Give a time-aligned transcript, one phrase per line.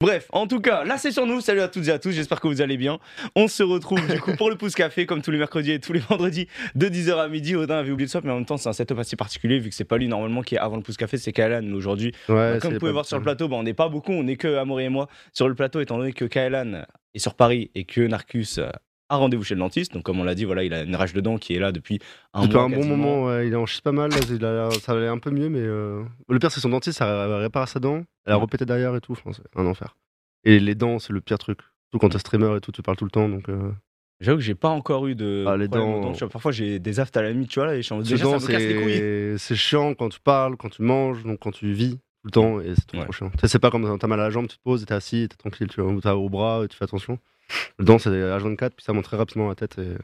[0.00, 1.40] Bref, en tout cas, là c'est sur nous.
[1.40, 3.00] Salut à toutes et à tous, j'espère que vous allez bien.
[3.34, 5.92] On se retrouve du coup pour le pouce café comme tous les mercredis et tous
[5.92, 7.56] les vendredis de 10h à midi.
[7.56, 9.70] Odin avait oublié de swap, mais en même temps c'est un setup assez particulier vu
[9.70, 12.12] que c'est pas lui normalement qui est avant le pouce café, c'est Kaelan aujourd'hui.
[12.28, 14.36] Ouais, comme vous pouvez voir sur le plateau, bah, on n'est pas beaucoup, on n'est
[14.36, 16.84] que Amaury et moi sur le plateau étant donné que Kaelan
[17.14, 18.60] est sur Paris et que Narcus
[19.08, 19.92] a rendez-vous chez le dentiste.
[19.94, 21.72] Donc comme on l'a dit, voilà, il a une rage de dents qui est là
[21.72, 21.98] depuis
[22.34, 22.64] un Depuis mois.
[22.64, 22.96] un bon quasiment.
[22.96, 24.10] moment, ouais, il en chie pas mal.
[24.12, 26.68] Là, il a l'air- ça allait un peu mieux, mais euh, le pire, c'est son
[26.68, 28.42] dentiste, ça a réparé sa dent, elle a Ouais.
[28.42, 29.12] repété derrière et tout.
[29.12, 29.96] Enfin, c'est un enfer.
[30.44, 31.60] Et les dents, c'est le pire truc.
[31.90, 33.28] Surtout quand t'es streamer et tout, tu parles tout le temps.
[33.28, 33.72] Donc, euh,
[34.20, 36.00] J'avoue que j'ai pas encore eu de Ah, les dents.
[36.10, 38.02] Vois, parfois j'ai des aftes à la limite, tu vois là, et je suis en
[38.04, 39.38] ça dents, me casse les couilles.
[39.38, 42.60] c'est chiant quand tu parles, quand tu manges, donc quand tu vis tout le temps,
[42.60, 43.04] et c'est trop, Ouais.
[43.04, 43.30] trop chiant.
[43.30, 44.92] Tu sais, c'est pas comme quand t'as mal à la jambe, tu te poses, t'es
[44.92, 47.20] assis, t'es tranquille, tu vois, ou t'as au bras, et tu fais attention.
[47.78, 49.76] Le dent, c'est H24, puis ça monte très rapidement la tête.
[49.78, 49.94] Et...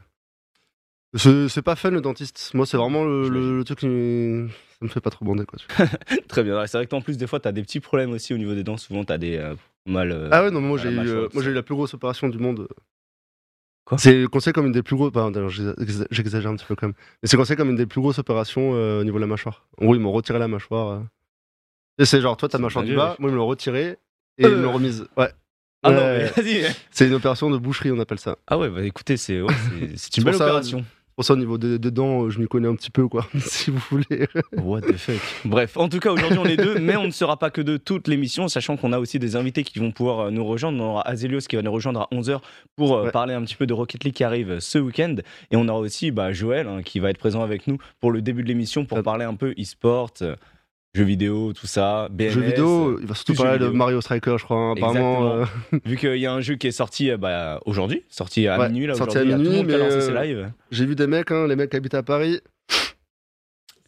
[1.17, 2.51] C'est pas fun le dentiste.
[2.53, 5.45] Moi, c'est vraiment le, le- le truc qui me- ça me fait pas trop bander.
[5.45, 5.59] Quoi.
[6.27, 6.65] Très bien.
[6.67, 8.63] C'est vrai que en plus, des fois, t'as des petits problèmes aussi au niveau des
[8.63, 8.75] dents.
[8.75, 10.11] Souvent, t'as des euh, mal.
[10.11, 11.93] euh, Ah ouais, non, moi j'ai la eu, euh, moi j'ai eu la plus grosse
[11.93, 12.67] opération du monde.
[13.85, 13.97] Quoi?
[13.97, 15.13] C'est considéré comme une des plus grosses.
[16.11, 16.95] J'exagère un petit peu quand même.
[17.21, 19.67] Mais c'est considéré comme une des plus grosses opérations euh, au niveau de la mâchoire.
[19.79, 21.03] En gros, ils m'ont retiré la mâchoire.
[21.97, 23.97] Et c'est genre, toi, ta C'est mâchoire du bas, moi, ils me l'ont retiré
[24.37, 25.07] et ils me l'ont remise.
[25.15, 25.31] Ouais.
[25.85, 26.31] Ah non, Ouais.
[26.35, 26.75] mais vas-y.
[26.91, 28.37] C'est une opération de boucherie, on appelle ça.
[28.47, 29.53] Ah ouais, bah écoutez, c'est ouais,
[30.17, 30.83] une belle ça, opération.
[31.15, 33.25] Pour ça, au niveau des, des dents, euh, je m'y connais un petit peu, quoi,
[33.39, 34.27] si vous voulez.
[34.57, 35.15] What the fuck.
[35.45, 37.79] Bref, en tout cas, aujourd'hui, on est deux, mais on ne sera pas que deux
[37.79, 40.77] toute l'émission, sachant qu'on a aussi des invités qui vont pouvoir euh, nous rejoindre.
[40.83, 42.39] On aura Azelios qui va nous rejoindre à 11h
[42.75, 43.11] pour euh, Ouais.
[43.11, 45.15] parler un petit peu de Rocket League qui arrive ce week-end.
[45.51, 48.21] Et on aura aussi bah, Joël hein, qui va être présent avec nous pour le
[48.21, 49.03] début de l'émission pour Ah.
[49.03, 50.35] parler un peu e-sport, euh,
[50.95, 52.29] jeux vidéo, tout ça, BMS.
[52.31, 53.67] Jeux vidéo, il va surtout parler de.
[53.67, 54.57] Mario Striker, je crois.
[54.57, 54.73] hein.
[54.77, 55.45] Apparemment, euh,
[55.85, 58.69] Vu qu'il y a un jeu qui est sorti euh, bah, aujourd'hui, sorti à Ouais,
[58.69, 60.51] minuit, là, sorti à a tout le monde minuit, mais, lancé ses euh, lives.
[60.71, 62.39] j'ai vu des mecs, hein, les mecs qui habitent à Paris.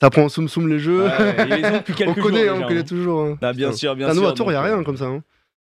[0.02, 1.06] Ça prend soum soum les jeux.
[1.06, 2.84] Ouais, ils ont depuis on connaît, hein, déjà, on connaît hein.
[2.84, 3.22] toujours.
[3.24, 3.38] hein.
[3.42, 4.22] Ah, bien sûr, bien Ah, sûr.
[4.22, 5.06] nous, à Tours, il n'y a rien comme ça.
[5.06, 5.24] hein.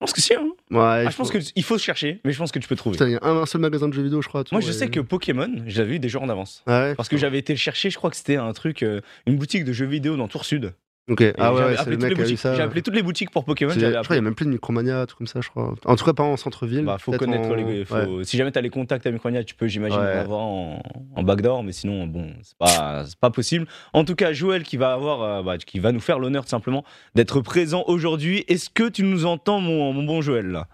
[0.02, 0.34] Je pense que si.
[0.34, 0.48] Hein.
[0.70, 2.96] Ouais, Ah, je pense qu'il faut chercher, mais je pense que tu peux trouver.
[3.00, 4.44] Il y a un, un seul magasin de jeux vidéo, je crois.
[4.52, 6.62] Moi, je et- sais que Pokémon, j'avais eu des jours en avance.
[6.66, 9.00] Ah ouais, Parce que j'avais été le chercher, je crois que c'était un truc, euh,
[9.26, 10.72] une boutique de jeux vidéo dans Tours Sud.
[11.10, 12.26] Ok, Et ah ouais, j'avais ouais, c'est appelé le toutes les mec qui a eu
[12.26, 12.38] boutiques.
[12.38, 12.54] ça.
[12.54, 13.72] J'ai appelé toutes les boutiques pour Pokémon.
[13.72, 15.74] Je crois qu'il n'y a même plus de Micromania, truc comme ça, je crois.
[15.84, 16.84] En tout cas, pas en centre-ville.
[16.84, 17.84] Bah, faut connaître en- les.
[17.84, 18.24] faut- ouais.
[18.24, 20.16] Si jamais t'as les contacts à Micronia, tu peux, j'imagine, Ouais.
[20.16, 20.82] en avoir en,
[21.16, 23.66] en backdoor, mais sinon, bon, c'est pas, c'est pas possible.
[23.92, 26.50] En tout cas, Joël qui va avoir, euh, bah, qui va nous faire l'honneur tout
[26.50, 26.84] simplement
[27.16, 28.44] d'être présent aujourd'hui.
[28.48, 30.46] Est-ce que tu nous entends, mon, mon bon Joël?
[30.46, 30.68] Là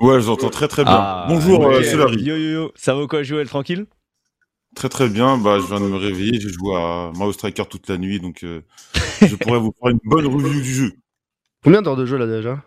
[0.00, 0.92] Ouais, je vous entends très très bien.
[0.96, 1.90] Ah, Bonjour, euh, nickel.
[1.90, 2.22] Solari.
[2.22, 3.86] Yo yo yo, ça va quoi, Joël, tranquille?
[4.74, 5.38] Très très bien.
[5.38, 6.40] Bah, je viens de me réveiller.
[6.40, 8.62] J'ai joué à Mario Striker toute la nuit, donc euh,
[9.22, 10.92] je pourrais vous faire une bonne review du jeu.
[11.62, 12.62] Combien d'heures de jeu là déjà?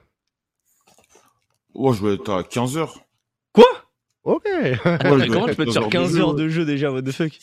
[1.74, 3.00] Oh, je vais être à 15 heures.
[3.54, 3.68] Quoi?
[4.24, 6.66] Ok mais je comment tu peux te être faire 15 15 heures de de jeu
[6.66, 7.38] déjà, what the fuck?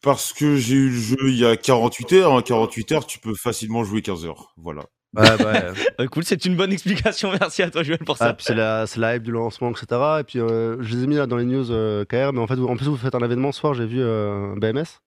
[0.00, 2.32] Parce que j'ai eu le jeu il y a 48 heures.
[2.32, 4.54] En 48 heures, tu peux facilement jouer 15 heures.
[4.56, 4.84] Voilà.
[5.16, 8.36] Ouais, bah, Euh, Cool, c'est une bonne explication, merci à toi Joël pour Ah, ça.
[8.38, 9.86] c'est la, la hype du lancement, etc.
[10.20, 12.46] Et puis euh, je les ai mis là dans les news euh, KR, mais en
[12.46, 15.00] fait, vous- en plus, vous faites un événement ce soir, j'ai vu euh, BMS.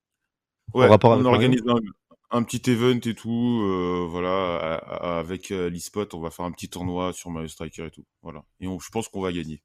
[0.73, 1.75] Ouais, rapport on organise un,
[2.31, 3.61] un petit event et tout.
[3.63, 7.47] euh, voilà, à- à- avec euh, l'eSpot, on va faire un petit tournoi sur Mario
[7.49, 8.05] Striker et tout.
[8.23, 8.41] Voilà.
[8.59, 9.61] Et on- je pense qu'on va gagner.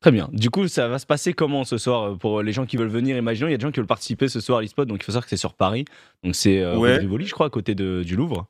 [0.00, 0.28] Très bien.
[0.34, 3.16] Du coup, ça va se passer comment ce soir pour les gens qui veulent venir?
[3.16, 5.04] Imaginons, il y a des gens qui veulent participer ce soir à l'eSpot, donc il
[5.04, 5.86] faut savoir que c'est sur Paris.
[6.22, 6.98] Donc c'est euh, Ouais.
[6.98, 8.46] Rivoli, je crois, à côté de, du Louvre.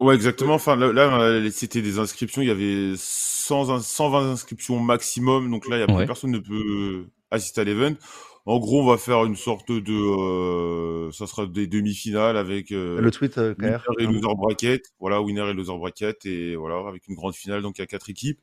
[0.00, 0.54] Ouais, exactement.
[0.54, 2.40] Enfin, là, là, euh, c'était des inscriptions.
[2.42, 5.50] Il y avait 100, ins- 120 inscriptions maximum.
[5.50, 5.98] Donc là, il y a Ouais.
[5.98, 7.94] plus personne ne peut assister à l'event.
[8.46, 12.98] En gros, on va faire une sorte de, euh, ça sera des demi-finales avec euh,
[13.00, 14.82] Le tweet euh, winner et loser bracket.
[14.98, 17.60] Voilà, winner et loser bracket et voilà, avec une grande finale.
[17.60, 18.40] Donc il y a quatre équipes.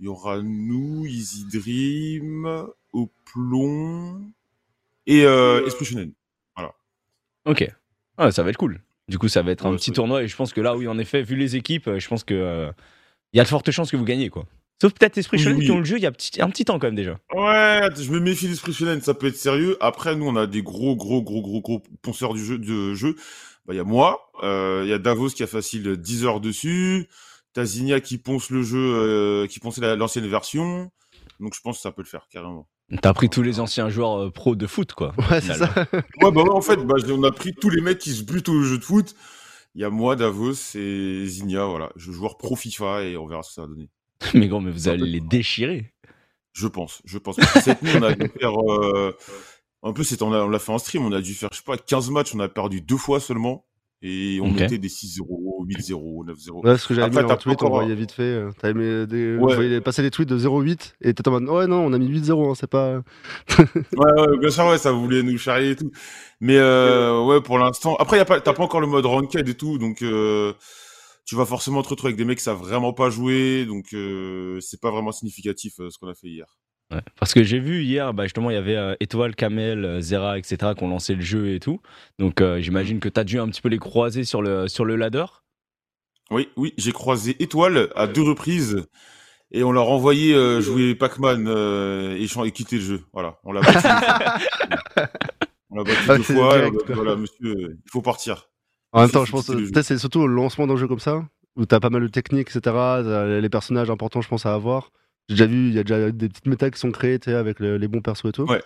[0.00, 2.66] Il y aura nous, Easy Dream,
[3.26, 4.30] Plomb
[5.06, 6.12] et euh, Esprit Shonen.
[7.44, 7.70] Ok.
[8.16, 8.80] Ah, ça va être cool.
[9.08, 10.98] Du coup, ça va être un petit tournoi et je pense que là, oui, en
[10.98, 12.70] effet, vu les équipes, euh, je pense que euh,
[13.32, 14.46] il y a de fortes chances que vous gagnez, quoi.
[14.82, 15.64] Sauf peut-être Esprit Shonen oui.
[15.64, 17.18] qui ont le jeu il y a petit- un petit temps quand même déjà.
[17.32, 19.76] Ouais, je me méfie d'Esprit Shonen, ça peut être sérieux.
[19.80, 22.58] Après, nous, on a des gros, gros, gros, gros, gros ponceurs du jeu.
[22.58, 23.14] De jeu.
[23.64, 26.40] Bah, il y a moi, euh, il y a Davos qui a facile 10 heures
[26.40, 27.08] dessus,
[27.54, 30.90] t'as Zinnia qui ponce le jeu, euh, qui ponçait la- l'ancienne version.
[31.40, 32.68] Donc, je pense que ça peut le faire, carrément.
[33.02, 35.12] T'as pris tous les anciens joueurs euh, pro de foot, quoi.
[35.30, 35.68] Ouais, c'est ça.
[36.22, 38.48] Ouais, bah ouais, en fait, bah, on a pris tous les mecs qui se butent
[38.48, 39.14] au jeu de foot.
[39.74, 41.90] Il y a moi, Davos et Zinnia, voilà.
[41.96, 43.90] Je joueur pro FIFA et on verra ce que ça va donner.
[44.34, 45.92] mais gros, mais vous allez les déchirer.
[46.52, 47.36] Je pense, je pense.
[47.36, 48.52] Parce que cette nuit, on a dû faire.
[48.58, 49.14] Euh...
[49.82, 51.58] En plus, c'était- on a- on l'a fait en stream, on a dû faire, je
[51.58, 53.66] sais pas, 15 matchs, on a perdu deux fois seulement.
[54.02, 54.60] Et on Ok.
[54.60, 56.64] mettait des 6-0, 8-0, 9-0.
[56.66, 58.22] Ouais, ce que j'avais mis t'as en tweet, on voyait vite fait.
[58.22, 59.36] euh, T'avais mis des...
[59.36, 59.80] Ouais.
[59.80, 62.50] Passer des tweets de 0,8 et t'étais en mode ouais, non, on a mis 8-0,
[62.50, 63.02] hein, c'est pas.
[63.58, 63.64] Ouais,
[63.96, 65.90] ouais, bien sûr, ouais, ça voulait nous charrier et tout.
[66.40, 67.96] Mais euh, ouais, pour l'instant.
[67.96, 70.52] Après, pas, t'as pas encore le mode ranked et tout, donc euh,
[71.24, 74.60] tu vas forcément te retrouver avec des mecs qui savent vraiment pas jouer, donc euh,
[74.60, 76.58] c'est pas vraiment significatif euh, ce qu'on a fait hier.
[76.92, 80.00] Ouais, parce que j'ai vu hier, bah justement, il y avait euh, Étoile, Kamel, euh,
[80.00, 80.72] Zera, etc.
[80.76, 81.80] qui ont lancé le jeu et tout.
[82.20, 84.84] Donc euh, j'imagine que tu as dû un petit peu les croiser sur le, sur
[84.84, 85.24] le ladder.
[86.30, 88.86] Oui, oui, j'ai croisé Étoile à deux reprises
[89.52, 93.00] et on leur a envoyé euh, jouer Pac-Man euh, et, et quitter le jeu.
[93.12, 93.74] Voilà, on l'a battu.
[93.74, 95.08] deux fois.
[95.70, 96.56] on l'a battu Ah, deux fois.
[96.56, 96.94] et direct, on a dit, quoi.
[96.94, 97.54] voilà, monsieur,
[97.84, 98.48] il faut partir.
[98.92, 101.24] En même temps, je pense peut-être c'est surtout le lancement d'un jeu comme ça,
[101.56, 102.76] où t'as pas mal de techniques, etc.
[103.40, 104.90] Les personnages importants, je pense, à avoir.
[105.28, 107.78] J'ai déjà vu, il y a déjà des petites méta qui sont créées, avec le-
[107.78, 108.44] les bons persos et tout.
[108.44, 108.62] Ouais.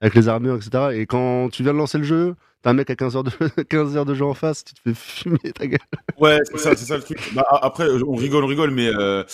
[0.00, 0.90] Avec les armures, etc.
[0.94, 3.30] Et quand tu viens de lancer le jeu, t'as un mec à 15 heures de,
[3.68, 5.78] 15 heures de jeu en face, tu te fais fumer ta gueule.
[6.18, 7.18] Ouais, c'est ça, c'est ça le truc.
[7.34, 9.24] Bah, après, on rigole, on rigole, mais euh,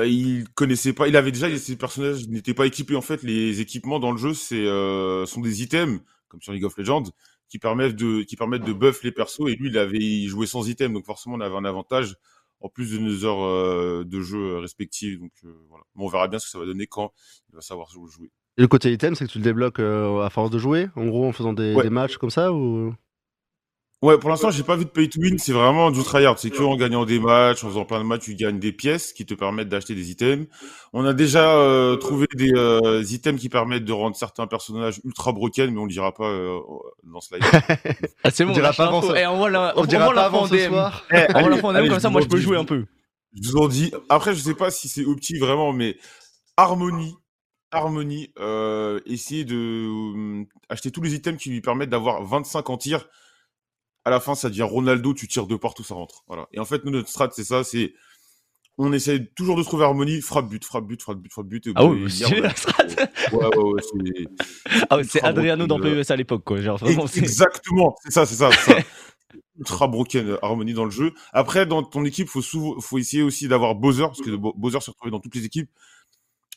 [0.00, 1.08] euh, il connaissait pas.
[1.08, 2.96] Il avait déjà ses personnages n'étaient pas équipés.
[2.96, 6.64] En fait, les équipements dans le jeu, c'est euh, sont des items, comme sur League
[6.64, 7.04] of Legends,
[7.48, 9.48] qui permettent de qui permettent de buff les persos.
[9.48, 12.14] Et lui, il avait jouait sans item, donc forcément, on avait un avantage
[12.60, 15.18] en plus de nos heures euh, de jeu respectives.
[15.20, 15.84] Donc euh, voilà.
[15.94, 17.12] Bon, on verra bien ce que ça va donner quand
[17.50, 18.30] il va savoir jouer.
[18.58, 21.06] Et le côté item, c'est que tu le débloques euh, à force de jouer, en
[21.06, 21.82] gros, en faisant des, Ouais.
[21.82, 22.94] des matchs comme ça ou...
[24.02, 25.38] Ouais, pour l'instant, j'ai pas vu de pay to win.
[25.38, 26.38] C'est vraiment du tryhard.
[26.38, 29.14] C'est que en gagnant des matchs, en faisant plein de matchs, tu gagnes des pièces
[29.14, 30.46] qui te permettent d'acheter des items.
[30.92, 35.32] On a déjà euh, trouvé des euh, items qui permettent de rendre certains personnages ultra
[35.32, 36.58] broken, mais on le dira pas euh,
[37.04, 37.44] dans ce live.
[38.22, 39.14] Ah, c'est On bon, dira lâche pas avant ça.
[39.20, 41.02] Eh, on voit la- On on dira pas avant ce soir.
[41.10, 42.84] On l'info en Allez, allez, comme ça, moi je peux jouer un peu.
[43.32, 43.92] Je vous en dis.
[44.10, 45.96] Après, je sais pas si c'est opti vraiment, mais
[46.58, 47.14] Harmony,
[47.70, 52.76] Harmony, euh, essayer de euh, acheter tous les items qui lui permettent d'avoir 25 en
[52.76, 53.08] tir.
[54.06, 56.22] À la fin, ça devient Ronaldo, tu tires de partout, ça rentre.
[56.28, 56.46] Voilà.
[56.52, 57.92] Et en fait, nous, notre strat, c'est ça, c'est
[58.78, 61.66] on essaie toujours de trouver Harmony, frappe but, frappe but, frappe but, frappe but.
[61.66, 62.84] et Ah oui, c'est la strat.
[63.32, 64.26] Ouais, ouais, ouais, c'est
[64.90, 66.60] Ah ouais, Adriano dans euh, PES à l'époque, quoi.
[66.60, 68.48] Genre, vraiment, Exactement, c'est ça, c'est ça.
[69.58, 71.12] Ultra broken euh, harmonie dans le jeu.
[71.32, 74.80] Après, dans ton équipe, faut souvent, faut essayer aussi d'avoir Bowser, parce que Bo- Bowser
[74.82, 75.70] se retrouve dans toutes les équipes.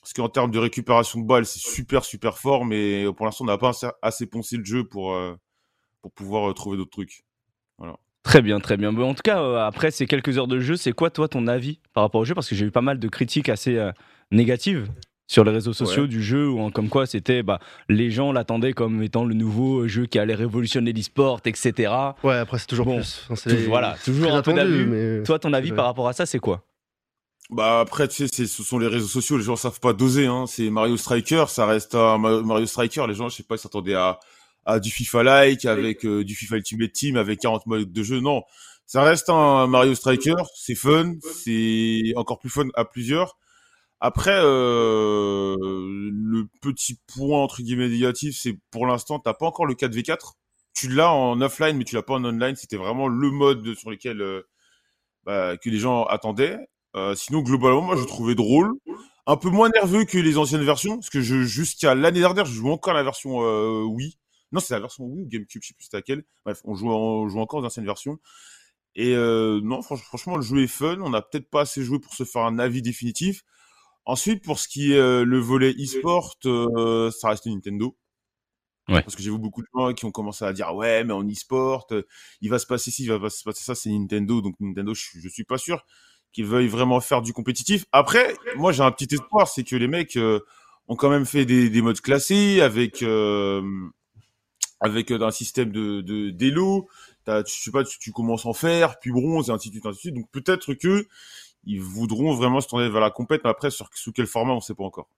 [0.02, 3.48] Parce qu'en termes de récupération de balles, c'est super, super fort, mais pour l'instant, on
[3.48, 5.36] n'a pas assez, assez poncé le jeu pour, euh,
[6.04, 7.24] pour pouvoir euh, trouver d'autres trucs.
[8.24, 8.92] Très bien, très bien.
[8.94, 11.48] Bon, en tout cas, euh, après ces quelques heures de jeu, c'est quoi, toi, ton
[11.48, 12.36] avis par rapport au jeu?
[12.36, 13.92] Parce que j'ai eu pas mal de critiques assez euh,
[14.32, 14.88] négatives
[15.26, 16.08] sur les réseaux sociaux Ouais.
[16.08, 19.88] du jeu, ou en- comme quoi c'était, bah, les gens l'attendaient comme étant le nouveau
[19.88, 21.92] jeu qui allait révolutionner l'e-sport, etc.
[22.24, 23.22] Ouais, après, c'est toujours Bon, plus.
[23.26, 24.86] Enfin, c'est Tout- les- voilà, toujours un peu attendu, d'abus.
[24.88, 25.76] mais- Toi, ton avis Ouais.
[25.78, 26.64] par rapport à ça, c'est quoi?
[27.52, 30.28] Bah après, tu sais, c'est- ce sont les réseaux sociaux, les gens savent pas doser.
[30.28, 30.46] Hein.
[30.48, 33.06] C'est Mario Striker, ça reste Mario Striker.
[33.08, 34.20] Les gens, je sais pas, ils s'attendaient à,
[34.70, 38.20] à du FIFA-like, avec euh, du FIFA Ultimate Team, avec 40 modes de jeu.
[38.20, 38.44] Non,
[38.86, 40.36] ça reste un Mario Striker.
[40.56, 41.14] C'est fun,
[41.44, 43.38] c'est encore plus fun à plusieurs.
[44.02, 49.74] Après, euh, le petit point entre guillemets négatif, c'est pour l'instant, t'as pas encore le
[49.74, 50.34] 4v4.
[50.74, 52.56] Tu l'as en offline, mais tu l'as pas en online.
[52.56, 54.42] C'était vraiment le mode sur lequel euh,
[55.26, 56.58] bah, que les gens attendaient.
[56.96, 58.72] Euh, sinon, globalement, moi, je trouvais drôle.
[59.28, 62.54] Un peu moins nerveux que les anciennes versions, parce que je, jusqu'à l'année dernière, je
[62.54, 63.40] jouais encore la version
[63.86, 64.18] Wii.
[64.52, 66.24] Non, c'est la version Wii ou GameCube, je sais plus c'était laquelle.
[66.46, 68.20] Bref, on joue, on joue encore aux anciennes versions.
[68.96, 71.00] Et euh, non, franch- franchement, le jeu est fun.
[71.02, 73.44] On n'a peut-être pas assez joué pour se faire un avis définitif.
[74.06, 77.96] Ensuite, pour ce qui est euh, le volet e-sport, euh, ça reste Nintendo.
[78.88, 79.04] Ouais.
[79.04, 81.24] Parce que j'ai vu beaucoup de gens qui ont commencé à dire ouais, mais en
[81.24, 82.02] e-sport, euh,
[82.42, 84.42] il va se passer ci, il va se passer ça, c'est Nintendo.
[84.42, 85.86] Donc Nintendo, je, suis- je suis pas sûr
[86.32, 87.86] qu'ils veuillent vraiment faire du compétitif.
[87.92, 90.40] Après, moi j'ai un petit espoir, c'est que les mecs euh,
[90.88, 93.62] ont quand même fait des, des modes classés avec euh,
[94.80, 96.88] avec euh, un système de de d'élo.
[97.26, 99.86] T'as- Tu sais pas, tu, tu commences en fer, puis bronze, et ainsi de suite,
[99.86, 100.16] ainsi de suite.
[100.16, 101.06] Donc peut-être que
[101.66, 104.62] ils voudront vraiment se tourner vers la compète, mais après sur sous quel format, on
[104.62, 105.10] sait pas encore.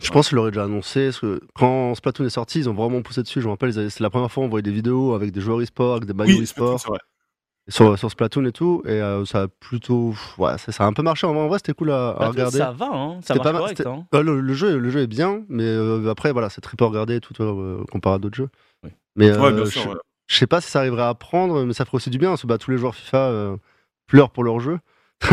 [0.00, 1.06] Je pense qu'ils l'auraient déjà annoncé.
[1.06, 3.40] Parce que quand Splatoon est sorti, ils ont vraiment poussé dessus.
[3.40, 5.96] Je me rappelle, c'est la première fois on voyait des vidéos avec des joueurs e-sport,
[5.96, 7.00] avec des maillots Oui, e-sport, c'est vrai.
[7.68, 8.82] sur, sur Splatoon et tout.
[8.86, 10.14] Et euh, ça a plutôt.
[10.38, 11.26] Ouais, ça, ça a un peu marché.
[11.26, 12.58] En vrai, en vrai, c'était cool à, à regarder.
[12.58, 13.86] Ça va, hein, ça C'était marche pas correct.
[13.86, 14.06] hein.
[14.14, 16.84] Euh, le, le jeu, le jeu est bien, mais euh, après, voilà, c'est très peu
[16.84, 18.50] regardé tout, euh, comparé à d'autres jeux.
[18.84, 18.90] Oui.
[19.16, 19.94] Mais Ouais, euh, bien je, ouais.
[20.26, 22.30] je sais pas si ça arriverait à prendre, mais ça ferait aussi du bien.
[22.30, 23.56] Parce que bah, tous les joueurs FIFA euh,
[24.06, 24.78] pleurent pour leur jeu.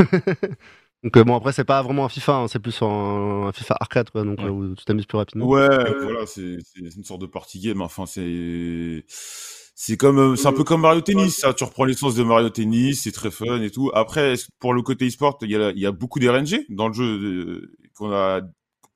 [1.04, 2.86] donc, euh, bon, après, c'est pas vraiment un FIFA, hein, c'est plus un,
[3.48, 4.46] un FIFA arcade, quoi, donc Ouais.
[4.46, 5.46] euh, où tu t'amuses plus rapidement.
[5.48, 5.68] Ouais,
[6.02, 7.82] voilà, c'est une sorte de party game.
[7.82, 9.06] Enfin, c'est
[9.78, 11.38] c'est comme c'est un peu comme Mario Tennis.
[11.38, 13.92] Ça, tu reprends l'essence de Mario Tennis, c'est très fun et tout.
[13.94, 16.94] Après, pour le côté e-sport, il y a il y a beaucoup d'RNG dans le
[16.94, 18.42] jeu qu'on a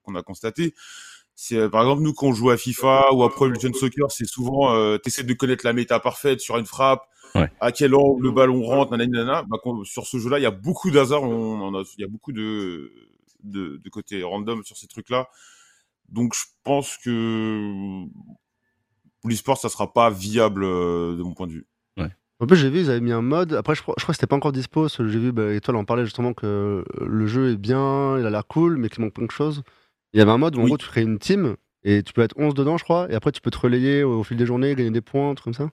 [0.03, 0.73] qu'on a constaté.
[1.41, 4.11] C'est euh, par exemple nous quand on joue à FIFA ou à Pro Evolution Soccer,
[4.11, 7.03] c'est souvent euh, t'essaies de connaître la méta parfaite sur une frappe,
[7.33, 7.49] Ouais.
[7.61, 9.43] à quel angle le ballon rentre, nanani, nanana.
[9.47, 11.23] Bah, quand- sur ce jeu-là, il y a beaucoup d'hasard.
[11.23, 12.91] On, on a, il y a beaucoup de
[13.43, 15.29] de, de côté random sur ces trucs-là.
[16.09, 18.03] Donc je pense que
[19.21, 21.67] pour l'e-sport, ça sera pas viable euh, de mon point de vue.
[22.41, 23.53] En plus, j'ai vu, ils avaient mis un mode.
[23.53, 24.87] Après, je crois, je crois que c'était pas encore dispo.
[24.87, 28.47] J'ai vu, bah, Étoile en parlait justement que le jeu est bien, il a l'air
[28.47, 29.61] cool, mais qu'il manque plein de choses.
[30.13, 30.69] Il y avait un mode où en Oui.
[30.69, 33.31] gros, tu crées une team et tu peux être 11 dedans, je crois, et après,
[33.31, 35.67] tu peux te relayer au, au fil des journées, gagner des points, un truc comme
[35.67, 35.71] ça.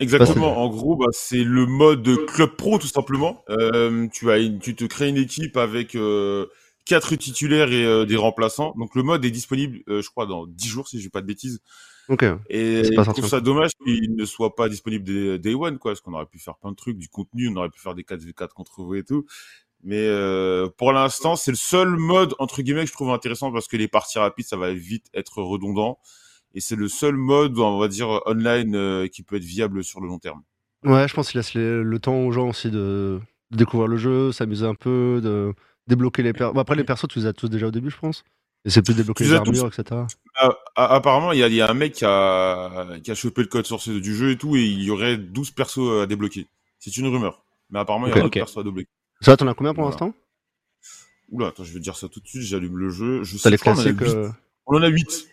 [0.00, 0.58] Exactement.
[0.58, 3.44] En gros, bah, c'est le mode club pro tout simplement.
[3.48, 6.46] Euh, tu as, une- tu te crées une équipe avec euh,
[6.84, 8.74] quatre titulaires et euh, des remplaçants.
[8.76, 11.20] Donc le mode est disponible, euh, je crois, dans 10 jours si je dis pas
[11.20, 11.60] de bêtises.
[12.08, 12.24] Ok.
[12.50, 16.00] Et je trouve ça dommage qu'il ne soit pas disponible day, day one, quoi, parce
[16.00, 18.52] qu'on aurait pu faire plein de trucs, du contenu, on aurait pu faire des 4v4
[18.52, 19.24] contre vous et tout.
[19.86, 23.68] Mais euh, pour l'instant, c'est le seul mode entre guillemets que je trouve intéressant parce
[23.68, 25.98] que les parties rapides, ça va vite être redondant.
[26.54, 30.00] Et c'est le seul mode, on va dire, online euh, qui peut être viable sur
[30.00, 30.42] le long terme.
[30.84, 33.96] Ouais, je pense qu'il laisse les- le temps aux gens aussi de, de découvrir le
[33.96, 35.52] jeu, s'amuser un peu, de
[35.86, 36.56] débloquer les persos.
[36.56, 38.24] après, les persos, tu les as tous déjà au début, je pense.
[38.64, 39.48] Et c'est plus débloquer Tu les les as tous.
[39.58, 40.00] armures, etc.
[40.36, 43.14] Ah, ah, apparemment, il y a, il y a un mec qui a, qui a
[43.14, 46.06] chopé le code source du jeu et tout, et il y aurait 12 persos à
[46.06, 46.46] débloquer.
[46.78, 47.44] C'est une rumeur.
[47.70, 48.18] Mais apparemment, il y Ok.
[48.18, 48.34] a 12 Ok.
[48.34, 48.88] persos à débloquer.
[49.24, 50.12] Ça, t'en as combien pour l'instant?
[51.30, 53.22] Oula, attends, je vais te dire ça tout de suite, j'allume le jeu.
[53.24, 54.00] Je sais les pas, on en a classiques.
[54.00, 54.08] huit.
[54.14, 54.28] euh,
[54.66, 55.28] On en a 8.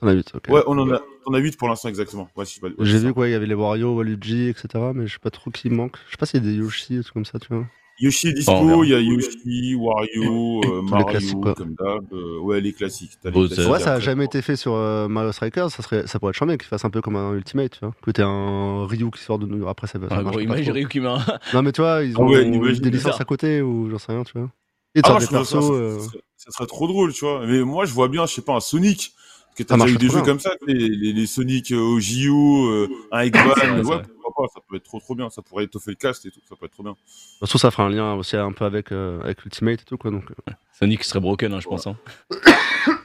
[0.00, 0.48] T'en as 8, ok.
[0.48, 2.28] Ouais, on en a, on a 8 pour l'instant, exactement.
[2.36, 4.68] Ouais, si, ouais, ouais, J'ai vu quoi, il y avait les Wario, Waluigi, etc.
[4.94, 5.96] Mais je sais pas trop qui manque.
[6.06, 7.66] Je sais pas s'il y a des Yoshi, trucs comme ça, tu vois.
[8.00, 8.84] Yoshi verra.
[8.84, 12.12] il y a Yoshi, Wario, euh, Mario, comme d'hab.
[12.12, 13.12] euh, ouais, les classiques.
[13.22, 15.70] T'as les classiques Ouais, ça a jamais été fait sur euh, Mario Strikers.
[15.70, 17.94] Ça, serait, ça pourrait être charmé qu'il fasse un peu comme un Ultimate, tu vois.
[18.02, 19.68] Que t'aies un Ryu qui sort de nous.
[19.68, 20.72] Après, ça, Un marche gros trop.
[20.72, 21.18] Ryu qui un.
[21.52, 22.44] Non, mais tu vois, ils Ah ont ouais,
[22.80, 24.50] des licences à côté ou j'en sais rien, tu vois.
[24.96, 25.66] Et Ah, des trouve ça, persos.
[25.66, 27.46] ça, euh, ça serait, ça serait trop drôle, tu vois.
[27.46, 29.12] Mais moi, je vois bien, je sais pas, un Sonic.
[29.56, 30.24] Parce que t'as déjà eu des jeux bien.
[30.24, 33.44] comme ça, les, les, les Sonic euh, au JO, euh, un Eggman,
[33.84, 36.30] ouais, pourquoi pas, ça peut être trop trop bien, ça pourrait étoffer le cast et
[36.32, 36.96] tout, ça peut être trop bien.
[37.38, 40.10] Surtout, ça fera un lien aussi un peu avec, euh, avec Ultimate et tout, quoi.
[40.10, 40.52] Donc, euh.
[40.76, 41.86] Sonic serait broken, hein, je pense.
[41.86, 41.96] hein.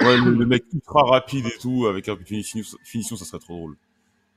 [0.02, 3.40] Ouais, le, le mec ultra rapide et tout, avec un de finition, finition, ça serait
[3.40, 3.76] trop drôle.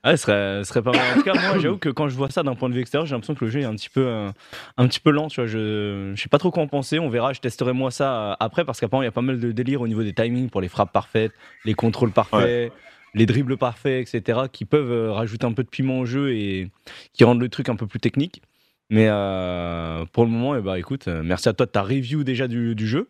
[0.05, 1.01] Ouais, ce serait, serait pas mal.
[1.13, 3.07] En tout cas, moi, j'avoue que quand je vois ça d'un point de vue extérieur,
[3.07, 4.31] j'ai l'impression que le jeu est un petit peu, euh,
[4.77, 5.29] un petit peu lent.
[5.29, 6.99] Tu vois, je, je sais pas trop quoi en penser.
[6.99, 7.33] On verra.
[7.33, 9.81] Je testerai moi ça euh, après parce qu'apparemment il y a pas mal de délire
[9.81, 11.33] au niveau des timings pour les frappes parfaites,
[11.65, 12.73] les contrôles parfaits,
[13.15, 14.41] les dribbles parfaits, etc.
[14.51, 16.71] qui peuvent euh, rajouter un peu de piment au jeu et
[17.13, 18.43] qui rendent le truc un peu plus technique.
[18.91, 22.25] Mais euh, pour le moment, eh ben, écoute, euh, merci à toi de ta review
[22.25, 23.09] déjà du, du jeu.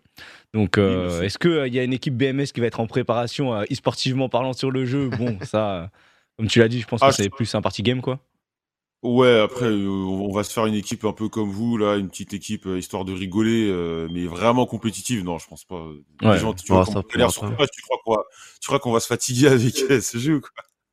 [0.55, 3.65] Donc, euh, est-ce qu'il y a une équipe BMS qui va être en préparation, euh,
[3.73, 5.09] e-sportivement parlant sur le jeu?
[5.09, 5.87] Bon, ça, euh,
[6.37, 8.21] comme tu l'as dit, je pense Ah, que c'est plus un party game, quoi.
[9.03, 12.09] Ouais, après, euh, on va se faire une équipe un peu comme vous, là, une
[12.09, 15.25] petite équipe euh, histoire de rigoler, euh, mais vraiment compétitive.
[15.25, 15.89] Non, je pense pas.
[16.21, 16.39] Les Ouais.
[16.39, 17.67] gens, tu Ouais, vois, ça comme on pourra galère pas.
[17.67, 18.23] tu crois qu'on va,
[18.61, 20.51] tu crois qu'on va se fatiguer avec ce jeu, quoi?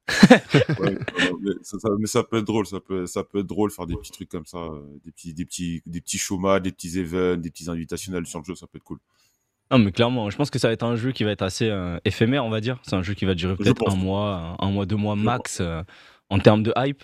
[0.79, 0.97] Ouais,
[1.41, 3.85] mais, ça, ça- mais ça peut être drôle, ça peut, ça peut être drôle faire
[3.85, 6.97] des petits trucs comme ça, euh, des petits, des petits, des petits chômages, des petits
[6.97, 8.97] events, des petits invitationnels sur le jeu, ça peut être cool.
[9.71, 11.69] Non, mais clairement, je pense que ça va être un jeu qui va être assez
[11.69, 12.79] euh, éphémère, on va dire.
[12.83, 15.83] C'est un jeu qui va durer peut-être un mois, un, mois, deux mois max euh,
[16.29, 17.03] en termes de hype.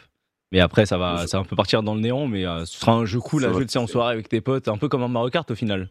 [0.51, 2.79] Mais après, ça va, ça va un peu partir dans le néant, mais euh, ce
[2.79, 5.07] sera un jeu cool à jouer en soirée avec tes potes, un peu comme un
[5.07, 5.89] Mario Kart au final.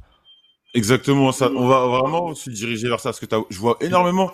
[0.75, 1.51] Exactement, ça.
[1.55, 4.33] On va vraiment se diriger vers ça, parce que je vois énormément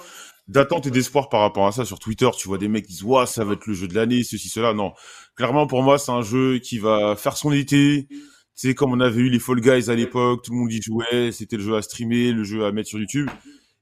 [0.49, 2.29] d'attentes et d'espoir par rapport à ça sur Twitter.
[2.39, 4.49] Tu vois des mecs qui disent, ouais, ça va être le jeu de l'année, ceci,
[4.49, 4.73] cela.
[4.73, 4.93] Non.
[5.37, 8.09] Clairement, pour moi, c'est un jeu qui va faire son été.
[8.63, 11.33] C'est comme on avait eu les Fall Guys à l'époque, tout le monde y jouait,
[11.33, 13.31] c'était le jeu à streamer, le jeu à mettre sur YouTube.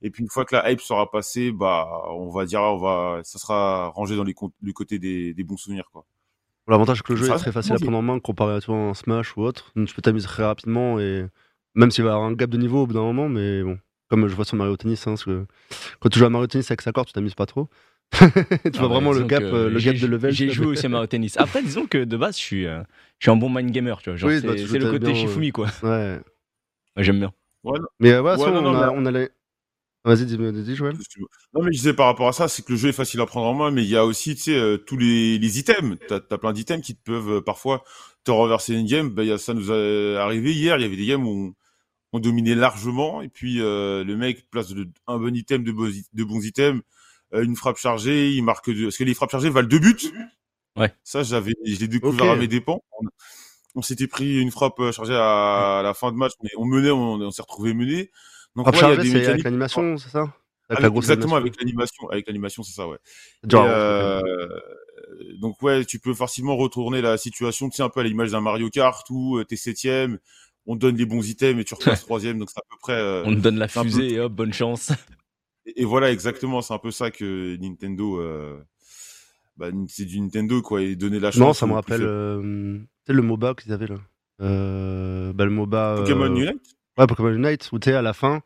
[0.02, 3.20] Et puis une fois que la hype sera passée, bah, on va dire, on va,
[3.24, 6.04] ça sera rangé dans les, le côté des, des bons souvenirs, quoi.
[6.68, 8.76] L'avantage, que le jeu Ça est très facile à prendre en main comparé à toi,
[8.76, 9.72] un Smash ou autre.
[9.74, 11.26] Donc, tu peux t'amuser très rapidement et
[11.74, 13.80] même s'il va y avoir un gap de niveau au bout d'un moment, mais bon,
[14.08, 15.44] comme je vois sur Mario Tennis, hein, parce que
[15.98, 17.68] quand tu joues à Mario Tennis avec sa corde, tu t'amuses pas trop.
[18.10, 18.30] Tu Ah
[18.72, 20.32] vois bah, vraiment le gap, euh, le gap de level.
[20.32, 21.36] J'ai joué aussi à Mario Tennis.
[21.36, 22.82] Après, disons que de base, je suis, euh,
[23.18, 24.16] je suis un bon mind gamer, tu vois.
[24.16, 25.66] Genre, Oui, c'est bah, c'est le côté bien, Shifumi, quoi.
[25.82, 26.20] Ouais.
[26.96, 27.32] Ouais, J'aime bien.
[28.00, 29.28] Mais euh, ça, non, on, non, a-.
[30.04, 30.94] Vas-y, dis-moi, dis, Joël.
[31.54, 33.26] Non, mais je disais par rapport à ça, c'est que le jeu est facile à
[33.26, 35.98] prendre en main, mais il y a aussi, tu sais, euh, tous les, les items.
[36.06, 37.84] T'as as plein d'items qui te peuvent parfois
[38.24, 39.10] te renverser une game.
[39.10, 40.76] Ben, il y a, ça nous est arrivé hier.
[40.78, 41.54] Il y avait des games où
[42.12, 44.72] on, on dominait largement, et puis euh, le mec place
[45.06, 46.82] un bon item, de, bons- de bons items,
[47.32, 48.84] une frappe chargée, il marque deux.
[48.84, 49.96] Parce que les frappes chargées valent deux buts?
[50.76, 50.92] Ouais.
[51.04, 52.80] Ça, j'avais, je l'ai découvert à mes dépens.
[53.00, 53.06] On,
[53.74, 56.90] on s'était pris une frappe euh, chargée à, la fin de match, mais on menait,
[56.90, 58.10] on, on s'est retrouvé mené.
[58.56, 60.20] Donc, Frappe ouais, il y a chargée, des c'est avec l'animation, c'est ça?
[60.20, 60.32] Avec
[60.70, 61.46] Avec- la grosse exactement, animation.
[61.52, 62.08] avec l'animation.
[62.10, 62.98] Avec l'animation, c'est ça, ouais.
[63.48, 64.60] Genre, Et, euh,
[65.40, 68.40] donc ouais, tu peux facilement retourner la situation, tu sais, un peu à l'image d'un
[68.40, 70.18] Mario Kart où euh, t'es septième,
[70.66, 72.94] on te donne les bons items et tu repasses troisième, donc c'est à peu près.
[72.94, 74.92] euh, On te donne la peu- fusée et hop, bonne chance.
[75.68, 78.20] Et, et voilà, exactement, c'est un peu ça que Nintendo.
[78.20, 78.58] Euh...
[79.56, 81.40] Bah, c'est du Nintendo quoi, et donner la chance.
[81.40, 82.02] non, ça me rappelle.
[82.04, 83.96] euh, le MOBA qu'ils avaient là.
[84.40, 85.96] Euh, bah, le MOBA.
[85.98, 86.76] Pokémon Unite?
[86.96, 88.40] Ouais, Pokémon Unite, où tu sais, à la fin,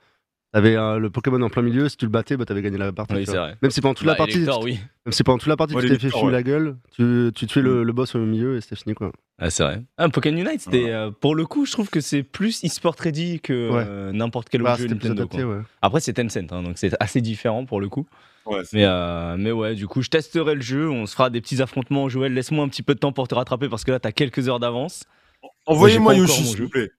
[0.53, 2.93] T'avais euh, le Pokémon en plein milieu, si tu le battais, bah, t'avais gagné la
[2.93, 3.15] partie.
[3.15, 3.47] Oui, tu c'est vois.
[3.47, 3.57] vrai.
[3.63, 4.79] Même si pendant toute Bah, la partie, Elector, tu- oui.
[5.07, 6.33] même si pendant toute la partie, Ouais, tu les t'es fait fumer ouais.
[6.33, 9.13] la gueule, tu, tu tuais le, le boss au milieu et c'était fini quoi.
[9.39, 9.83] Ah, c'est vrai.
[9.97, 13.41] Ah, Pokémon Unite, c'était euh, pour le coup, je trouve que c'est plus e-sport ready
[13.41, 13.85] que Ouais.
[13.87, 15.23] euh, n'importe quel Bah, autre jeu Nintendo.
[15.23, 15.43] adapté.
[15.81, 18.07] Après, c'est Tencent, hein, donc c'est assez différent pour le coup.
[18.75, 20.91] Mais, euh, mais ouais, du coup, je testerai le jeu.
[20.91, 22.09] On se fera des petits affrontements.
[22.11, 24.49] Joël, laisse-moi un petit peu de temps pour te rattraper parce que là, t'as quelques
[24.49, 25.05] heures d'avance.
[25.67, 26.91] Envoyez-moi Yoshi, s'il vous plaît.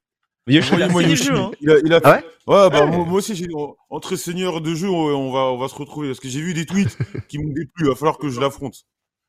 [0.48, 1.52] Il a hein.
[1.62, 2.92] Il a, Ah fait- ouais, bah, Ouais.
[2.92, 3.48] moi, moi aussi, j'ai,
[3.90, 6.10] entre seigneurs de jeu, on, va, on va se retrouver.
[6.10, 6.98] Parce que j'ai vu des tweets
[7.30, 7.72] qui m'ont déplu.
[7.82, 8.76] Il va falloir que je l'affronte.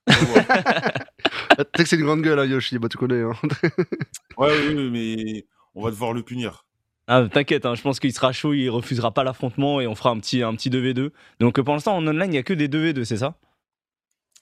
[0.08, 0.44] Ouais, ouais.
[0.48, 3.22] Ah, Tu sais que c'est une grande gueule, hein, Yoshi, bah tu connais.
[3.22, 3.32] Hein.
[4.36, 6.64] Ouais, oui, mais on va devoir le punir.
[7.06, 10.10] Ah, t'inquiète, hein, je pense qu'il sera chaud, il refusera pas l'affrontement et on fera
[10.10, 11.10] un petit, un petit 2v2.
[11.38, 13.36] Donc pour l'instant, en online, il n'y a que des 2v2, c'est ça?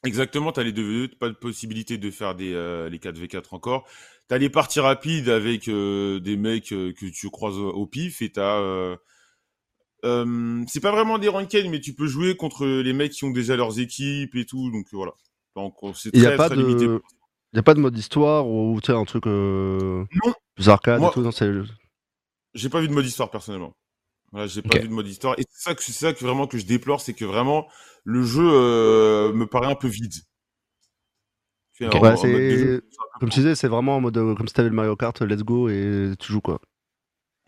[0.04, 3.86] Exactement, t'as les deux pas de possibilité de faire des, euh, les 4v4 encore.
[4.28, 8.30] T'as les parties rapides avec euh, des mecs euh, que tu croises au pif et
[8.32, 8.58] t'as...
[8.60, 8.96] Euh,
[10.04, 13.30] euh, c'est pas vraiment des ranked, mais tu peux jouer contre les mecs qui ont
[13.30, 15.12] déjà leurs équipes et tout, donc voilà.
[15.54, 16.86] Donc c'est Il n'y très, a pas très limité.
[16.86, 17.00] de.
[17.52, 20.32] Y a pas de mode histoire ou tu sais, un truc euh, Non.
[20.56, 21.52] plus arcade Moi- et tout, c'est
[22.54, 23.76] J'ai pas vu de mode histoire personnellement.
[24.32, 25.38] Voilà, j'ai pas vu de mode histoire.
[25.38, 27.68] Et c'est ça que c'est ça que vraiment que je déplore, c'est que vraiment
[28.04, 30.14] le jeu euh, me paraît un peu vide.
[30.14, 30.20] Tu sais, Ok.
[30.20, 31.71] en- Ouais, en mode de
[32.16, 32.82] c'est- peu
[33.20, 35.42] Comme tu disais, c'est vraiment en mode euh, comme si t'avais le Mario Kart, let's
[35.42, 36.60] go et tu joues quoi.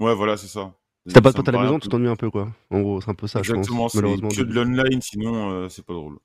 [0.01, 0.73] Ouais, voilà, c'est ça.
[1.07, 2.49] Si t'as pas de pote à la maison, tu t'ennuies un peu quoi.
[2.71, 3.93] En gros, c'est un peu ça, Exactement, je pense.
[3.93, 4.29] c'est Malheureusement.
[4.31, 6.19] que de l'online, sinon euh, c'est pas drôle.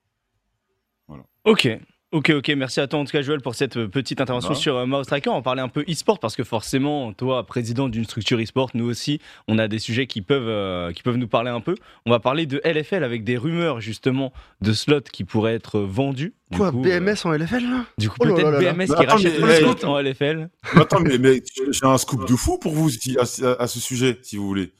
[1.45, 1.67] Ok.
[2.11, 4.61] Ok, ok, merci à toi en tout cas Joël pour cette euh, petite intervention Voilà.
[4.61, 5.29] sur euh, Mouse Striker.
[5.29, 8.85] On va parler un peu e-sport parce que forcément, toi, président d'une structure e-sport, nous
[8.89, 11.75] aussi, on a des sujets qui peuvent, euh, qui peuvent nous parler un peu.
[12.07, 16.33] On va parler de LFL avec des rumeurs justement de slots qui pourraient être vendus.
[16.49, 17.85] Du Quoi, coup, euh, BMS en LFL là?
[17.99, 18.59] Du coup, Oh peut-être là là.
[18.59, 20.49] BMS Mais qui attends, rachète mais, slot en LFL.
[20.73, 22.89] Mais attends, mais, mais j'ai un scoop de fou pour vous
[23.19, 24.71] à, à- à ce sujet, si vous voulez.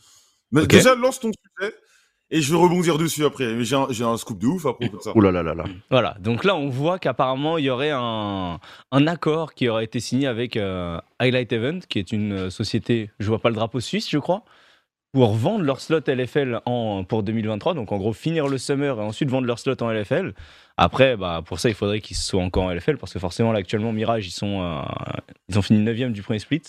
[0.52, 0.70] Mais Ok.
[0.70, 1.74] déjà, lance ton sujet
[2.32, 3.54] et je vais rebondir dessus après.
[3.54, 5.16] Mais j'ai un, j'ai un scoop de ouf à propos de ça.
[5.16, 5.64] Ouh là là là là.
[5.90, 8.60] Voilà, donc là on voit qu'apparemment il y aurait un,
[8.92, 13.10] un accord qui aurait été signé avec euh, Highlight Event, qui est une euh, société,
[13.20, 14.44] je vois pas le drapeau suisse je crois,
[15.12, 19.04] pour vendre leur slot LFL en, pour 2023, donc en gros finir le summer et
[19.04, 20.34] ensuite vendre leur slot en LFL.
[20.78, 23.60] Après, bah, pour ça il faudrait qu'ils soient encore en LFL, parce que forcément là
[23.60, 24.82] actuellement Mirage ils, sont, euh,
[25.50, 26.62] ils ont fini 9 du premier split.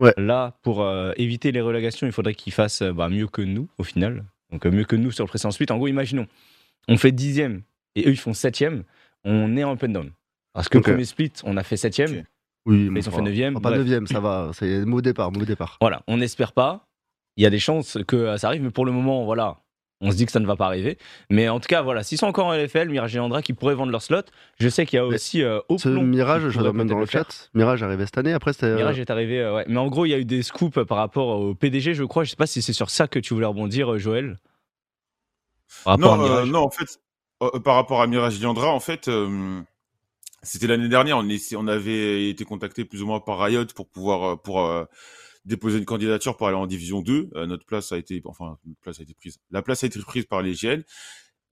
[0.00, 0.12] Ouais.
[0.16, 3.82] Là, pour euh, éviter les relégations, il faudrait qu'ils fassent bah, mieux que nous au
[3.82, 4.24] final.
[4.50, 5.66] Donc euh, mieux que nous sur le précédent split.
[5.70, 6.26] En gros, imaginons,
[6.88, 7.62] on fait dixième
[7.94, 8.84] et eux ils font septième,
[9.24, 10.10] on est en up and down.
[10.52, 12.24] Parce que le premier split, on a fait septième.
[12.66, 13.86] Oui, Mais ils ont fait neuvième, Pas bref.
[13.86, 14.50] 9ème, ça va.
[14.52, 15.78] C'est mauvais départ, mauvais départ.
[15.80, 16.86] Voilà, on n'espère pas.
[17.36, 19.58] Il y a des chances que euh, ça arrive, mais pour le moment, voilà,
[20.00, 20.96] on se dit que ça ne va pas arriver.
[21.30, 23.74] Mais en tout cas, voilà, s'ils sont encore en LFL, Mirage et Andra qui pourraient
[23.74, 24.22] vendre leur slot.
[24.60, 27.24] Je sais qu'il y a aussi euh, Ce Mirage, je même dans le faire.
[27.28, 27.50] chat.
[27.54, 28.32] Mirage est arrivé cette année.
[28.32, 28.66] Après, c'était.
[28.66, 29.64] euh, Mirage est arrivé, euh, ouais.
[29.68, 32.24] Mais en gros, il y a eu des scoops par rapport au PDG, je crois.
[32.24, 34.36] Je sais pas si c'est sur ça que tu voulais rebondir, euh, Joël.
[35.98, 36.98] Non, euh, non, en fait,
[37.42, 39.60] euh, par rapport à Mirage Liandra, en fait, euh,
[40.42, 41.18] c'était l'année dernière.
[41.18, 44.84] On, on avait été contacté plus ou moins par Riot pour pouvoir euh, pour euh,
[45.48, 47.30] déposer une candidature pour aller en Division 2.
[47.34, 49.38] Euh, notre place a été, enfin, notre place a été prise.
[49.50, 50.84] La place a été prise par les GL.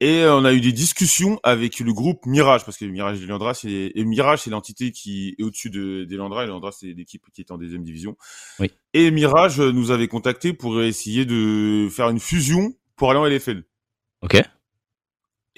[0.00, 3.26] Et euh, on a eu des discussions avec le groupe Mirage, parce que Mirage et
[3.54, 7.40] c'est et Mirage, c'est l'entité qui est au-dessus de, des Liandra, et c'est l'équipe qui
[7.40, 8.16] est en deuxième division.
[8.60, 8.70] Oui.
[8.92, 13.64] Et Mirage nous avait contacté pour essayer de faire une fusion pour aller en LFL.
[14.22, 14.42] Ok.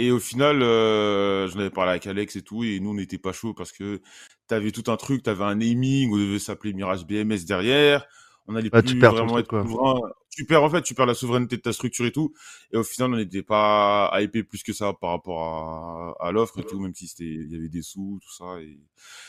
[0.01, 3.18] Et au final, euh, j'en avais parlé avec Alex et tout, et nous on n'était
[3.18, 4.01] pas chaud parce que
[4.46, 8.07] t'avais tout un truc, t'avais un naming, on devait s'appeler Mirage BMS derrière,
[8.49, 9.63] on allait Ouais, plus tu perds vraiment truc, être quoi.
[9.63, 10.01] souverain.
[10.31, 12.33] Tu perds en fait, tu perds la souveraineté de ta structure et tout,
[12.73, 16.59] et au final on n'était pas hypé plus que ça par rapport à, à l'offre
[16.61, 18.61] et tout, même si c'était, il y avait des sous, tout ça.
[18.61, 18.79] Et...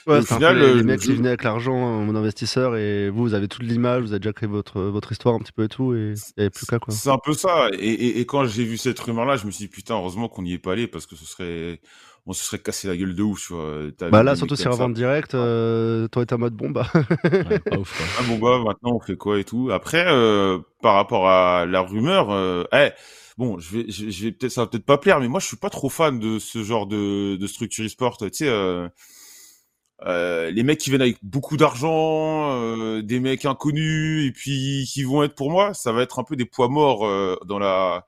[0.08, 1.44] Ouais, Et au c'est un final, peu les, euh, les le mecs jeu- venaient avec
[1.44, 4.82] l'argent, euh, mon investisseur, et vous, vous avez toute l'image, vous avez déjà créé votre,
[4.82, 6.96] votre histoire un petit peu et tout, et il n'y avait plus qu'à quoi.
[6.96, 7.70] C'est un peu ça.
[7.74, 10.42] Et, et, et quand j'ai vu cette rumeur-là, je me suis dit putain, heureusement qu'on
[10.42, 11.82] n'y est pas allé parce que ce serait,
[12.30, 13.82] on se serait cassé la gueule de ouf, tu vois.
[13.98, 16.88] T'as Bah là, surtout si revente direct, euh, t'aurais été en mode bon, bah.
[17.46, 18.10] Ouais, pas ouf, quoi.
[18.18, 19.70] Ah bon bah maintenant on fait quoi et tout.
[19.72, 22.90] Après euh, par rapport à la rumeur, euh, eh,
[23.38, 25.40] bon je vais je, vais- je vais peut-être ça va peut-être pas plaire, mais moi
[25.40, 28.18] je suis pas trop fan de ce genre de, de structure e-sport.
[28.18, 28.90] Tu sais, euh,
[30.06, 35.04] euh, les mecs qui viennent avec beaucoup d'argent, euh, des mecs inconnus et puis qui
[35.04, 38.06] vont être pour moi, ça va être un peu des poids morts euh, dans la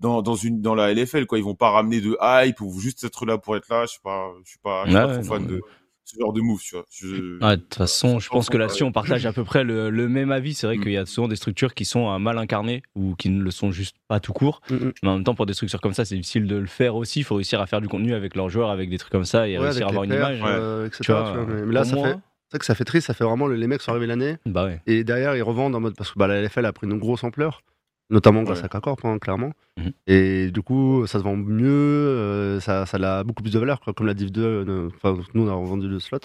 [0.00, 1.38] dans, dans une dans la LFL quoi.
[1.38, 3.82] Ils vont pas ramener de hype ou juste être là pour être là.
[3.82, 5.60] Je suis pas je suis pas, je suis Ouais, pas ouais, trop fan non, de
[6.04, 6.84] ce genre de move, tu vois.
[6.90, 9.90] Je- Ouais, de toute façon, je pense que là-dessus, on partage à peu près le,
[9.90, 10.54] le même avis.
[10.54, 10.82] C'est vrai Mm.
[10.82, 13.50] qu'il y a souvent des structures qui sont euh, mal incarnées ou qui ne le
[13.52, 14.60] sont juste pas tout court.
[14.70, 14.92] Mm, mm.
[15.04, 17.20] Mais en même temps, pour des structures comme ça, c'est difficile de le faire aussi.
[17.20, 19.46] Il faut réussir à faire du contenu avec leurs joueurs, avec des trucs comme ça
[19.48, 20.40] et Ouais, réussir à avoir une image.
[20.42, 21.02] euh, etc.
[21.04, 22.14] Tu vois, tu vois, mais, mais là, ça moins, fait.
[22.48, 24.36] C'est vrai que ça fait triste, ça fait vraiment le- les mecs sont arrivés l'année
[24.46, 24.80] Bah ouais.
[24.88, 27.22] et derrière ils revendent en mode parce que bah, la LFL a pris une grosse
[27.22, 27.62] ampleur
[28.10, 28.64] notamment grâce Ouais.
[28.66, 29.52] à K-Corp, hein, clairement.
[29.78, 29.92] Mhm.
[30.06, 33.80] Et du coup, ça se vend mieux, euh, ça, ça a beaucoup plus de valeur,
[33.80, 34.42] quoi, comme la Div 2.
[34.42, 36.18] euh, Enfin, nous, on a vendu le slot.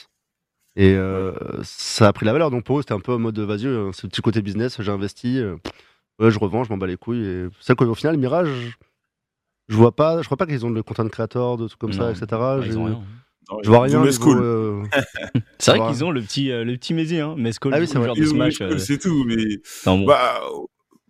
[0.77, 1.31] Et euh,
[1.63, 2.51] ça a pris la valeur.
[2.51, 4.91] Donc pour eux, c'était un peu en mode, vas-y, euh, ce petit côté business, j'ai
[4.91, 5.55] investi, euh,
[6.19, 7.23] ouais, je revends, je m'en bats les couilles.
[7.25, 8.49] Et c'est vrai qu'au final, Mirage,
[9.69, 12.11] je vois pas, je crois pas qu'ils ont le content creator, de trucs comme ça,
[12.11, 12.25] etc.
[12.31, 13.01] Bah, ils ont rien.
[13.51, 14.11] Non, Je vois ils ont rien.
[14.41, 14.83] Euh,
[15.59, 18.03] C'est vrai qu'ils ont le petit, euh, le petit Mézi, hein, Mescal, Ah oui, c'est
[18.03, 18.59] genre de Smash.
[18.61, 19.35] Euh, C'est tout, mais
[19.85, 20.05] non, bon.
[20.07, 20.41] Bah,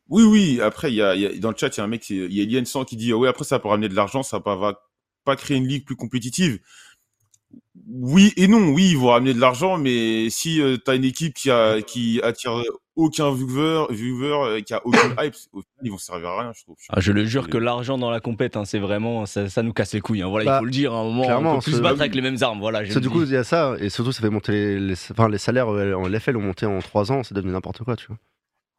[0.10, 0.62] oui, oui.
[0.62, 2.10] Après, il y a, il y a- dans le chat, il y a un mec,
[2.10, 4.40] il y a Eliane 100 qui dit, ouais, après, ça peut ramener de l'argent, ça
[4.44, 4.80] va va
[5.24, 6.60] pas créer une ligue plus compétitive.
[7.88, 8.70] Oui et non.
[8.70, 12.20] Oui, ils vont ramener de l'argent, mais si tu t'as une équipe qui a, qui
[12.24, 12.62] attire
[12.96, 16.52] aucun viewer, viewer, euh, qui a aucun hype, au final, ils vont servir à rien,
[16.56, 16.78] je trouve.
[16.90, 19.74] Ah, je le jure que l'argent dans la compète, hein, c'est vraiment, ça, ça nous
[19.74, 20.22] casse les couilles.
[20.22, 20.30] hein.
[20.30, 20.94] Voilà, il Bah, faut le dire.
[20.94, 22.60] À un moment, clairement, on peut plus se battre avec les mêmes armes.
[22.60, 25.28] Voilà, du coup, il y a ça, et surtout, ça fait monter les, les- enfin,
[25.28, 28.08] les salaires euh, en LFL ont monté en 3 ans, c'est devenu n'importe quoi, tu
[28.08, 28.18] vois.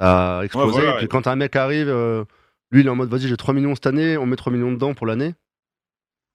[0.00, 0.80] Explosé.
[0.80, 2.24] voilà, et puis quand un mec arrive, euh,
[2.70, 4.72] lui, il est en mode, vas-y, j'ai 3 millions cette année, on met 3 millions
[4.72, 5.34] dedans pour l'année.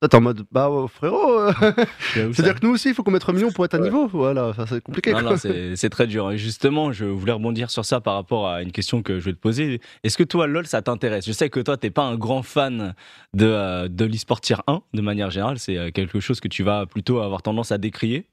[0.02, 1.52] Toi, t'es en mode, bah oh, frérot,
[2.16, 4.08] c'est-à-dire que nous aussi, il faut qu'on mette 3 millions pour être à niveau.
[4.08, 5.14] Voilà, enfin, c'est compliqué.
[5.14, 6.32] Non, non, c'est très dur.
[6.32, 9.34] Et justement, je voulais rebondir sur ça par rapport à une question que je vais
[9.34, 9.80] te poser.
[10.04, 11.28] Est-ce que toi, LoL, ça t'intéresse?
[11.28, 12.96] Je sais que toi, t'es pas un grand fan
[13.36, 15.60] de, euh, de l'e-sport tier 1, de manière générale.
[15.60, 18.26] C'est euh, quelque chose que tu vas plutôt avoir tendance à décrier.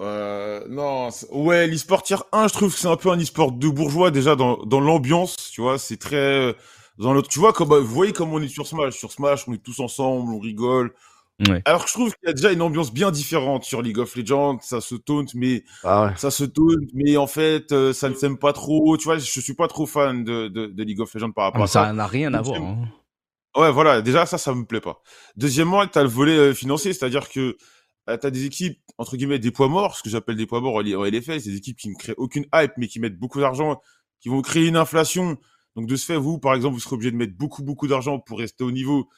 [0.00, 3.68] Euh, non, ouais, l'e-sport tier 1, je trouve que c'est un peu un e-sport de
[3.68, 6.52] bourgeois déjà dans, dans l'ambiance, tu vois, c'est très euh,
[6.98, 9.54] dans l'autre, tu vois comme vous voyez comme on est sur Smash, sur Smash, on
[9.54, 10.92] est tous ensemble, on rigole.
[11.48, 11.60] Ouais.
[11.66, 14.14] Alors que je trouve qu'il y a déjà une ambiance bien différente sur League of
[14.16, 16.12] Legends, ça se taunt mais Ah ouais.
[16.16, 19.40] ça se taunt mais en fait euh, ça ne s'aime pas trop, tu vois, je
[19.40, 21.84] suis pas trop fan de, de, de League of Legends par rapport Ah, à ça
[21.86, 21.92] ça.
[21.94, 22.60] n'a rien à voir.
[22.62, 22.88] Hein.
[23.56, 25.00] Ouais, voilà, déjà ça, ça me plaît pas.
[25.36, 27.56] Deuxièmement, t'as le volet euh, financier, c'est-à-dire que
[28.08, 30.76] euh, t'as des équipes entre guillemets des poids morts, ce que j'appelle des poids morts
[30.76, 33.80] en LFL, c'est des équipes qui ne créent aucune hype, mais qui mettent beaucoup d'argent,
[34.20, 35.36] qui vont créer une inflation.
[35.74, 38.18] Donc de ce fait, vous, par exemple, vous serez obligé de mettre beaucoup beaucoup d'argent
[38.18, 39.08] pour rester au niveau.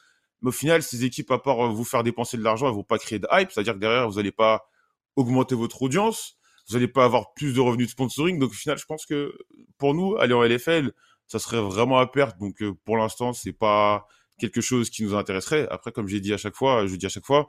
[0.41, 2.83] Mais au final, ces équipes, à part euh, vous faire dépenser de l'argent, elles vont
[2.83, 4.67] pas créer de hype, c'est-à-dire que derrière, vous allez pas
[5.15, 6.37] augmenter votre audience,
[6.69, 8.39] vous allez pas avoir plus de revenus de sponsoring.
[8.39, 9.33] Donc au final, je pense que
[9.77, 10.93] pour nous, aller en LFL,
[11.27, 12.39] ça serait vraiment à perte.
[12.39, 14.07] Donc euh, pour l'instant, c'est pas
[14.39, 15.67] quelque chose qui nous intéresserait.
[15.69, 17.47] Après, comme j'ai dit à chaque fois, je dis à chaque fois,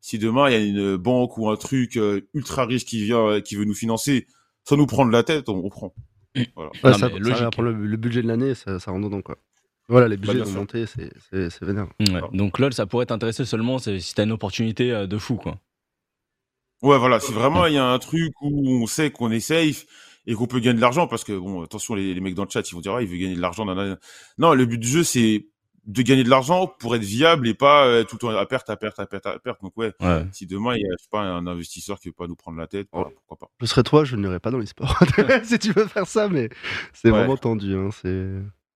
[0.00, 3.26] si demain il y a une banque ou un truc euh, ultra riche qui vient,
[3.26, 4.26] euh, qui veut nous financer,
[4.64, 5.94] sans nous prendre la tête, on, on prend.
[6.54, 6.70] Voilà.
[6.84, 7.42] Ouais, Non, ça, mais ça, logique.
[7.42, 9.36] après, le, le budget de l'année, ça, ça rentre dedans, quoi.
[9.88, 11.10] Voilà, les budgets bien vont monter, c'est-
[11.64, 11.88] vénère.
[11.98, 12.20] Ouais.
[12.32, 15.58] Donc LoL, ça pourrait t'intéresser seulement si t'as une opportunité euh, de fou, quoi.
[16.82, 17.20] Ouais, voilà.
[17.20, 19.86] Si vraiment il y a un truc où on sait qu'on est safe
[20.26, 22.50] et qu'on peut gagner de l'argent, parce que bon, attention, les, les mecs dans le
[22.50, 23.66] chat, ils vont dire, ah, il veut gagner de l'argent.
[24.38, 25.46] Non, le but du jeu, c'est
[25.90, 28.70] de gagner de l'argent pour être viable et pas euh, tout le temps à perte,
[28.70, 29.60] à perte, à perte, à perte.
[29.62, 30.24] Donc ouais, Ouais.
[30.32, 32.58] si demain il y a je sais pas un investisseur qui veut pas nous prendre
[32.58, 33.52] la tête, voilà, pourquoi pas.
[33.60, 34.98] Je serais toi, je n'irais pas dans l'e-sport.
[35.44, 36.48] si tu veux faire ça, mais
[36.92, 37.18] c'est Ouais.
[37.18, 37.74] vraiment tendu.
[37.74, 38.28] Hein, c'est...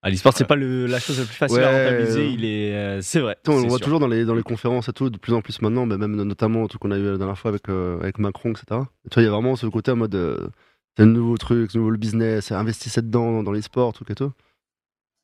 [0.07, 2.29] Ah, l'e-sport, c'est pas le- la chose la plus facile à rentabiliser.
[2.29, 3.33] Il est, euh, c'est vrai.
[3.33, 3.85] Attends, on le voit sûr.
[3.87, 6.14] toujours dans les, dans les conférences et tout, de plus en plus maintenant, mais même
[6.16, 8.83] notamment truc qu'on a eu la dernière fois avec, euh, avec Macron, etc.
[9.07, 10.48] Et tu vois, il y a vraiment ce côté en mode euh,
[10.96, 14.14] c'est un nouveau truc, c'est un nouveau business, investissez dedans, dans les sports, truc et
[14.14, 14.31] tout.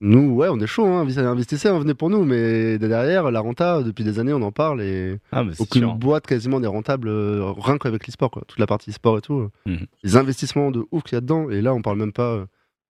[0.02, 3.82] Nous, ouais, on est chaud, hein, investissez, hein, venez pour nous, mais derrière, la renta,
[3.82, 5.94] depuis des années, on en parle et Ah, aucune sûr.
[5.94, 8.42] boîte quasiment n'est rentable, euh, rien qu'avec l'e-sport, quoi.
[8.48, 9.40] Toute la partie sport et tout.
[9.40, 9.50] euh.
[9.66, 9.86] Mhm.
[10.02, 12.32] Les investissements de ouf qu'il y a dedans, et là, on parle même pas.
[12.32, 12.46] euh,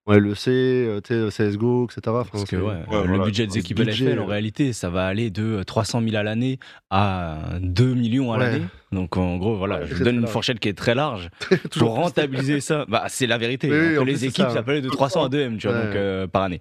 [0.07, 2.01] Ouais, le C, euh, tu sais, CSGO, etc.
[2.07, 3.25] Enfin, Parce que c'est- ouais, Ouais, le voilà.
[3.25, 4.27] budget des équipes budget, LFL, en euh.
[4.27, 6.59] réalité, ça va aller de 300 000 à l'année
[6.90, 8.44] à 2 millions à Ouais.
[8.53, 8.64] l'année.
[8.92, 10.33] Donc en gros, voilà, Ouais, je c'est donne une large.
[10.33, 11.29] fourchette qui est très large.
[11.79, 13.68] Pour rentabiliser ça, bah, c'est la vérité.
[13.70, 14.51] Oui, les équipes, ça.
[14.55, 14.62] ça.
[14.62, 15.85] peut aller de 300 à 2 M tu vois, Ouais.
[15.87, 16.61] donc, euh, par année.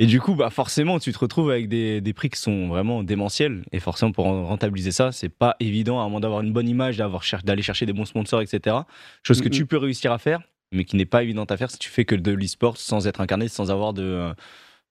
[0.00, 3.02] Et du coup, bah, forcément, tu te retrouves avec des, des prix qui sont vraiment
[3.02, 3.64] démentiels.
[3.72, 7.24] Et forcément, pour rentabiliser ça, c'est pas évident, à moins d'avoir une bonne image, d'avoir
[7.24, 8.76] cher- d'aller chercher des bons sponsors, etc.
[9.24, 10.40] Chose que tu peux réussir à faire,
[10.72, 13.20] mais qui n'est pas évidente à faire si tu fais que de l'e-sport sans être
[13.20, 14.30] incarné, sans avoir de,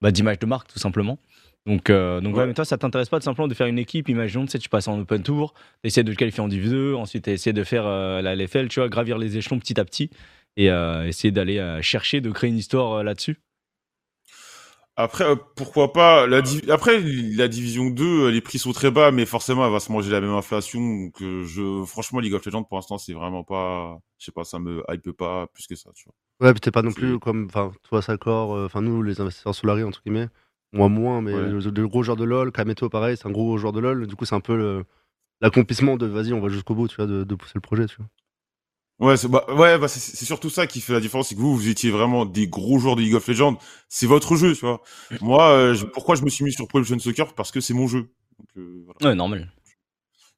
[0.01, 1.19] bah, d'image de marque, tout simplement.
[1.65, 2.41] Donc, euh, donc ouais.
[2.41, 2.47] Ouais.
[2.47, 4.67] mais toi, ça t'intéresse pas tout simplement de faire une équipe, imaginons, tu sais, tu
[4.69, 7.63] passes en open tour, tu essaies de te qualifier en Div 2, ensuite essayer de
[7.63, 10.09] faire euh, la LFL, tu vois, gravir les échelons petit à petit
[10.57, 13.37] et euh, essayer d'aller euh, chercher, de créer une histoire là-dessus.
[14.99, 19.11] Après, euh, pourquoi pas la Après, la division 2, euh, les prix sont très bas,
[19.11, 20.79] mais forcément, elle va se manger la même inflation.
[20.79, 24.43] Donc, euh, je, franchement, League of Legends, pour l'instant, c'est vraiment pas, je sais pas,
[24.43, 26.47] ça me hype pas plus que ça, tu vois.
[26.47, 29.53] Ouais, puis t'es pas non plus comme, enfin, toi, Sakor, euh, enfin, nous, les investisseurs
[29.53, 30.29] Solari, entre guillemets,
[30.73, 31.41] moi moins, mais Ouais.
[31.41, 34.15] le, le gros joueur de LoL, Kameto, pareil, c'est un gros joueur de LoL, du
[34.15, 34.83] coup, c'est un peu
[35.41, 37.97] l'accomplissement de vas-y, on va jusqu'au bout, tu vois, de, de pousser le projet, tu
[37.97, 38.07] vois.
[38.99, 41.55] Ouais, c'est bah, ouais, bah, c'est surtout ça qui fait la différence, c'est que vous,
[41.55, 43.57] vous étiez vraiment des gros joueurs de League of Legends.
[43.89, 44.81] C'est votre jeu, tu vois.
[45.21, 47.33] Moi, euh, je- pourquoi je me suis mis sur Pro Evolution Soccer?
[47.35, 48.09] Parce que c'est mon jeu.
[48.39, 49.11] Donc, euh, voilà.
[49.11, 49.51] Ouais, normal.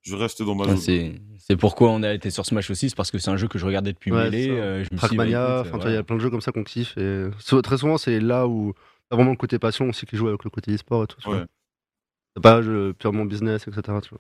[0.02, 1.20] Je reste dans ma Ouais, zone.
[1.38, 3.60] c'est, pourquoi on a été sur Smash aussi, c'est parce que c'est un jeu que
[3.60, 4.50] je regardais depuis Ouais, Melee.
[4.50, 6.98] euh, je bah, Trackmania, vois, il y a plein de jeux comme ça qu'on kiffe,
[6.98, 7.30] et
[7.64, 8.74] très souvent, c'est là où
[9.10, 11.18] T'as vraiment le côté passion aussi qui joue avec le côté e-sport et tout.
[11.22, 12.62] C'est pas
[13.00, 13.82] purement business, etc.
[14.02, 14.20] tu vois.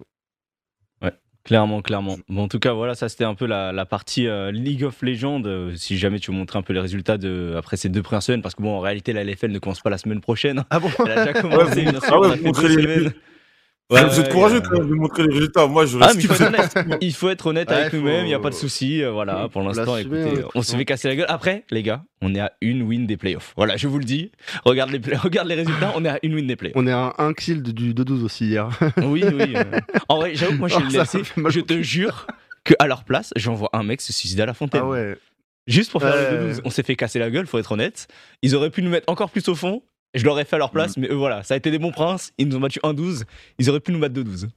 [1.49, 2.17] Clairement, clairement.
[2.29, 5.01] Bon, en tout cas, voilà, ça c'était un peu la, la partie euh, League of
[5.01, 5.41] Legends.
[5.45, 8.21] Euh, si jamais tu veux montrer un peu les résultats de, après ces deux premières
[8.21, 10.63] semaines, parce que bon, en réalité, la LFL ne commence pas la semaine prochaine.
[10.69, 12.03] Ah bon Elle a déjà commencé, bien sûr.
[12.07, 13.13] Ah ouais, on a vous fait montrez deux les- semaines.
[13.89, 15.65] Vous êtes courageux quand même de montrer les résultats.
[15.67, 16.75] Moi, je Ah, mais il faut honnête.
[17.01, 19.01] Il faut être honnête Ouais, avec nous-mêmes, il n'y a pas de souci.
[19.03, 21.25] euh, voilà, pour l'instant, écoutez, on se fait casser la gueule.
[21.29, 23.53] Après, les gars, on est à une win des playoffs.
[23.57, 24.31] Voilà, je vous le dis.
[24.65, 26.77] Regarde les, play- regarde les résultats, on est à une win des playoffs.
[26.77, 28.69] On est à un kill de- du 2-12 aussi hier.
[28.97, 29.53] Oui, oui.
[29.55, 29.63] euh.
[30.07, 32.27] En vrai, j'avoue que moi, chez Oh, le LFC, je te jure
[32.63, 34.81] que à leur place, j'envoie un mec se suicider à la fontaine.
[34.83, 35.17] ah ouais.
[35.67, 36.61] Juste pour faire le 2-12.
[36.65, 38.07] On s'est fait casser la gueule, faut être honnête.
[38.41, 39.83] Ils auraient pu nous mettre encore plus au fond.
[40.13, 42.31] Je l'aurais fait à leur place, mais eux, voilà, ça a été des bons princes.
[42.37, 43.23] Ils nous ont battu 1-12.
[43.59, 44.49] Ils auraient pu nous battre 2-12.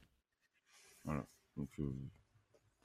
[1.55, 1.83] Donc, euh,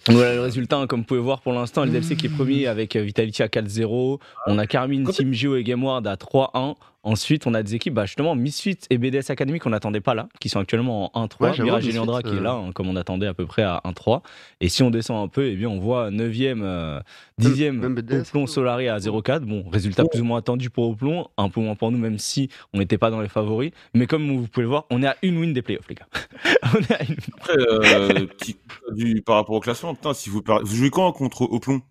[0.06, 2.96] Voilà le résultat, hein, comme vous pouvez voir pour l'instant, LDLC qui est premier avec
[2.96, 4.18] euh, Vitality à 4-0.
[4.46, 6.76] On a Carmine, Team Geo et GameWard à 3-1.
[7.04, 10.28] Ensuite, on a des équipes, bah, justement, Misfits et BDS Academy qu'on n'attendait pas là,
[10.40, 11.36] qui sont actuellement en 1-3.
[11.40, 13.62] Ouais, Mirage et Leandra qui est euh, là, hein, comme on attendait à peu près
[13.62, 14.22] à 1-3.
[14.60, 17.00] Et si on descend un peu, eh bien, on voit 9e, euh,
[17.40, 19.40] 10e même BDS, Oplon Solari à 0-4.
[19.40, 22.50] Bon, résultat plus ou moins attendu pour Oplon, un peu moins pour nous, même si
[22.74, 23.70] on n'était pas dans les favoris.
[23.94, 26.08] Mais comme vous pouvez le voir, on est à une win des playoffs, les gars.
[26.74, 28.56] on une Après, euh, petit
[28.92, 31.82] du, par rapport au classement, putain, si vous, par- vous jouez quand contre Oplon?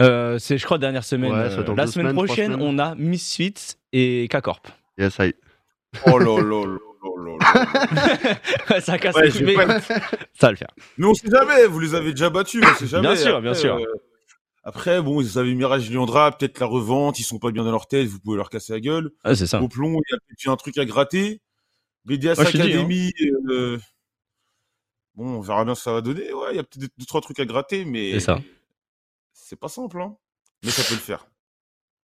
[0.00, 1.32] Euh, c'est, je crois, dernière semaine.
[1.32, 4.66] Ouais, euh, la semaine semaines, prochaine, on a Misfits et K-Corp.
[4.98, 5.34] Yes, I.
[6.06, 8.34] Oh là là là là là
[8.66, 8.80] là.
[8.80, 9.98] ça casse Ouais, les pas- ça
[10.42, 10.70] va le faire.
[10.98, 13.06] Mais on sait jamais, vous les avez déjà battus, on sait jamais.
[13.08, 13.76] Bien sûr, Après, bien sûr.
[13.76, 13.84] euh,
[14.64, 17.86] après, bon, vous avez Mirage Liandra, peut-être la revente, ils sont pas bien dans leur
[17.86, 19.10] tête, vous pouvez leur casser la gueule.
[19.22, 19.62] Ah, c'est ça.
[19.62, 21.40] Au plomb, il y a peut-être eu un truc à gratter.
[22.04, 23.12] BDS Academy,
[23.48, 23.78] euh,
[25.14, 26.32] bon, on verra bien ce que ça va donner.
[26.32, 28.40] Ouais, il y a peut-être deux, trois trucs à gratter, mais C'est ça.
[29.32, 30.16] c'est pas simple, hein.
[30.62, 31.26] Mais ça peut le faire.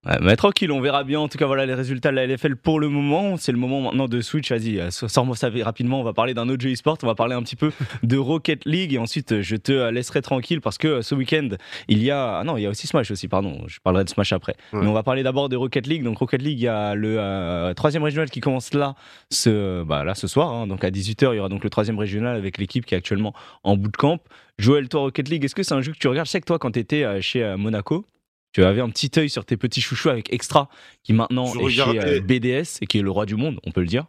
[0.06, 1.20] Ouais, mais tranquille, on verra bien.
[1.20, 3.36] En tout cas, voilà les résultats de la LFL pour le moment.
[3.36, 4.50] C'est le moment maintenant de Switch.
[4.50, 6.00] Vas-y, euh, sors-moi ça rapidement.
[6.00, 6.96] On va parler d'un autre jeu e-sport.
[7.02, 7.70] On va parler un petit peu
[8.02, 8.94] de Rocket League.
[8.94, 11.48] Et ensuite, je te euh, laisserai tranquille parce que euh, ce week-end,
[11.88, 12.38] il y a.
[12.38, 13.62] Ah non, il y a aussi Smash aussi, pardon.
[13.66, 14.54] Je parlerai de Smash après.
[14.72, 14.80] Ouais.
[14.80, 16.02] Mais on va parler d'abord de Rocket League.
[16.02, 18.94] Donc, Rocket League, il y a le euh, troisième régional qui commence là
[19.30, 20.50] ce, bah, là, ce soir.
[20.50, 20.66] hein.
[20.66, 23.34] Donc, à 18h, il y aura donc le troisième régional avec l'équipe qui est actuellement
[23.64, 24.18] en bootcamp.
[24.58, 26.26] Joël, toi, Rocket League, est-ce que c'est un jeu que tu regardes?
[26.26, 28.06] Je sais que toi, quand tu étais chez Monaco,
[28.52, 30.68] tu avais un petit œil sur tes petits chouchous avec Extra,
[31.02, 32.18] qui maintenant Je est chez regardais.
[32.18, 34.06] euh, BDS et qui est le roi du monde, on peut le dire.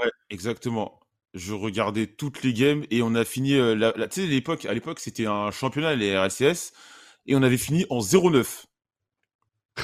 [0.00, 1.00] Ouais, exactement.
[1.34, 3.54] Je regardais toutes les games et on a fini.
[3.54, 6.72] euh, la, la- tu sais, à l'époque, à l'époque, c'était un championnat, les RLCS,
[7.26, 8.64] et on avait fini en 0-9.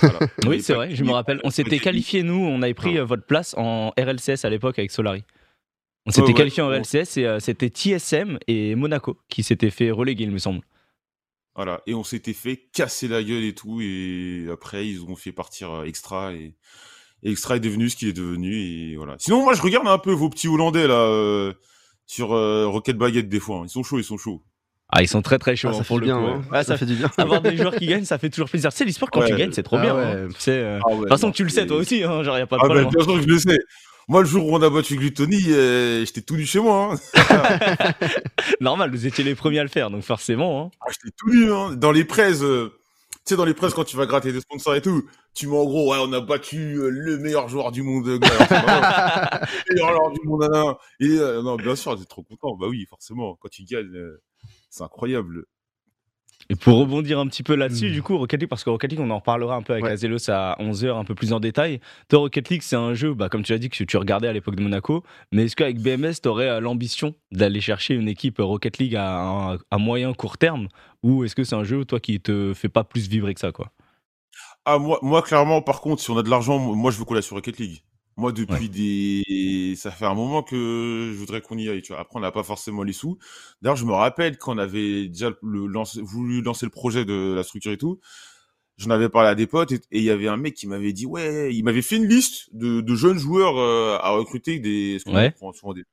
[0.00, 0.18] Voilà.
[0.46, 1.40] Oui, c'est vrai, je me rappelle.
[1.44, 3.00] On s'était qualifié, nous, on avait pris Non.
[3.00, 5.24] euh, votre place en RLCS à l'époque avec Solari.
[6.06, 6.68] On s'était ouais, qualifié en.
[6.70, 10.62] RLCS et euh, c'était TSM et Monaco qui s'étaient fait reléguer, il me semble.
[11.54, 11.82] Voilà.
[11.86, 13.80] Et on s'était fait casser la gueule et tout.
[13.82, 16.32] Et après, ils ont fait partir euh, Extra.
[16.32, 16.54] Et,
[17.22, 18.54] et Extra est devenu ce qu'il est devenu.
[18.56, 19.16] Et voilà.
[19.18, 21.52] Sinon, moi, je regarde un peu vos petits Hollandais, là, euh,
[22.06, 23.58] sur euh, Rocket Baguette, des fois.
[23.58, 23.62] hein.
[23.66, 24.42] Ils sont chauds, ils sont chauds.
[24.94, 26.18] Ah, ils sont très très chauds Ah, hein, ça pour fait le bien.
[26.18, 26.26] coup.
[26.26, 26.42] hein.
[26.52, 26.58] ouais.
[26.58, 27.10] Ça ça fait du bien.
[27.16, 28.70] Avoir des joueurs qui gagnent, ça fait toujours plaisir.
[28.72, 29.28] Tu sais, l'e-sport, quand Ouais.
[29.30, 29.94] tu gagnes, c'est trop Ah bien.
[29.96, 30.02] ouais.
[30.04, 30.28] hein.
[30.48, 32.36] Euh, Ah ouais, De toute façon, non, tu le sais, c'est- toi aussi, hein, genre,
[32.38, 32.90] y a pas de Ah, ben, problème.
[32.94, 33.58] bien sûr que je le sais.
[34.08, 36.94] Moi, le jour où on a battu Gluttony, euh, j'étais tout nu chez moi.
[37.16, 37.92] Hein.
[38.60, 40.64] Normal, vous étiez les premiers à le faire, donc forcément.
[40.66, 40.70] hein.
[40.80, 41.52] Ah, j'étais tout nu.
[41.52, 41.72] Hein.
[41.76, 42.72] Dans les presses, euh,
[43.14, 45.56] tu sais, dans les presses, quand tu vas gratter des sponsors et tout, tu mets
[45.56, 48.06] en gros, ouais, on a battu euh, le meilleur joueur du monde.
[48.08, 49.40] euh, gars.
[49.68, 50.76] le meilleur joueur du monde.
[51.00, 52.56] Et euh, non, bien sûr, t'es trop content.
[52.56, 53.36] Bah oui, forcément.
[53.40, 53.96] Quand tu gagnes,
[54.68, 55.44] c'est incroyable.
[56.50, 57.92] Et pour rebondir un petit peu là-dessus, Hmm.
[57.92, 59.92] du coup, Rocket League, parce que Rocket League, on en reparlera un peu avec Ouais.
[59.92, 61.80] Azelos à 11h, un peu plus en détail.
[62.08, 64.32] Toi, Rocket League, c'est un jeu, bah, comme tu l'as dit, que tu regardais à
[64.32, 65.02] l'époque de Monaco.
[65.30, 69.58] Mais est-ce qu'avec BMS, tu aurais l'ambition d'aller chercher une équipe Rocket League à, un-
[69.70, 70.68] à moyen, court terme?
[71.02, 73.52] Ou est-ce que c'est un jeu, toi, qui te fait pas plus vibrer que ça,
[73.52, 73.70] quoi?
[74.64, 77.16] Ah, moi, moi, clairement, par contre, si on a de l'argent, moi, je veux qu'on
[77.16, 77.82] aille sur Rocket League.
[78.16, 82.00] Moi, depuis des, ça fait un moment que je voudrais qu'on y aille, tu vois.
[82.02, 83.18] Après, on n'a pas forcément les sous.
[83.62, 87.72] D'ailleurs, je me rappelle qu'on avait déjà le, voulu lancer le projet de la structure
[87.72, 88.00] et tout.
[88.78, 91.06] J'en avais parlé à des potes et il y avait un mec qui m'avait dit,
[91.06, 95.04] ouais, il m'avait fait une liste de, de jeunes joueurs euh, à recruter des, parce
[95.04, 95.30] qu'on Ouais.
[95.30, 95.84] prend souvent des-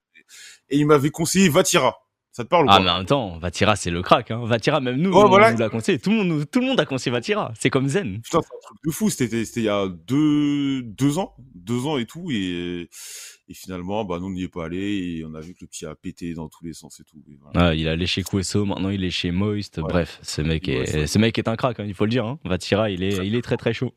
[0.70, 1.98] et il m'avait conseillé Vatira.
[2.40, 4.32] Ça te parle ou Ah, pas mais en même temps, Vatira, c'est le crack.
[4.32, 4.46] Hein.
[4.46, 5.52] Vatira, même nous, on voilà.
[5.52, 6.00] nous l'a conseillé.
[6.00, 7.52] Tout le, monde, tout le monde a conseillé Vatira.
[7.60, 8.22] C'est comme Zen.
[8.22, 9.10] Putain, c'est un truc de fou.
[9.10, 12.32] C'était, il y a deux, deux ans, deux ans et tout.
[12.32, 12.88] Et,
[13.50, 15.68] et finalement, bah, nous, on n'y est pas allé et on a vu que le
[15.68, 17.18] petit a pété dans tous les sens et tout.
[17.30, 17.72] Et voilà.
[17.72, 19.80] Ah, il est allé chez Queso, maintenant il est chez Moist.
[19.80, 19.84] Ouais.
[19.84, 22.26] Bref, ce mec, est, ce mec est un crack, hein, il faut le dire.
[22.26, 22.40] Hein.
[22.46, 23.94] Vatira, il est, il est très très chaud.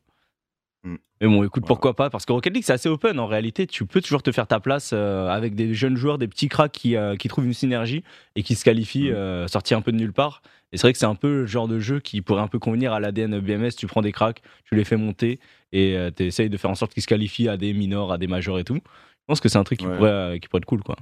[0.85, 0.97] Mm.
[1.21, 3.19] Mais bon, écoute, pourquoi pas Parce que Rocket League, c'est assez open.
[3.21, 6.27] En réalité, tu peux toujours te faire ta place euh, avec des jeunes joueurs, des
[6.29, 8.03] petits cracks qui, euh, qui trouvent une synergie
[8.35, 9.15] et qui se qualifient, Mm.
[9.15, 10.43] euh, sortis un peu de nulle part.
[10.73, 12.59] Et c'est vrai que c'est un peu le genre de jeu qui pourrait un peu
[12.59, 13.71] convenir à l'ADN BMS.
[13.77, 15.39] Tu prends des cracks, tu les fais monter
[15.73, 18.27] et tu essayes de faire en sorte qu'ils se qualifient à des minors, à des
[18.27, 18.77] majors et tout.
[18.77, 19.97] Je pense que c'est un truc qui, Ouais.
[19.97, 20.97] pourrait, qui pourrait être cool, quoi.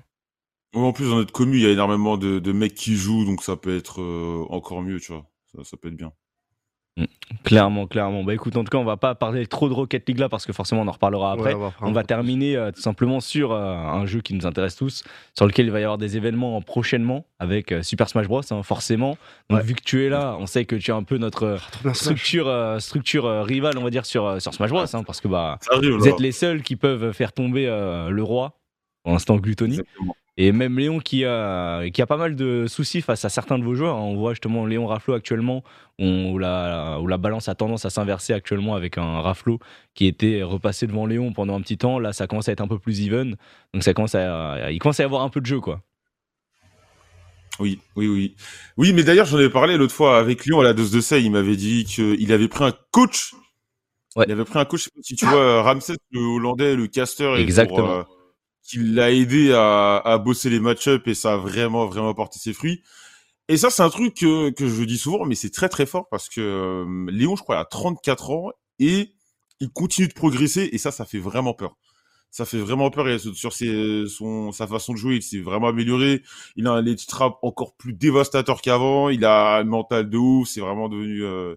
[0.75, 3.43] En plus, dans notre commu, il y a énormément de, de mecs qui jouent, donc
[3.45, 4.01] ça peut être
[4.51, 5.25] encore mieux, tu vois.
[5.57, 6.13] Ça, ça peut être bien.
[7.45, 8.25] Clairement, clairement.
[8.25, 10.45] Bah écoute, en tout cas, on va pas parler trop de Rocket League là parce
[10.47, 11.55] que forcément, on en reparlera après.
[11.55, 14.75] Ouais, on va, On terminer euh, tout simplement sur euh, un jeu qui nous intéresse
[14.77, 15.05] tous,
[15.37, 18.41] sur lequel il va y avoir des événements prochainement avec euh, Super Smash Bros.
[18.51, 19.17] hein, forcément.
[19.49, 19.65] Donc Ouais.
[19.65, 22.49] vu que tu es là, on sait que tu es un peu notre euh, structure,
[22.49, 24.81] euh, structure euh, rivale, on va dire, sur, euh, sur Smash Bros.
[24.97, 28.59] hein, parce que bah, vous êtes les seuls qui peuvent faire tomber euh, le roi,
[29.05, 29.75] pour l'instant Gluttony.
[29.79, 30.17] Exactement.
[30.37, 33.65] Et même Léon qui a, qui a pas mal de soucis face à certains de
[33.65, 33.97] vos joueurs.
[33.97, 35.63] On voit justement Léon Raflo actuellement,
[35.99, 39.59] où la, où la balance a tendance à s'inverser actuellement avec un Raflo
[39.95, 41.99] qui était repassé devant Léon pendant un petit temps.
[41.99, 43.37] Là, ça commence à être un peu plus even.
[43.75, 45.83] Donc ça commence à, il commence à y avoir un peu de jeu, quoi.
[47.59, 48.35] Oui, oui, oui.
[48.79, 51.23] Oui, mais d'ailleurs, j'en avais parlé l'autre fois avec Lyon à la dose de sel.
[51.23, 53.35] Il m'avait dit qu'il avait pris un coach.
[54.17, 54.25] Ouais.
[54.27, 57.79] Il avait pris un coach, si tu vois, Ramsès, le Hollandais, le caster, et Exactement.
[57.79, 58.03] pour, euh,
[58.63, 62.53] qui l'a aidé à, à bosser les match-up et ça a vraiment, vraiment porté ses
[62.53, 62.83] fruits.
[63.49, 66.09] Et ça, c'est un truc que, que je dis souvent, mais c'est très, très fort
[66.09, 69.13] parce que euh, Léon, je crois, il a 34 ans et
[69.61, 71.77] il continue de progresser et ça, ça fait vraiment peur.
[72.31, 75.67] Ça fait vraiment peur et sur ses, son, sa façon de jouer, il s'est vraiment
[75.67, 76.23] amélioré.
[76.55, 79.09] Il a un late trap encore plus dévastateur qu'avant.
[79.09, 80.49] Il a un mental de ouf.
[80.49, 81.57] C'est vraiment devenu, euh,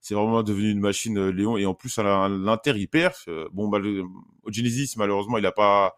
[0.00, 1.56] c'est vraiment devenu une machine, euh, Léon.
[1.56, 3.24] Et en plus, à l'Inter, il perf.
[3.26, 4.04] Euh, Bon, bah, le,
[4.44, 5.96] au Genesis, malheureusement, il a pas,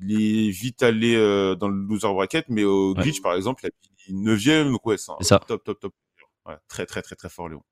[0.00, 3.02] il est vite allé euh, dans le loser bracket, mais au Ouais.
[3.02, 5.38] glitch, par exemple, il a fini 9 Donc, ouais, c'est ça.
[5.38, 5.92] top, top, top.
[6.46, 7.62] Ouais, très, très, très, très fort, Léon.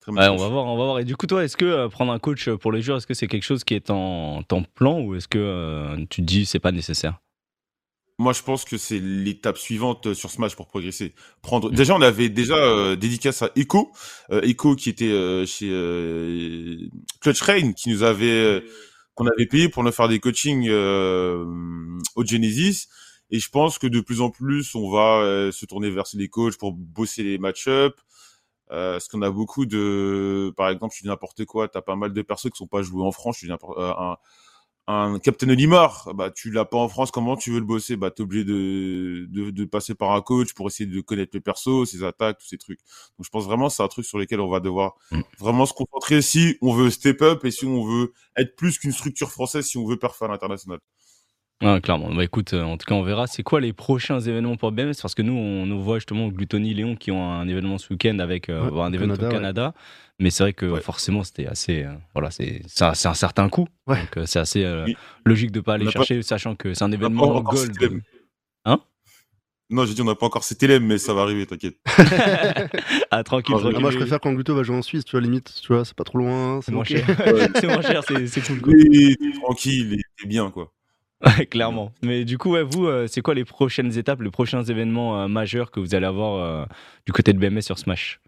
[0.00, 0.98] Très Ouais, bon on va voir, on va voir.
[1.00, 3.14] Et du coup, toi, est-ce que euh, prendre un coach pour les joueurs, est-ce que
[3.14, 6.44] c'est quelque chose qui est en, en plan ou est-ce que euh, tu te dis
[6.46, 7.20] c'est pas nécessaire?
[8.18, 11.14] Moi, je pense que c'est l'étape suivante sur Smash pour progresser.
[11.40, 11.70] Prendre.
[11.70, 11.74] Mm.
[11.74, 13.90] Déjà, on avait déjà dédicace à Echo,
[14.30, 15.68] Echo qui était chez
[17.20, 18.62] Clutch Rain, qui nous avait
[19.14, 21.44] qu'on avait payé pour nous faire des coachings euh,
[22.16, 22.88] au Genesis.
[23.30, 26.28] Et je pense que de plus en plus, on va euh, se tourner vers les
[26.28, 27.94] coachs pour bosser les match-up.
[28.70, 32.14] Euh, parce qu'on a beaucoup de, par exemple, je dis n'importe quoi, t'as pas mal
[32.14, 33.38] de persos qui sont pas joués en France.
[33.40, 34.16] Je n'importe, euh, un,
[34.88, 37.96] un Captain Olimar, bah tu l'as pas en France, comment tu veux le bosser?
[37.96, 41.40] Bah t'es obligé de, de de passer par un coach pour essayer de connaître les
[41.40, 42.80] persos, ses attaques, tous ces trucs.
[43.18, 45.20] Donc je pense vraiment que c'est un truc sur lequel on va devoir Mm.
[45.38, 48.92] vraiment se concentrer si on veut step up et si on veut être plus qu'une
[48.92, 50.80] structure française, si on veut performer à l'international.
[51.64, 52.12] Ah, clairement.
[52.12, 53.26] Bah écoute, euh, en tout cas, on verra.
[53.26, 56.74] C'est quoi les prochains événements pour BMS Parce que nous, on nous voit justement Gluttony,
[56.74, 59.34] Léon qui ont un événement ce week-end avec euh, Ouais, un événement Canada, au ouais.
[59.36, 59.74] Canada.
[60.18, 60.80] Mais c'est vrai que Ouais.
[60.80, 61.84] forcément, c'était assez.
[61.84, 63.68] euh, voilà, c'est c'est un, un certain coût.
[63.86, 64.00] Ouais.
[64.00, 64.96] Donc euh, c'est assez euh, Oui.
[65.24, 67.54] logique de pas aller pas- chercher, sachant que c'est un On a pas événement encore
[67.54, 67.72] gold.
[67.72, 68.02] cité l'EM.
[68.64, 68.80] Hein?
[69.70, 71.76] Non, j'ai dit on n'a pas encore cet élève, mais ça va arriver, t'inquiète.
[73.10, 73.72] ah, tranquille, Ah, tranquille.
[73.76, 75.84] Ah, moi, je préfère quand Gluto va jouer en Suisse, tu vois, limite, tu vois,
[75.84, 76.60] c'est pas trop loin.
[76.62, 77.06] C'est moins cher.
[77.54, 78.60] c'est moins cher, c'est cool.
[78.60, 78.72] quoi.
[78.74, 80.72] Oui, tranquille, et bien quoi.
[81.24, 81.92] Ouais, clairement.
[82.02, 85.28] Mais du coup, ouais, vous, euh, c'est quoi les prochaines étapes, les prochains événements euh,
[85.28, 86.64] majeurs que vous allez avoir euh,
[87.06, 88.20] du côté de BMS sur Smash?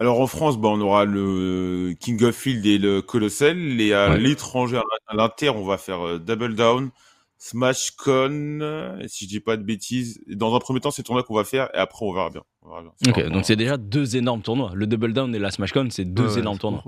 [0.00, 3.80] Alors en France, bah, on aura le King of Field et le Colossal.
[3.80, 4.18] Et à Ouais.
[4.18, 6.90] l'étranger, à l'Inter, on va faire euh, Double Down,
[7.36, 10.20] Smash Con, euh, si je dis pas de bêtises.
[10.28, 12.30] Et Dans un premier temps, c'est le tournoi qu'on va faire et après, on verra
[12.30, 12.42] bien.
[12.62, 12.92] On verra bien.
[13.10, 14.70] Ok, donc c'est déjà deux énormes tournois.
[14.74, 16.84] Le Double Down et la SmashCon, c'est deux Ouais, énormes tournois.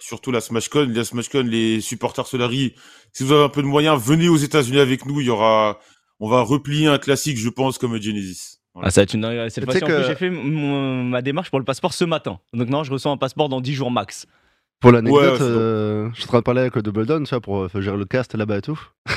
[0.00, 0.90] Surtout la SmashCon.
[0.92, 2.74] La SmashCon, les supporters Solari,
[3.12, 5.20] si vous avez un peu de moyens, venez aux États-Unis avec nous.
[5.20, 5.78] Il y aura,
[6.18, 8.56] on va replier un classique, je pense, comme Genesis.
[8.74, 8.88] Voilà.
[8.88, 9.50] Ah, ça va être une dinguerie.
[9.50, 12.38] Cette fois-ci, plus, que- j'ai fait mon- ma démarche pour le passeport ce matin.
[12.54, 14.26] Donc non, je reçois un passeport dans 10 jours max.
[14.80, 17.30] Pour l'anecdote, Ouais, euh, je suis en train de parler avec le Double Down, tu
[17.30, 18.80] vois, pour euh, gérer le cast là-bas et tout.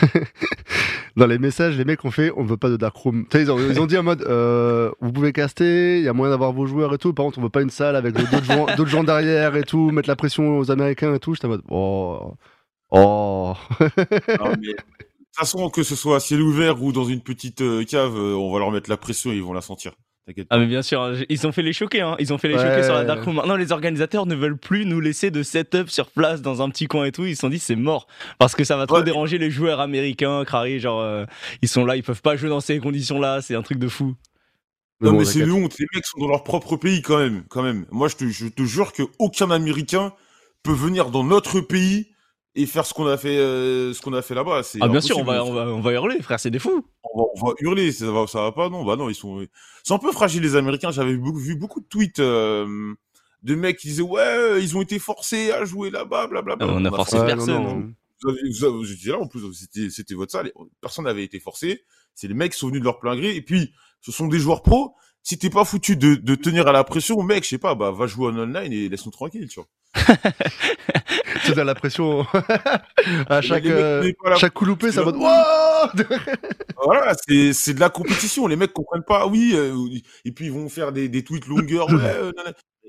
[1.15, 3.25] Dans les messages, les mecs ont fait on veut pas de dark room.
[3.29, 6.07] Tu sais, ils, ont, ils ont dit en mode euh, vous pouvez caster, il y
[6.07, 7.13] a moyen d'avoir vos joueurs et tout.
[7.13, 9.91] Par contre, on veut pas une salle avec d'autres gens, d'autres gens derrière et tout,
[9.91, 11.35] mettre la pression aux Américains et tout.
[11.35, 12.33] J'étais en mode oh.
[12.89, 13.53] Oh.
[13.79, 14.73] Non, mais,
[15.33, 18.15] de toute façon, que ce soit à ciel ouvert ou dans une petite euh, cave,
[18.15, 19.93] euh, on va leur mettre la pression et ils vont la sentir.
[20.25, 20.55] T'inquiète pas.
[20.55, 22.15] Ah mais bien sûr, hein, ils ont fait les choquer, hein.
[22.19, 22.61] ils ont fait les Ouais.
[22.61, 23.35] choquer sur la Dark Room.
[23.35, 26.87] Maintenant les organisateurs ne veulent plus nous laisser de setup sur place dans un petit
[26.87, 27.25] coin et tout.
[27.25, 28.07] Ils se sont dit c'est mort
[28.39, 29.03] parce que ça va trop Ouais.
[29.03, 30.45] déranger les joueurs américains.
[30.45, 31.25] Crary, genre euh,
[31.61, 33.41] ils sont là, ils peuvent pas jouer dans ces conditions là.
[33.41, 34.15] C'est un truc de fou.
[35.01, 35.77] Mais non, bon, mais c'est honte.
[35.77, 37.43] Les mecs sont dans leur propre pays quand même.
[37.49, 37.85] Quand même.
[37.91, 40.13] Moi, je te, je te jure que aucun Américain
[40.63, 42.07] peut venir dans notre pays
[42.55, 44.63] et faire ce qu'on a fait, euh, ce qu'on a fait là-bas.
[44.63, 45.43] C'est Ah bien sûr, on impossible.
[45.55, 46.85] va, on va, on va hurler, frère, c'est des fous.
[47.13, 47.91] On va, on va hurler.
[47.91, 49.45] Ça va, ça va pas, non Bah non, ils sont,
[49.83, 50.91] sont un peu fragiles les Américains.
[50.91, 52.93] J'avais vu beaucoup de tweets euh,
[53.43, 56.67] de mecs qui disaient ouais, ils ont été forcés à jouer là-bas, blablabla.
[56.67, 57.63] On a forcé Ouais, personne.
[57.63, 57.75] non, hein.
[57.75, 57.93] non.
[58.23, 60.51] Vous avez, vous avez- j'étais là en plus, c'était, c'était votre salle,
[60.81, 61.83] personne n'avait été forcé.
[62.15, 63.35] C'est les mecs qui sont venus de leur plein gré.
[63.35, 64.93] Et puis, ce sont des joueurs pros.
[65.23, 67.91] Si t'es pas foutu de, de tenir à la pression, mec, je sais pas, bah
[67.91, 69.67] va jouer en online et laisse-nous tranquille, tu vois.
[71.45, 72.25] Tu donnes la pression
[73.29, 75.91] à chaque, euh, chaque coup loupé, ça va de Wouah
[76.83, 78.47] Voilà, c'est, c'est de la compétition.
[78.47, 79.75] Les mecs comprennent pas, oui, euh,
[80.25, 81.89] et puis ils vont faire des, des tweets longueurs.
[81.89, 82.31] ouais, euh.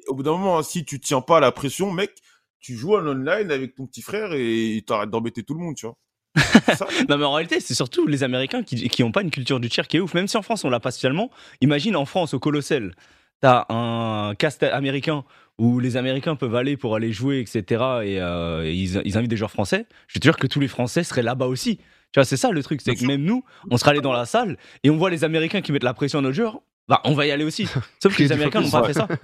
[0.09, 2.13] Au bout d'un moment, si tu tiens pas à la pression, mec,
[2.61, 5.87] tu joues en online avec ton petit frère et t'arrêtes d'embêter tout le monde, tu
[5.87, 5.97] vois.
[6.37, 6.85] C'est.
[7.09, 9.69] Non mais en réalité, c'est surtout les Américains qui qui ont pas une culture du
[9.69, 10.15] tir qui est ouf.
[10.15, 11.31] Même si en France on l'a pas spécialement.
[11.61, 12.95] Imagine en France au Colossal,
[13.41, 15.25] t'as un cast américain
[15.59, 17.63] où les Américains peuvent aller pour aller jouer, etc.
[18.03, 19.87] Et, euh, et ils, ils invitent des joueurs français.
[20.09, 21.77] Je te jure que tous les Français seraient là-bas aussi.
[22.15, 24.25] Tu vois, c'est ça le truc, c'est que même nous, on serait allé dans la
[24.25, 26.61] salle et on voit les Américains qui mettent la pression à nos joueurs.
[26.87, 27.67] Bah, on va y aller aussi.
[28.01, 29.09] Sauf que les Américains n'ont pas fait ça.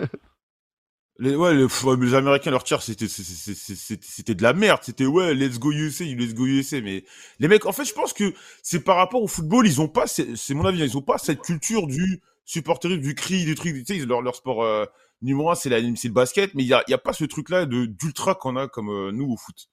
[1.22, 4.80] Les, ouais, les, Américains, leur tir, c'était, de la merde.
[4.82, 6.80] C'était, ouais, let's go USA, let's go USA.
[6.80, 7.04] Mais
[7.38, 10.06] les mecs, en fait, je pense que c'est par rapport au football, ils ont pas,
[10.06, 13.84] c'est mon avis, ils ont pas cette culture du supporterisme, du cri, du truc.
[13.84, 14.86] Tu sais, leur, leur sport euh,
[15.22, 18.34] numéro un, c'est le basket, mais il y a, y a pas ce truc-là d'ultra
[18.34, 19.68] qu'on a comme euh, nous au foot.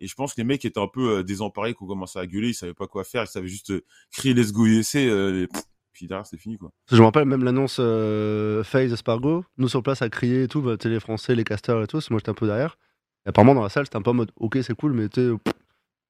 [0.00, 2.48] Et je pense que les mecs étaient un peu euh, désemparés, qu'on commençait à gueuler,
[2.48, 5.62] ils savaient pas quoi faire, ils savaient juste euh, crier let's go euh, et pff,
[5.92, 6.70] puis derrière, c'est fini, quoi.
[6.90, 9.44] Je me rappelle même l'annonce FaZe Spargo.
[9.56, 12.00] Nous sur place à crier et tout, bah, les Français, les casters et tout.
[12.10, 12.78] Moi j'étais un peu derrière.
[13.24, 15.32] Et apparemment dans la salle c'était un peu en mode ok c'est cool, mais pff,
[15.34, 15.50] t'as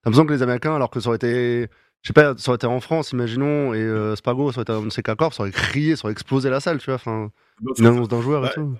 [0.04, 1.68] l'impression que les Américains, alors que ça aurait été.
[2.02, 4.72] Je sais pas, ça aurait été en France, imaginons, et euh, Spargo, ça aurait été
[4.72, 6.94] un de ces corps, ça aurait crié, ça aurait explosé la salle, tu vois.
[6.94, 7.30] Enfin,
[7.78, 8.54] une annonce d'un joueur et Ouais.
[8.54, 8.76] tout.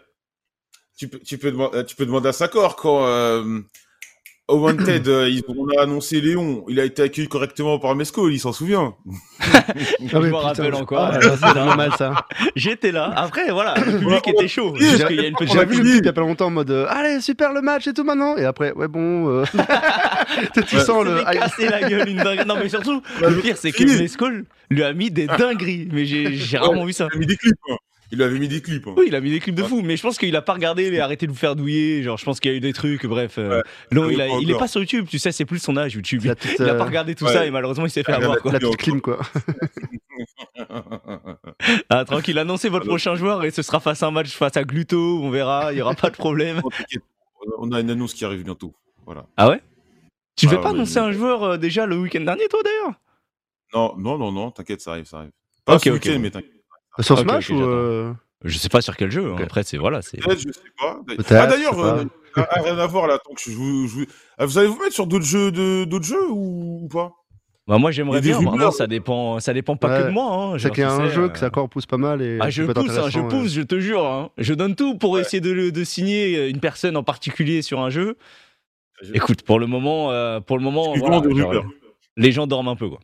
[0.96, 3.60] tu peux, tu peux, demander, tu peux demander à Sakor quand euh,
[4.48, 8.28] au Wanted, euh, ils, on a annoncé Léon, il a été accueilli correctement par Mesco,
[8.28, 8.94] il s'en souvient.
[10.06, 11.10] Je me rappelle encore.
[11.12, 12.26] Ah, c'est vraiment mal ça.
[12.56, 13.12] J'étais là.
[13.16, 14.74] Après, voilà, le public était chaud.
[14.80, 17.52] a une petite vu le il y a pas longtemps en mode euh, allez super
[17.52, 19.44] le match et tout maintenant et après ouais bon euh,
[20.66, 20.82] tu Ouais.
[20.82, 22.46] sens Il le cassé la gueule une dingue.
[22.46, 23.98] Non mais surtout, le pire c'est que si.
[24.00, 25.88] Mescol lui a mis des dingueries.
[25.92, 27.08] Mais j'ai rarement vu ça.
[27.12, 27.54] Il a mis des clips.
[27.70, 27.76] hein.
[28.12, 28.86] Il lui avait mis des clips.
[28.86, 28.94] hein.
[28.96, 30.86] Oui, il a mis des clips de fou, mais je pense qu'il a pas regardé,
[30.86, 32.02] il a arrêté de vous faire douiller.
[32.04, 33.36] Genre, je pense qu'il y a eu des trucs, bref.
[33.38, 33.62] euh, Ouais.
[33.90, 34.60] non, il, a- pas il est encore.
[34.60, 36.22] pas sur YouTube, tu sais, c'est plus son âge YouTube.
[36.24, 37.32] la petite, Il a pas euh, regardé tout ouais.
[37.32, 38.52] ça et malheureusement il s'est fait avoir quoi.
[38.52, 39.18] la petite clim quoi.
[41.90, 44.64] Ah, tranquille, annoncez votre prochain joueur et ce sera face à un match face à
[44.64, 46.60] Gluto, on verra, il y aura pas de problème.
[47.58, 48.74] On a une annonce qui arrive bientôt.
[49.04, 49.26] Voilà.
[49.36, 49.60] Ah ouais?
[50.36, 52.94] Tu Ah veux pas annoncer un joueur euh, déjà le week-end dernier toi d'ailleurs?
[53.74, 55.30] Non, non, non, non, t'inquiète, ça arrive, ça arrive.
[55.64, 56.50] Pas Ok, ce mais t'inquiète.
[57.00, 58.12] Sur Ok, Smash ou euh,
[58.44, 59.36] Je sais pas sur quel jeu, hein.
[59.42, 60.18] Après c'est voilà, c'est.
[60.20, 61.00] Peut-être, je sais pas.
[61.30, 62.04] Ah d'ailleurs, euh,
[62.36, 63.18] ah, rien à voir là.
[63.18, 64.04] Tant que je vous, je vous-
[64.38, 67.12] Ah, vous allez vous mettre sur d'autres jeux, de, d'autres jeux ou, pas?
[67.68, 68.38] Bah moi j'aimerais bien,
[68.70, 70.32] ça dépend, ça dépend pas que de moi.
[70.54, 70.58] Hein.
[70.58, 72.38] C'est qu'il y a un sais, jeu euh, que ça encore pousse pas mal et
[72.40, 73.28] Ah, je pousse, hein, je intéressant, ouais.
[73.28, 74.06] pousse, je te jure.
[74.06, 74.30] hein.
[74.38, 78.16] Je donne tout pour essayer de, de signer une personne en particulier sur un jeu.
[79.02, 81.64] Je- Écoute, pour le moment, euh, pour le moment, voilà, genre,
[82.16, 83.00] les gens dorment un peu quoi.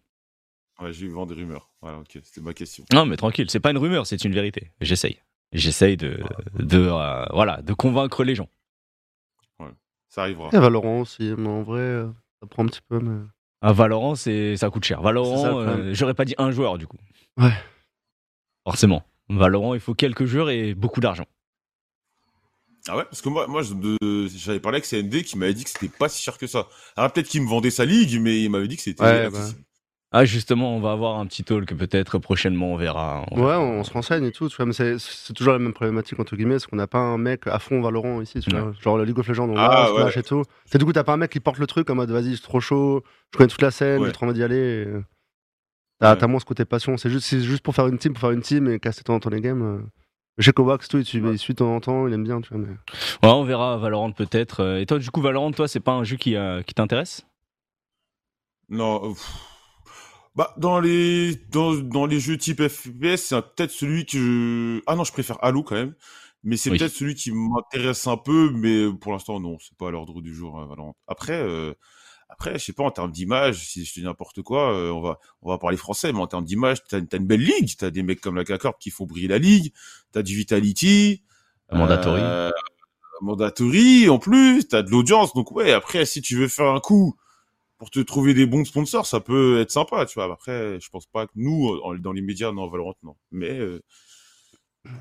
[0.82, 1.70] Ouais, j'ai eu vent des rumeurs.
[1.80, 2.84] Voilà, ok, c'était ma question.
[2.92, 4.70] Non, mais tranquille, c'est pas une rumeur, c'est une vérité.
[4.80, 5.20] J'essaye,
[5.52, 6.20] j'essaye de,
[6.58, 8.48] de, euh, voilà, de convaincre les gens.
[10.08, 10.50] Ça arrivera.
[10.52, 12.06] Et Valorant aussi, mais en vrai, euh,
[12.42, 12.98] ça prend un petit peu.
[12.98, 13.24] Mais...
[13.62, 15.00] Un Valorant, c'est, ça coûte cher.
[15.00, 16.98] Valorant, euh, j'aurais pas dit un joueur du coup.
[17.38, 17.52] Ouais.
[18.64, 19.02] Forcément.
[19.30, 21.24] Valorant, il faut quelques joueurs et beaucoup d'argent.
[22.88, 25.64] Ah ouais, parce que moi, moi, je- de- j'avais parlé avec CND qui m'avait dit
[25.64, 26.66] que c'était pas si cher que ça.
[26.96, 29.62] Alors peut-être qu'il me vendait sa ligue, mais il m'avait dit que c'était Ouais, accessible.
[30.14, 33.24] Ah, justement, on va avoir un petit talk peut-être prochainement, on verra.
[33.30, 33.60] on Ouais, verra.
[33.60, 36.36] on, se renseigne et tout, tu vois, mais c'est- c'est toujours la même problématique entre
[36.36, 38.72] guillemets, c'est qu'on n'a pas un mec à fond Valorant ici, tu vois.
[38.80, 40.42] Genre le League of Legends, on Ah, a, Smash et tout.
[40.66, 42.34] C'est du coup, t'as pas un mec qui porte le truc en mode vas-y, je
[42.34, 43.02] suis trop chaud,
[43.32, 44.08] je connais toute la scène, Ouais.
[44.08, 44.56] j'ai trop envie d'y aller.
[44.56, 45.00] et, euh,
[46.00, 46.26] T'as Ouais.
[46.26, 48.42] moins ce côté passion, c'est juste, c'est juste pour faire une team, pour faire une
[48.42, 49.62] team et casser de temps en temps les games.
[49.62, 50.52] euh.
[50.52, 52.52] Qu'au Wax, tout, il suit, il suit de temps en temps, il aime bien, tu
[52.52, 52.58] vois.
[52.66, 52.72] Mais...
[53.22, 54.60] Ouais, on verra Valorant peut-être.
[54.60, 57.24] Euh, Et toi, du coup, Valorant, toi, c'est pas un jeu qui, euh, qui t'intéresse?
[58.68, 59.12] Non.
[59.12, 59.48] pff.
[60.34, 64.82] Bah, dans les, dans, dans les jeux type FPS, c'est peut-être celui que je...
[64.86, 65.94] Ah non, je préfère Halo quand même.
[66.44, 66.78] Mais c'est Oui.
[66.78, 70.34] peut-être celui qui m'intéresse un peu, mais pour l'instant, non, c'est pas à l'ordre du
[70.34, 70.96] jour, hein, Valorant.
[71.06, 71.72] Après, euh,
[72.28, 75.02] après, je sais pas, en termes d'image, si je te dis n'importe quoi, euh, on
[75.02, 77.76] va, on va parler français, mais en termes d'image, t'as, t'as une belle ligue.
[77.78, 79.72] T'as des mecs comme la K-Corp qui font briller la ligue.
[80.12, 81.22] T'as du Vitality.
[81.70, 82.20] Mandatory.
[82.24, 82.50] Euh,
[83.20, 84.66] mandatory, en plus.
[84.66, 85.34] T'as de l'audience.
[85.34, 87.14] Donc ouais, après, si tu veux faire un coup
[87.82, 90.32] pour te trouver des bons sponsors, ça peut être sympa, tu vois.
[90.32, 93.16] Après, je pense pas que nous, en- dans les médias, non, Valorant, non.
[93.32, 93.82] Mais, euh,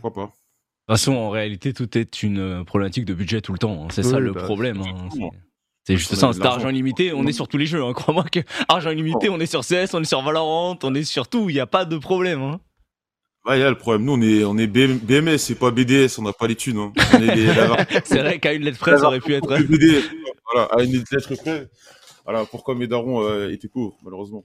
[0.02, 0.22] pourquoi pas.
[0.26, 3.84] De toute façon, en réalité, tout est une euh, problématique de budget tout le temps.
[3.84, 3.88] hein.
[3.92, 4.82] C'est ça le bah, problème.
[4.82, 5.10] hein.
[5.86, 7.84] C'est- juste ça, de c'est argent illimité, on est sur tous les jeux.
[7.84, 7.94] hein.
[7.94, 11.28] Crois-moi que argent illimité, on est sur CS, on est sur Valorant, on est sur
[11.28, 12.42] tout, il n'y a pas de problème.
[12.42, 12.60] hein.
[13.46, 14.06] Bah, y a le problème.
[14.06, 16.78] Nous, on est, on est BM BMS, c'est pas BDS, on n'a pas les thunes.
[16.80, 16.94] Hein.
[18.06, 19.48] C'est vrai qu'à une lettre près, ça aurait pu être.
[19.68, 20.04] BDS.
[20.52, 21.68] Voilà, à une lettre près.
[22.26, 24.44] Voilà, pourquoi mes darons euh, étaient pauvres, malheureusement.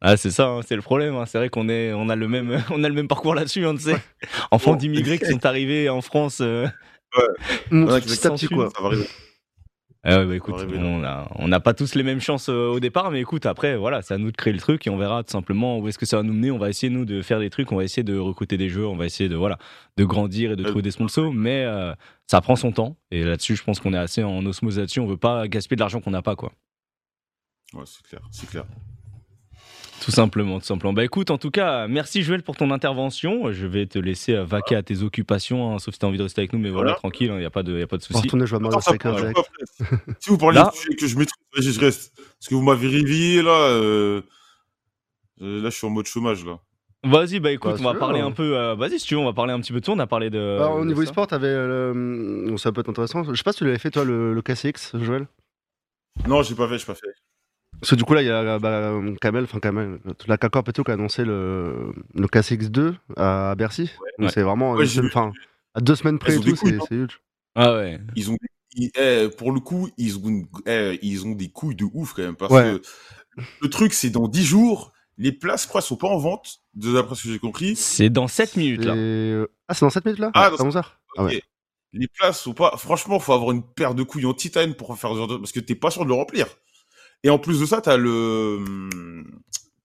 [0.00, 1.14] Ah, c'est ça, hein, c'est le problème.
[1.14, 1.26] hein.
[1.26, 3.74] C'est vrai qu'on est, on a le même, on a le même parcours là-dessus, hein,
[3.76, 3.96] tu sais.
[4.50, 4.76] Enfants Bon.
[4.76, 6.40] d'immigrés qui sont arrivés en France.
[6.40, 6.66] euh,
[7.70, 8.70] Ouais, petit à petit, quoi.
[8.74, 9.06] Ça va arriver.
[10.04, 12.80] Ah ouais, bah écoute, on a, on n'a pas tous les mêmes chances euh, au
[12.80, 15.22] départ, mais écoute, après, voilà, c'est à nous de créer le truc et on verra
[15.22, 16.50] tout simplement où est-ce que ça va nous mener.
[16.50, 18.84] On va essayer, nous, de faire des trucs, on va essayer de recruter des jeux,
[18.84, 19.58] on va essayer de, voilà,
[19.96, 21.92] de grandir et de Euh, trouver des sponsors, mais euh,
[22.26, 22.96] ça prend son temps.
[23.12, 24.98] Et là-dessus, je pense qu'on est assez en osmose là-dessus.
[24.98, 26.50] On veut pas gaspiller de l'argent qu'on n'a pas, quoi.
[27.74, 28.64] Ouais, c'est clair, c'est clair.
[30.00, 30.92] Tout simplement, tout simplement.
[30.92, 33.52] Bah écoute, en tout cas, merci Joël pour ton intervention.
[33.52, 36.18] Je vais te laisser euh, vaquer à tes occupations, hein, sauf si tu as envie
[36.18, 36.98] de rester avec nous, mais voilà, Voilà.
[36.98, 38.28] tranquille, il n'y a pas de, y a pas de souci.
[40.20, 42.12] si vous parlez Là- que je maîtrise, je reste.
[42.16, 43.50] Parce que vous m'avez réveillé, là.
[43.50, 44.22] euh,
[45.40, 46.58] euh, Là, je suis en mode chômage, là.
[47.04, 48.56] Vas-y, bah écoute, Bah, on va parler un peu.
[48.56, 49.94] euh, Vas-y, si tu veux, on va parler un petit peu de toi.
[49.94, 50.38] On a parlé de.
[50.38, 51.46] Alors, au de niveau e-sport, t'avais.
[51.48, 53.24] euh, ça peut être intéressant.
[53.24, 55.26] Je sais pas si tu l'avais fait, toi, le, le KCX, Joël?
[56.28, 57.08] Non, j'ai pas fait, j'ai pas fait.
[57.82, 60.72] Parce que du coup, là, il y a bah, Kamel, enfin Kamel, la K-Corp et
[60.72, 63.90] tout, qui a annoncé le, le KCX2 à Bercy.
[64.18, 64.32] Donc, Ouais.
[64.32, 64.74] c'est vraiment.
[64.74, 64.84] Ouais,
[65.74, 66.78] à deux semaines près et tout, c'est hein.
[66.88, 67.20] c'est huge.
[67.56, 67.98] Ah ouais.
[68.14, 68.36] Ils ont,
[68.76, 72.12] ils- eh, pour le coup, ils ont, une- eh, ils ont des couilles de ouf
[72.14, 72.36] quand même.
[72.36, 72.78] Parce Ouais.
[73.36, 76.60] que le truc, c'est dans 10 jours, les places, je crois, sont pas en vente,
[76.74, 77.74] de- d'après ce que j'ai compris.
[77.74, 78.92] C'est dans 7 minutes là.
[79.66, 80.30] Ah, c'est dans 7 minutes là?
[80.34, 81.36] Ah, dans- 11h Ah ouais.
[81.38, 81.42] Ok.
[81.94, 82.76] Les places sont pas.
[82.78, 85.36] Franchement, faut avoir une paire de couilles en titane pour faire ce genre de.
[85.36, 86.46] Parce que t'es pas sûr de le remplir.
[87.24, 88.58] Et en plus de ça, t'as le.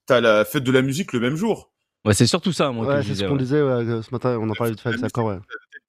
[0.05, 1.71] T'as la fête de la musique le même jour.
[2.05, 3.37] Ouais, c'est surtout ça, moi, Ouais, c'est ce qu'on ouais.
[3.37, 5.39] disait ouais, ce matin, on en parlait avec La Sakor, ouais.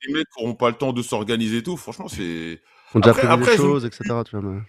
[0.07, 1.76] Les mecs qui auront pas le temps de s'organiser et tout.
[1.76, 2.61] Franchement, c'est.
[2.94, 4.03] On a déjà Après- après, des ont- choses, etc.
[4.24, 4.61] Tu vois, mais...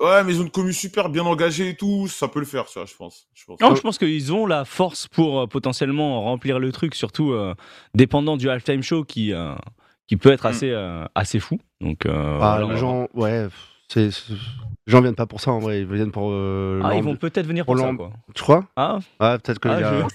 [0.00, 2.06] Ouais, mais ils ont une commu super bien engagée et tout.
[2.08, 3.26] Ça peut le faire, ça, je pense.
[3.34, 3.60] Je pense.
[3.60, 7.54] Non, je pense qu'ils ont la force pour euh, potentiellement remplir le truc, surtout euh,
[7.94, 9.54] dépendant du halftime show qui, euh,
[10.06, 10.50] qui peut être Mm.
[10.50, 11.58] assez, euh, assez fou.
[11.80, 13.48] Donc, euh, Ah, voilà, les gens, ouais,
[13.88, 16.30] c'est- les gens viennent pas pour ça en vrai, ils viennent pour.
[16.32, 16.80] euh.
[16.84, 18.12] Ah, ils vont peut-être venir pour pour ça, quoi.
[18.34, 18.66] Tu crois?
[18.76, 20.08] Ah, Ouais, peut-être que Ah, je- Ouais,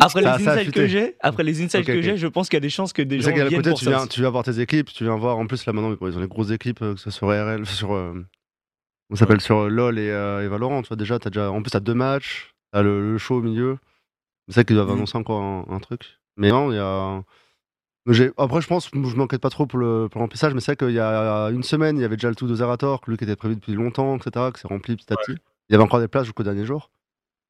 [0.00, 2.58] après Ça- les ça que j'ai, après les insights que j'ai, je pense qu'il y
[2.58, 3.90] a des chances que des gens viennent côté, pour tu ça.
[3.90, 4.08] viens, aussi.
[4.08, 5.38] tu viens voir tes équipes, tu viens voir.
[5.38, 7.64] En plus, là maintenant, ils ont les grosses équipes, euh, que ce soit sur RL,
[7.66, 7.92] sur.
[7.94, 8.14] euh,
[9.10, 10.82] on s'appelle sur euh, LoL et, euh, et Valorant.
[10.82, 13.42] Tu vois, déjà, as déjà, en plus, t'as deux matchs, t'as le, le show au
[13.42, 13.78] milieu.
[14.48, 14.94] C'est ça qu'ils doivent Mhm.
[14.96, 16.02] annoncer encore un, un truc.
[16.36, 17.22] Mais non, il y a.
[18.36, 20.98] Après, je pense, je m'inquiète pas trop pour le, pour mais c'est vrai qu'il y
[21.00, 23.56] a une semaine, il y avait déjà le tout de Zerator, lui qui était prévu
[23.56, 25.36] depuis longtemps, etc., que c'est rempli petit à petit.
[25.68, 26.90] Il y avait encore des places jusqu'au dernier jour.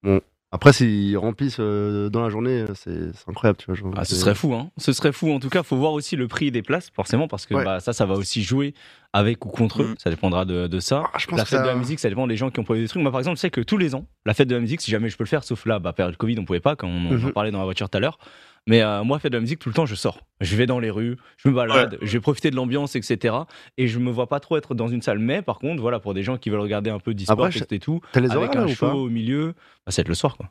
[0.02, 0.20] Bon,
[0.52, 3.76] après, s'ils remplissent euh, dans la journée, euh, c'est incroyable, tu vois.
[3.76, 4.70] genre, Ah, ce serait fou, hein.
[4.78, 5.30] Ce serait fou.
[5.30, 7.64] En tout cas, faut voir aussi le prix des places, forcément, parce que Ouais.
[7.64, 8.74] bah, ça, ça va aussi jouer
[9.12, 9.86] avec ou contre eux.
[9.88, 9.94] Mhm.
[9.98, 11.02] Ça dépendra de, de ça.
[11.12, 12.64] Ah, je pense La fête ça- de la musique, ça dépend des gens qui ont
[12.64, 13.02] prévu des trucs.
[13.02, 14.90] Moi, par exemple, je sais que tous les ans, la fête de la musique, si
[14.90, 17.06] jamais je peux le faire, sauf là, bah, période Covid, on pouvait pas, quand on,
[17.06, 17.32] on en Mhm.
[17.32, 18.18] parlait dans la voiture tout à l'heure.
[18.66, 20.20] Mais euh, moi, fête de la musique, tout le temps, je sors.
[20.40, 23.34] Je vais dans les rues, je me balade, je vais profiter de l'ambiance, etc.
[23.78, 25.18] Et je me vois pas trop être dans une salle.
[25.18, 28.00] Mais par contre, voilà, pour des gens qui veulent regarder un peu d'e-sport et tout,
[28.12, 29.54] T'as les avec un show au milieu,
[29.86, 30.50] bah, ça va être le soir, quoi.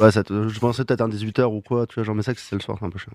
[0.00, 2.34] Ouais, ça te- je pensais peut-être un 18h ou quoi, tu vois, genre, mais c'est
[2.34, 3.12] que c'est le soir, c'est un peu chiant.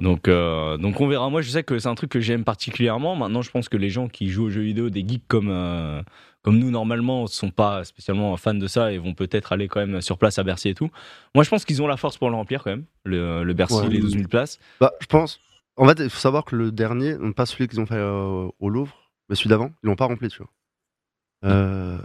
[0.00, 1.30] Donc, euh, donc on verra.
[1.30, 3.14] Moi, je sais que c'est un truc que j'aime particulièrement.
[3.14, 6.02] Maintenant, je pense que les gens qui jouent aux jeux vidéo, des geeks comme, euh,
[6.42, 10.00] comme nous, normalement, sont pas spécialement fans de ça et vont peut-être aller quand même
[10.00, 10.90] sur place à Bercy et tout.
[11.34, 13.76] Moi, je pense qu'ils ont la force pour le remplir quand même, le, le Bercy,
[13.76, 13.88] Ouais.
[13.88, 14.58] les 12 000 places.
[14.80, 15.38] Bah, je pense.
[15.76, 18.68] En fait, il faut savoir que le dernier, pas celui qu'ils ont fait euh, au
[18.68, 18.96] Louvre,
[19.28, 20.50] mais celui d'avant, ils l'ont pas rempli, tu vois.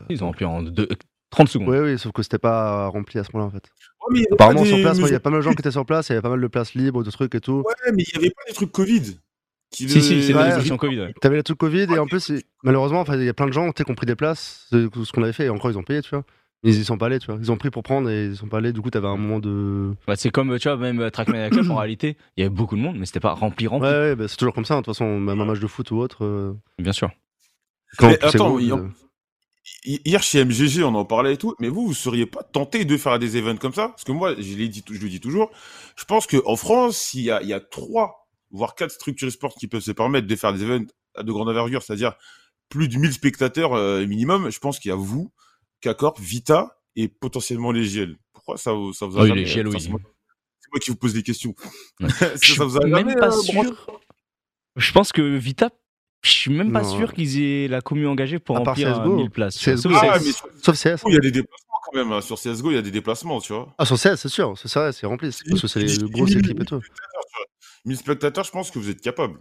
[0.10, 0.88] Ils ont rempli en deux-
[1.30, 1.70] 30 secondes.
[1.70, 3.66] Oui, oui, sauf que c'était pas rempli à ce moment-là, en fait.
[4.02, 5.40] Ouais, mais il y avait Apparemment, pas sur place, ouais, il y a pas mal
[5.40, 7.12] de gens qui étaient sur place, il y avait pas mal de places libres, de
[7.12, 7.64] trucs et tout.
[7.66, 9.18] Ouais, mais il y avait pas des trucs Covid.
[9.70, 10.44] Qui Si, si, c'est Ouais, des ouais.
[10.46, 11.00] restrictions Covid.
[11.02, 11.14] ouais.
[11.20, 12.32] T'avais les trucs Covid et en plus,
[12.64, 15.34] malheureusement, il y a plein de gens qui ont pris des places, ce qu'on avait
[15.34, 16.24] fait, et encore ils ont payé, tu vois.
[16.64, 17.38] Mais ils y sont pas allés, tu vois.
[17.40, 18.74] Ils ont pris pour prendre et ils y sont pas allés.
[18.74, 19.94] Du coup, t'avais un moment de.
[20.08, 22.76] Bah, c'est comme, tu vois, même euh, Trackmania Club, en réalité, il y avait beaucoup
[22.76, 23.88] de monde, mais c'était pas rempli, Ouais, rempli.
[23.90, 24.74] ouais, bah, c'est toujours comme ça.
[24.74, 24.78] hein.
[24.80, 26.26] De toute façon, même un match de foot ou autre.
[26.26, 27.12] euh, Bien sûr.
[28.00, 28.88] Quand Mais attends, gros, il y a- euh,
[29.84, 32.98] Hier chez MGG, on en parlait et tout, mais vous, vous seriez pas tenté de
[32.98, 33.90] faire des events comme ça?
[33.90, 35.52] Parce que moi, je l'ai dit, je le dis toujours,
[35.98, 39.56] je pense qu'en France, il y a, il y a trois, voire quatre structures sport
[39.56, 40.86] qui peuvent se permettre de faire des events
[41.22, 42.14] de grande envergure, c'est-à-dire
[42.70, 44.50] plus de 1000 spectateurs euh, minimum.
[44.50, 45.32] Je pense qu'il y a vous,
[45.82, 48.18] K-Corp, Vita et potentiellement les GL.
[48.34, 49.42] Pourquoi ça, vous- ça vous a Oui, jamais...
[49.42, 49.80] les GL, oui.
[49.82, 50.00] c'est moi,
[50.82, 51.56] qui vous pose des questions.
[52.00, 52.10] Ouais.
[52.10, 54.02] ça, Je ça vous a suis jamais, même pas euh, sûr.
[54.76, 55.72] Je pense que Vita,
[56.22, 56.90] je suis même pas Non.
[56.98, 59.16] sûr qu'ils aient la commu engagée pour À remplir euh, CS:GO.
[59.16, 59.58] 1000 places.
[59.58, 60.26] CS:GO, Sauf Ah, CS.
[60.26, 61.04] mais sur Sauf CS.
[61.08, 62.12] Il y a des déplacements quand même.
[62.12, 62.22] hein.
[62.22, 63.74] Sur CSGO, il y a des déplacements, tu vois.
[63.78, 64.54] Ah, sur CS, c'est sûr.
[64.58, 65.32] C'est ça, c'est rempli.
[65.32, 66.82] c'est Parce que c'est les grosses équipes et tout.
[66.82, 67.46] spectateurs, tu vois.
[67.86, 69.40] 1000 spectateurs, je pense que vous êtes capable.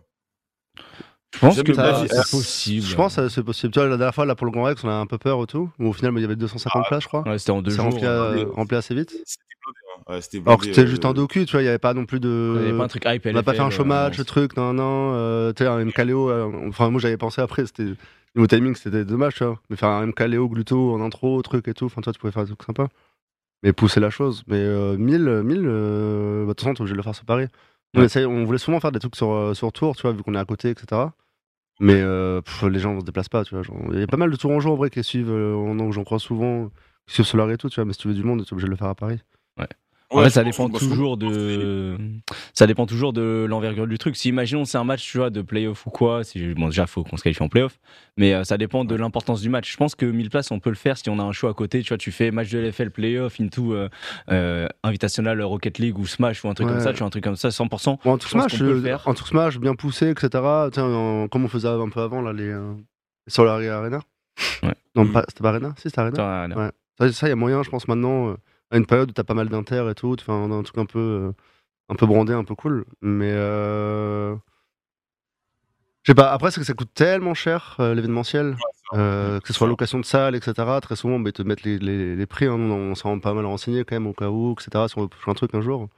[1.34, 2.08] Je pense que vie.
[2.08, 2.86] c'est possible.
[2.86, 3.72] Je pense que c'est possible.
[3.72, 5.42] Tu vois, la dernière fois, là, pour le Grand Rex, on a un peu peur
[5.42, 5.70] et tout.
[5.78, 7.22] Au final, il y avait 250 places, je crois.
[7.28, 7.86] Ouais, c'était en deux C'est jours.
[7.86, 9.10] rempli, euh, à- rempli assez vite.
[9.10, 9.85] C'était blindé, hein.
[10.08, 11.94] Ouais, c'était Alors que c'était euh, juste un docu, tu vois, il n'y avait pas
[11.94, 12.54] non plus de.
[12.56, 14.24] Il y avait pas un truc hype On n'a pas fait un match, euh, le
[14.24, 15.12] truc, non, non.
[15.14, 17.92] Euh, tu sais, un MKLeo, euh, enfin, moi j'avais pensé après, c'était.
[18.36, 19.58] Niveau timing, c'était dommage, tu vois.
[19.70, 22.42] Mais faire un MKLeo, Gluto en intro, truc et tout, enfin, toi, tu pouvais faire
[22.44, 22.88] des trucs sympas.
[23.62, 24.44] Mais pousser la chose.
[24.46, 27.14] Mais euh, 1000, euh, 1000, euh, bah, de toute façon, t'es obligé de le faire
[27.14, 27.46] sur Paris.
[27.94, 28.44] On, Ouais.
[28.44, 30.44] voulait souvent faire des trucs sur, euh, sur tour, tu vois, vu qu'on est à
[30.44, 31.00] côté, etc.
[31.80, 33.64] Mais euh, pff, les gens ne se déplacent pas, tu vois.
[33.92, 36.18] Il y a pas mal de tourangeaux en vrai qui suivent, euh, en- j'en crois
[36.18, 36.68] souvent,
[37.06, 37.86] qui suivent Solar et tout, tu vois.
[37.86, 39.18] Mais si tu veux du monde, tu es obligé de le faire à Paris.
[39.58, 39.64] En
[40.12, 41.96] ouais, fait, ça dépend que- toujours de,
[42.54, 44.16] ça dépend toujours de l'envergure du truc.
[44.16, 47.02] Si imaginons c'est un match, tu vois, de playoff ou quoi, si bon déjà faut
[47.04, 47.78] qu'on se qualifie en playoff,
[48.16, 49.70] mais euh, ça dépend de l'importance du match.
[49.72, 51.54] Je pense que 1000 places on peut le faire si on a un show à
[51.54, 51.82] côté.
[51.82, 53.88] Tu vois, tu fais match de LFL playoff into euh,
[54.30, 56.74] euh, invitational Rocket League ou Smash ou un truc Ouais.
[56.74, 56.92] comme ça.
[56.92, 57.98] Tu vois un truc comme ça, 100%.
[58.04, 60.28] Bon, en tout smash, euh, en tout smash, bien poussé, etc.
[60.76, 62.48] En- comme on faisait un peu avant, là, les.
[62.48, 62.74] euh,
[63.38, 64.00] la Arena.
[64.62, 64.74] Ouais.
[64.94, 65.12] Non, Mm.
[65.12, 65.74] pas- c'était pas Arena?
[65.76, 66.70] Si, c'était Arena.
[67.12, 68.36] Ça, il y a moyen, je pense, maintenant, euh,
[68.70, 71.32] à une période où t'as pas mal d'inter et tout, un, truc un peu, euh,
[71.90, 72.86] un peu brandé, un peu cool.
[73.02, 73.32] Mais.
[73.32, 74.36] Euh...
[76.02, 78.56] Je sais pas, après, c'est que ça coûte tellement cher, euh, l'événementiel,
[78.94, 80.78] euh, que ce soit location de salle, etc.
[80.80, 82.54] Très souvent, bah, ils te mettent les, les, les prix, hein.
[82.54, 84.86] On s'en rend pas mal renseigné quand même, au cas où, etc.
[84.88, 85.88] Si on veut faire un truc un jour,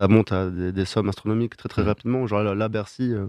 [0.00, 1.86] ça monte à des, des sommes astronomiques très très Mm.
[1.86, 2.26] rapidement.
[2.28, 3.12] Genre là, là, Bercy.
[3.14, 3.28] euh,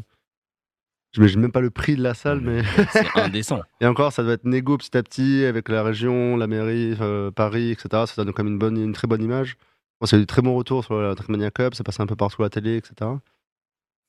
[1.14, 2.62] J'imagine même pas le prix de la salle, mais.
[2.92, 3.62] C'est indécent.
[3.82, 7.32] Et encore, ça doit être négo petit à petit avec la région, la mairie, euh,
[7.32, 8.04] Paris, etc.
[8.08, 9.58] Ça donne quand même une, bonne, une très bonne image.
[10.00, 12.42] Bon, c'est eu très bons retours sur la Trackmania Cup, ça passé un peu partout
[12.42, 13.12] à la télé, etc.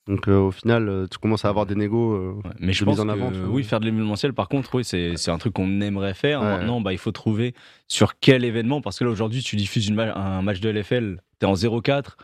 [0.08, 2.14] Donc euh, au final, euh, tu commences à avoir des négos.
[2.14, 4.74] euh, Ouais, Mais je de pense en avant, que oui, faire de l'événementiel, par contre,
[4.74, 6.40] oui, c'est un truc qu'on aimerait faire.
[6.40, 6.46] Ouais.
[6.58, 7.54] Maintenant, bah, il faut trouver
[7.88, 11.20] sur quel événement, parce que là, aujourd'hui, tu diffuses une ma- un match de LFL,
[11.38, 12.16] t'es en 0-4.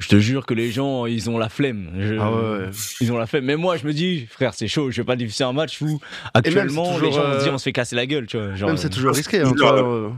[0.00, 1.90] Je te jure que les gens, ils ont la flemme.
[1.98, 2.70] Je- Ah ouais, ouais.
[3.00, 3.44] Ils ont la flemme.
[3.44, 6.00] Mais moi, je me dis, frère, c'est chaud, je vais pas diffuser un match où
[6.34, 8.54] actuellement, les gens se euh, on se fait casser la gueule, tu vois.
[8.54, 9.40] Genre, Même c'est euh, toujours risqué.
[9.40, 10.10] hein, c'est tu vois, bizarre, euh,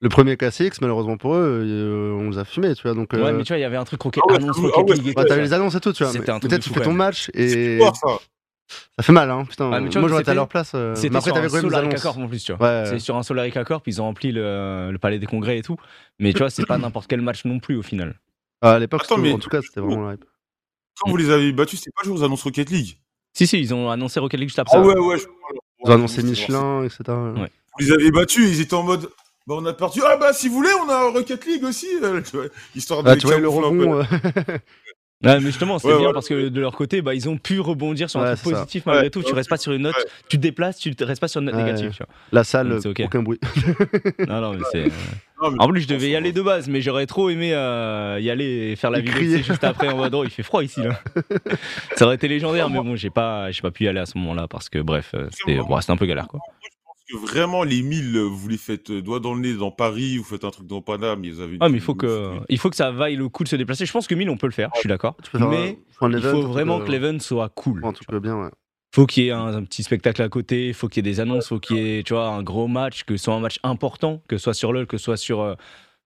[0.00, 2.94] le premier KCX, malheureusement pour eux, euh, on les a fumés, tu vois.
[2.94, 4.56] Donc, Ouais, euh, mais tu vois, il y avait un truc Rocket, Ah ouais, annonce
[4.58, 6.12] ah Rocket ouais, League et bah, tout, t'avais les annonces et tout, tu vois.
[6.12, 8.18] C'était mais un truc Peut-être tu fou, fais ton match C'est et ça.
[8.96, 9.68] ça fait mal, hein, putain.
[9.70, 10.72] Ouais, mais vois, Moi j'aurais été à leur place.
[10.76, 12.02] euh, C'était Mais après, sur t'avais un quand même des Solarica annonces.
[12.02, 12.66] Corp en plus, tu vois.
[12.82, 12.86] Ouais.
[12.86, 15.76] C'est sur un Solarica Corp, ils ont rempli le, le palais des congrès et tout.
[16.20, 18.14] Mais tu vois, c'est pas n'importe quel match non plus au final.
[18.66, 20.24] Ah, À l'époque, Attends, c'était- mais- en tout cas, c'était vraiment la hype.
[20.98, 22.98] Quand vous les avez battus, c'était pas le jour où vous annoncez Rocket League?
[23.34, 24.76] Si, si, ils ont annoncé Rocket League juste après.
[24.78, 24.86] Ah ça.
[24.88, 25.18] ouais, ouais.
[25.18, 25.26] je-
[25.84, 27.02] Ils ont annoncé c'est- Michelin, etc.
[27.08, 27.50] Ouais.
[27.78, 29.10] Vous les avez battus, ils étaient en mode.
[29.46, 30.00] Bah, on a perdu.
[30.06, 31.88] Ah, bah, si vous voulez, on a Rocket League aussi.
[32.02, 33.10] euh, tu vois, histoire de.
[33.10, 34.00] Ah, tu vois, le rebond.
[35.24, 36.12] Ouais, mais justement, c'est Ouais, bien ouais.
[36.12, 38.60] parce que de leur côté, bah, ils ont pu rebondir sur un truc ça.
[38.60, 39.22] positif malgré tout.
[39.22, 39.96] Tu restes pas sur une note,
[40.28, 41.90] tu te déplaces, tu restes pas sur une note négative.
[41.90, 42.08] Tu vois.
[42.32, 43.02] La salle, c'est ok.
[43.04, 43.38] aucun bruit.
[44.28, 44.84] Non, non, mais c'est.
[45.58, 48.70] En plus, je devais y aller de base, mais j'aurais trop aimé euh, y aller
[48.72, 50.98] et faire la vidéo juste après en mode oh, il fait froid ici là.
[51.96, 54.16] Ça aurait été légendaire, mais bon, j'ai pas, j'ai pas pu y aller à ce
[54.18, 56.40] moment-là parce que bref, euh, c'était bon, c'était un peu galère quoi.
[57.14, 60.16] Que vraiment, les 1000, euh, vous les faites euh, doigt dans le nez dans Paris,
[60.18, 62.58] vous faites un truc dans Paname, ils avaient une Ah, mais il faut que, il
[62.58, 63.86] faut que ça vaille le coup de se déplacer.
[63.86, 65.16] Je pense que 1000 on peut le faire, je suis d'accord.
[65.22, 67.82] Tu Mais il event, faut vraiment euh, que l'event soit cool.
[68.20, 68.50] Bien, ouais.
[68.94, 71.20] faut qu'il y ait un, un petit spectacle à côté, faut qu'il y ait des
[71.20, 73.60] annonces, faut qu'il y ait tu vois, un gros match, que ce soit un match
[73.62, 75.54] important, que ce soit sur LoL, que ce soit sur, euh,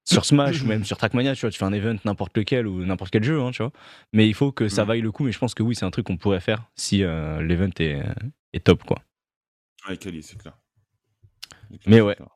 [0.05, 2.85] sur Smash ou même sur Trackmania, tu vois, tu fais un event n'importe lequel ou
[2.85, 3.73] n'importe quel jeu, hein, tu vois.
[4.13, 4.89] Mais il faut que ça Mm.
[4.89, 7.03] vaille le coup, mais je pense que oui, c'est un truc qu'on pourrait faire si
[7.03, 8.03] euh, l'event est,
[8.53, 8.99] est top, quoi.
[9.89, 10.53] Ouais, c'est clair.
[11.87, 12.15] Mais ouais.
[12.15, 12.29] clair.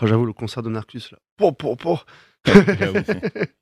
[0.00, 1.18] Oh, J'avoue, le concert de Narcus, là.
[1.36, 2.04] Pour.
[2.46, 2.98] J'avoue.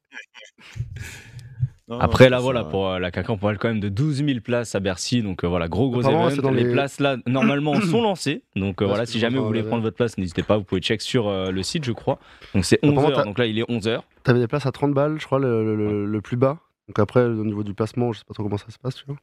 [1.89, 4.25] Non, Après, non, là, voilà, pour euh, la CAC, on parle quand même de 12
[4.25, 5.23] 000 places à Bercy.
[5.23, 6.63] Donc euh, voilà, gros, gros dans les...
[6.63, 8.45] les- places, là, normalement, sont lancées.
[8.55, 11.03] Donc euh, voilà, si jamais vous voulez prendre votre place, n'hésitez pas, vous pouvez check
[11.03, 12.21] sur euh, le site, je crois.
[12.55, 13.15] Donc c'est Apparemment, 11h.
[13.17, 14.03] t'as- Donc là, il est 11h.
[14.23, 16.59] T'avais des places à 30 balles, je crois, le, le- le- le plus bas.
[16.87, 19.05] Donc après, au niveau du placement, je sais pas trop comment ça se passe, tu
[19.07, 19.17] vois.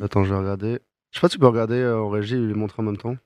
[0.00, 0.78] Attends, je vais regarder.
[1.10, 2.96] Je sais pas si tu peux regarder euh, en régie et les montrer en même
[2.96, 3.16] temps.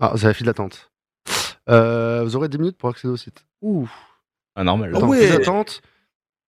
[0.00, 0.90] Ah, c'est la file d'attente.
[1.68, 3.44] Euh, vous aurez 10 minutes pour accéder au site.
[3.62, 3.88] Ouh.
[4.56, 4.90] Ah, normal.
[4.94, 5.20] Ah Attends, ouais.
[5.26, 5.82] file d'attente.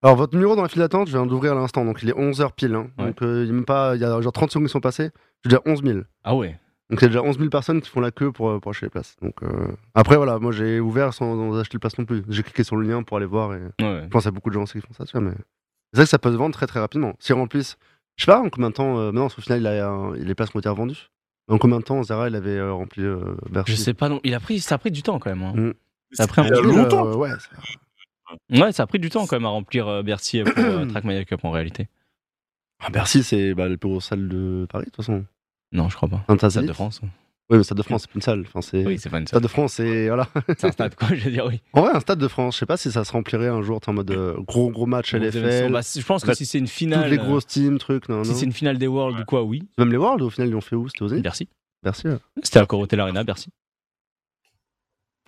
[0.03, 2.15] Alors, votre numéro dans la file d'attente, je viens d'ouvrir à l'instant, donc il est
[2.15, 2.75] 11h pile.
[2.75, 2.91] hein.
[2.99, 3.07] Ouais.
[3.07, 4.81] Donc, euh, il y a même pas, il y a genre 30 secondes qui sont
[4.81, 5.11] passées.
[5.45, 6.01] J'ai déjà 11 000.
[6.25, 6.59] Ah ouais.
[6.89, 8.71] Donc, il y a déjà 11 000 personnes qui font la queue pour, euh, pour
[8.71, 9.15] acheter les places.
[9.21, 12.23] Donc, euh, après, voilà, moi j'ai ouvert sans acheter le place non plus.
[12.29, 13.59] J'ai cliqué sur le lien pour aller voir et.
[13.81, 14.01] Ouais.
[14.05, 15.35] Je pense qu'il y a beaucoup de gens aussi qui font ça, tu vois, mais
[15.93, 17.13] c'est vrai que ça peut se vendre très très rapidement.
[17.21, 17.77] Si remplissent,
[18.17, 20.35] je sais pas en combien de temps, euh, maintenant, qu'au final, il a, un- les
[20.35, 21.11] places ont été revendues.
[21.51, 24.21] En combien de temps Zara, il avait euh, rempli euh, Bercy Je sais pas, non.
[24.25, 25.43] Il a pris, ça a pris du temps quand même.
[25.43, 25.53] hein.
[25.55, 25.73] Mm.
[26.13, 27.07] Ça a pris un peu, longtemps.
[27.07, 30.43] Euh, ouais, c'est- Ouais, ça a pris du temps quand même à remplir euh, Bercy
[30.45, 31.89] pour euh, Trackmania Cup en réalité.
[32.79, 35.25] Ah, Bercy, c'est bah, le plus gros salle de Paris, de toute façon.
[35.73, 36.25] Non, je crois pas.
[36.29, 36.73] Un tas Stade de.
[36.73, 37.01] France.
[37.51, 38.45] Oui, mais Stade de France, c'est une salle.
[38.47, 38.87] Enfin, c'est...
[38.87, 39.43] Oui, c'est pas une Stade salle.
[39.43, 40.07] de France, c'est.
[40.07, 40.29] Voilà.
[40.57, 41.61] C'est un stade, quoi, je veux dire, oui.
[41.73, 43.81] En vrai, un Stade de France, je sais pas si ça se remplirait un jour,
[43.89, 45.13] en mode euh, gros, gros match.
[45.15, 45.73] LFL.
[45.73, 47.11] Bah, je pense que si c'est une Toutes finale.
[47.11, 48.37] les euh, grosses teams, trucs, non, Si non.
[48.37, 49.69] c'est une finale des Worlds ou quoi, oui.
[49.79, 51.49] Même les Worlds, au final, ils l'ont fait où C'était aux Bercy.
[51.83, 52.07] Merci.
[52.09, 52.19] ouais.
[52.43, 53.51] C'était à Corotel Arena, Bercy.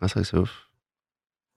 [0.01, 0.69] Ah, c'est vrai c'est ouf.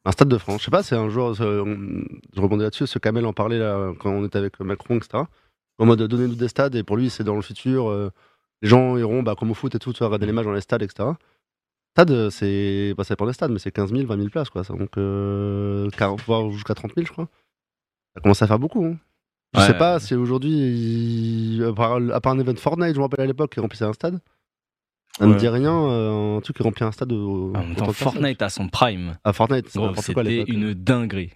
[0.05, 1.33] Un Stade de France, je sais pas, c'est un jour.
[1.41, 2.03] euh, on-
[2.35, 5.23] je rebondis là-dessus, ce Kamel en parlait là, quand on était avec Macron, etc.
[5.79, 7.89] En mode donnez-nous des stades, et pour lui, c'est dans le futur.
[7.89, 8.11] euh,
[8.61, 10.53] les gens iront, bah, comme au foot et tout, tu vas regarder les matchs dans
[10.53, 11.09] les stades, etc.
[11.93, 12.93] Stade, euh, c'est.
[12.97, 14.63] Bah, ça dépend des stades, mais c'est 15 000, 20 000 places, quoi.
[14.63, 14.73] ça.
[14.73, 17.27] Donc, euh, 40, voire jusqu'à 30 000, je crois.
[18.15, 18.83] Ça commence à faire beaucoup.
[18.85, 18.97] Hein.
[19.53, 19.67] Je Ouais.
[19.67, 23.25] sais pas si aujourd'hui, à, part, à part un event Fortnite, je me rappelle à
[23.25, 24.19] l'époque, qui remplissait un stade.
[25.17, 25.37] Ça me Ouais.
[25.37, 27.13] dit rien, euh, un truc qui remplit un stade.
[27.13, 27.91] Au, En même temps.
[27.93, 29.17] Fortnite à son prime.
[29.23, 31.31] Ah, Fortnite, C'était une dinguerie.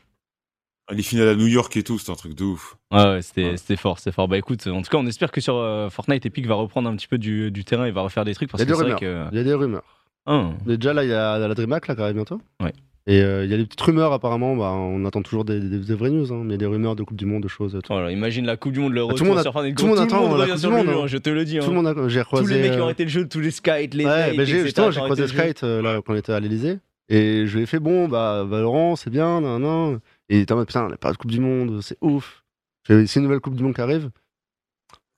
[0.91, 2.75] Les finales à New York et tout, c'est un truc de ouf.
[2.91, 3.75] Ouais, ouais, c'était Ouais.
[3.75, 4.27] fort, c'était fort.
[4.27, 6.95] Bah écoute, en tout cas, on espère que sur euh, Fortnite, Epic va reprendre un
[6.95, 8.81] petit peu du, du terrain et va refaire des trucs parce Il y a des
[8.83, 9.25] vrai que.
[9.31, 9.83] Il y a des rumeurs.
[10.25, 10.53] Hein.
[10.65, 12.41] Mais déjà, là, il y a la DreamHack là, qui arrive bientôt.
[12.61, 12.73] Ouais.
[13.07, 14.55] Et euh, il y a des petites rumeurs, apparemment.
[14.55, 16.31] Bah, on attend toujours des, des- des vraies news.
[16.33, 17.73] Hein, mais il y a des rumeurs de Coupe du Monde, de choses.
[17.83, 19.77] Tout, Voilà, imagine la Coupe du Monde, le tout retour le monde a- sur Fortnite.
[19.77, 21.07] tout le monde attend la Coupe sur du le monde, jeu, hein.
[21.07, 21.57] je te le dis.
[21.59, 21.67] Tout hein.
[21.69, 22.07] le monde a.
[22.09, 22.53] J'ai Tous croisé.
[22.55, 24.71] les mecs qui ont euh, arrêté le jeu, tous les Skype, les Ouais, bah, j'ai-
[24.73, 25.27] croisé.
[25.27, 26.79] Skype euh, là, quand on était à l'Elysée.
[27.11, 29.99] Et je lui ai fait bon, bah, Valorant, c'est bien, nan, nan.
[30.29, 32.43] Et il était en mode putain, on a pas de Coupe du Monde, c'est ouf.
[32.87, 34.09] C'est une nouvelle Coupe du Monde qui arrive.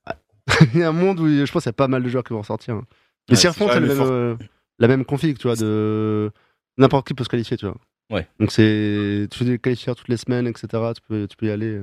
[0.06, 0.16] Ah.
[0.74, 2.24] il y a un monde où je pense qu'il y a pas mal de joueurs
[2.24, 2.74] qui vont sortir.
[2.76, 2.84] hein.
[3.28, 4.36] Mais Ouais, s'ils refont euh,
[4.78, 6.30] la même config, tu vois, de
[6.78, 7.76] n'importe qui peut se qualifier, tu vois.
[8.10, 8.26] Ouais.
[8.40, 10.66] Donc c'est, tu fais des qualifiers toutes les semaines, etc.
[10.94, 11.82] Tu peux, tu peux y aller.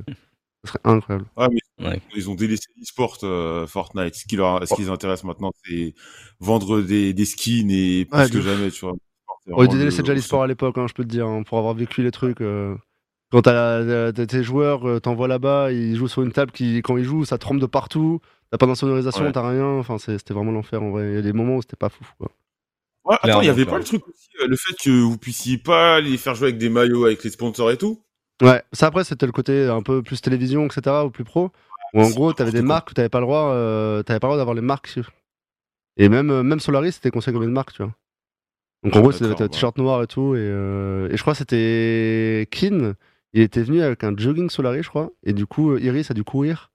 [0.66, 1.26] Ce serait incroyable.
[1.38, 2.02] Ouais, mais Ouais.
[2.16, 4.16] ils ont délaissé l'e-sport euh, Fortnite.
[4.16, 5.94] Ce qui, leur, ce qui les intéresse maintenant, c'est
[6.42, 8.96] vendre des, des skins et plus Ouais, que jamais, tu vois.
[9.52, 11.74] Oh, ils délaissaient déjà l'e-sport à l'époque, hein, je peux te dire, hein, pour avoir
[11.74, 12.42] vécu les trucs.
[12.42, 12.76] euh,
[13.32, 16.78] Quand t'as la- t'as tes joueurs, euh, t'envoies là-bas, ils jouent sur une table qui,
[16.82, 18.22] quand ils jouent, ça tremble de partout.
[18.52, 19.32] T'as pas d'insonorisation, Ouais.
[19.32, 19.66] t'as rien.
[19.66, 21.10] Enfin, c'était vraiment l'enfer en vrai.
[21.10, 22.04] Il y a des moments où c'était pas fou.
[22.18, 22.32] Quoi.
[23.06, 23.72] Ouais, attends, il y avait clairement.
[23.74, 26.58] pas le truc aussi, euh, le fait que vous puissiez pas les faire jouer avec
[26.58, 28.02] des maillots, avec les sponsors et tout?
[28.42, 31.52] Ouais, ça après, c'était le côté un peu plus télévision, etc., ou plus pro.
[31.94, 34.30] Où en gros, t'avais des marques où t'avais pas le droit, euh, t'avais pas le
[34.32, 34.98] droit d'avoir les marques.
[35.98, 37.94] Et même, euh, même Solaris, c'était conseillé comme une marque, tu vois.
[38.84, 40.36] Donc en Ah, gros, c'était t-shirt noir et tout.
[40.36, 42.94] Et, euh, et je crois que c'était Kin.
[43.34, 45.12] Il était venu avec un jogging Solaris, je crois.
[45.24, 46.72] Et du coup, euh, Iris a dû courir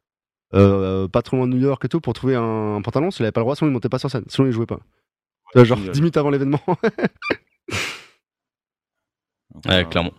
[0.55, 3.11] euh, pas trop loin de New York et tout pour trouver un, pantalon.
[3.11, 4.25] S'il avait pas le droit, sinon il montait pas sur scène.
[4.29, 4.81] Sinon il jouait pas.
[5.55, 5.93] Genre génial.
[5.93, 6.61] 10 minutes avant l'événement.
[9.67, 10.13] Ouais, clairement.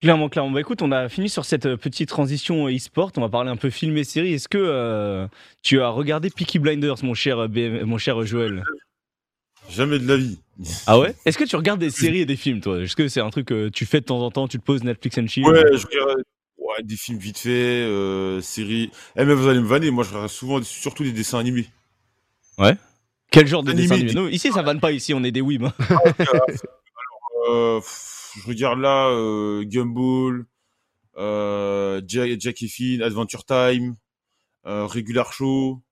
[0.00, 0.50] Clairement, clairement.
[0.50, 3.10] Bah écoute, on a fini sur cette euh, petite transition e-sport.
[3.16, 4.34] On va parler un peu film et série.
[4.34, 5.26] Est-ce que euh,
[5.62, 8.62] tu as regardé Peaky Blinders, mon cher, BM mon cher Joël?
[9.70, 10.38] Jamais de la vie.
[10.86, 11.14] Ah ouais?
[11.24, 12.80] Est-ce que tu regardes des séries et des films, toi?
[12.80, 14.84] Est-ce que c'est un truc que tu fais de temps en temps Tu te poses
[14.84, 15.44] Netflix and chill?
[15.44, 16.22] Ouais, je regarde
[16.58, 18.90] ouais, des films vite fait, euh, séries.
[19.16, 21.66] Eh, mais vous allez me vanner, moi je regarde souvent, surtout des dessins animés.
[23.30, 24.92] Quel genre de Animé, dessin animé des- Non, Ici, ça vanne pas.
[24.92, 25.64] Ici, on est des weebs.
[25.64, 25.72] hein.
[27.50, 30.46] Euh, pff, je regarde là euh, Gumball,
[31.18, 33.96] euh, Jack, Jack et Finn, Adventure Time,
[34.66, 35.82] euh, Regular Show.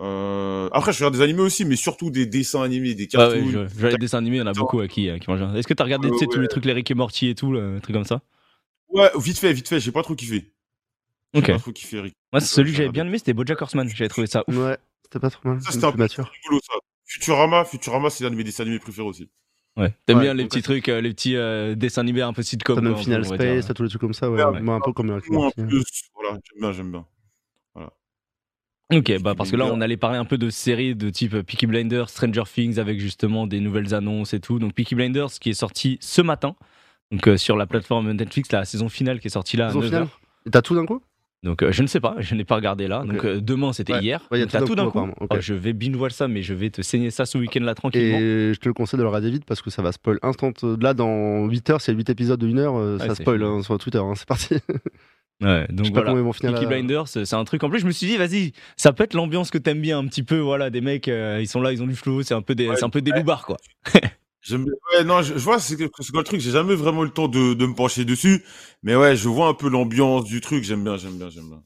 [0.00, 0.68] Euh...
[0.72, 3.46] Après, je regarde des animés aussi, mais surtout des dessins animés, des Ouais, cartoons.
[3.46, 5.30] ouais, je, je- les dessins animés, il y en a beaucoup à qui, euh, qui
[5.30, 5.54] mangent.
[5.56, 7.78] Est-ce que t'as regardé Euh, tous les trucs, les Rick et Morty et tout, le
[7.80, 8.20] truc comme ça?
[8.88, 10.52] Ouais, vite fait, vite fait, j'ai pas trop kiffé.
[11.34, 11.46] Ok.
[11.46, 12.14] pas trop kiffé, Rick.
[12.32, 13.88] Moi, celui que j'avais bien aimé, c'était BoJack Horseman.
[13.88, 14.56] J'avais trouvé ça ouf.
[14.56, 15.60] ouais, c'était pas trop mal.
[15.60, 16.30] Ça, c'était un peu mature.
[16.42, 16.74] rigolo, ça.
[17.06, 19.28] Futurama, Futurama, c'est l'un de mes dessins animés préférés aussi.
[19.76, 19.92] Ouais.
[20.06, 22.76] T'aimes Ouais, bien les petits trucs, euh, les petits euh, dessins animés un peu sitcom.
[22.76, 23.24] T'as même Final.
[23.24, 24.42] Space, t'as tous les trucs comme ça, ouais.
[24.42, 25.50] Ouais, Moi, un peu comme j'aime
[26.60, 27.06] bien, j'aime bien.
[28.92, 31.66] Ok, bah parce que là, on allait parler un peu de séries de type Peaky
[31.66, 34.58] Blinders, Stranger Things, avec justement des nouvelles annonces et tout.
[34.58, 36.54] Donc Peaky Blinders qui est sorti ce matin,
[37.10, 39.86] donc euh, sur la plateforme Netflix, la saison finale qui est sortie là Saison 9h.
[39.86, 40.06] finale
[40.52, 41.00] T'as tout d'un coup?
[41.42, 43.04] Donc euh, je ne sais pas, je n'ai pas regardé là.
[43.04, 44.02] Donc euh, demain c'était Ouais.
[44.02, 44.26] hier.
[44.30, 44.98] Ouais, t'as tout d'un coup.
[45.20, 45.28] Ok.
[45.30, 47.74] Oh, je vais binge voir ça, mais je vais te saigner ça ce week-end là
[47.74, 48.18] tranquillement.
[48.18, 50.52] Et je te le conseille de le regarder vite parce que ça va spoil instant.
[50.80, 53.62] Là, dans 8 heures, c'est 8 épisodes de 1 heure, euh, Ouais, ça spoil hein,
[53.62, 53.98] sur Twitter.
[53.98, 54.54] hein, c'est parti.
[55.42, 56.10] Ouais, je donc sais pas voilà.
[56.10, 56.66] comment ils vont finir Peaky.
[56.66, 57.62] Blinders, c'est un truc.
[57.64, 60.06] En plus, je me suis dit, vas-y, ça peut être l'ambiance que t'aimes bien un
[60.06, 60.38] petit peu.
[60.38, 62.68] Voilà, des mecs, euh, ils sont là, ils ont du flow, c'est un peu des,
[62.68, 63.18] Ouais, c'est un peu des ouais.
[63.18, 63.56] loupards quoi.
[64.50, 67.28] Ouais, non, je, je vois, c'est quoi le truc, j'ai jamais vraiment eu le temps
[67.28, 68.44] de, de me pencher dessus.
[68.82, 71.62] Mais ouais, je vois un peu l'ambiance du truc, j'aime bien, j'aime bien, j'aime bien.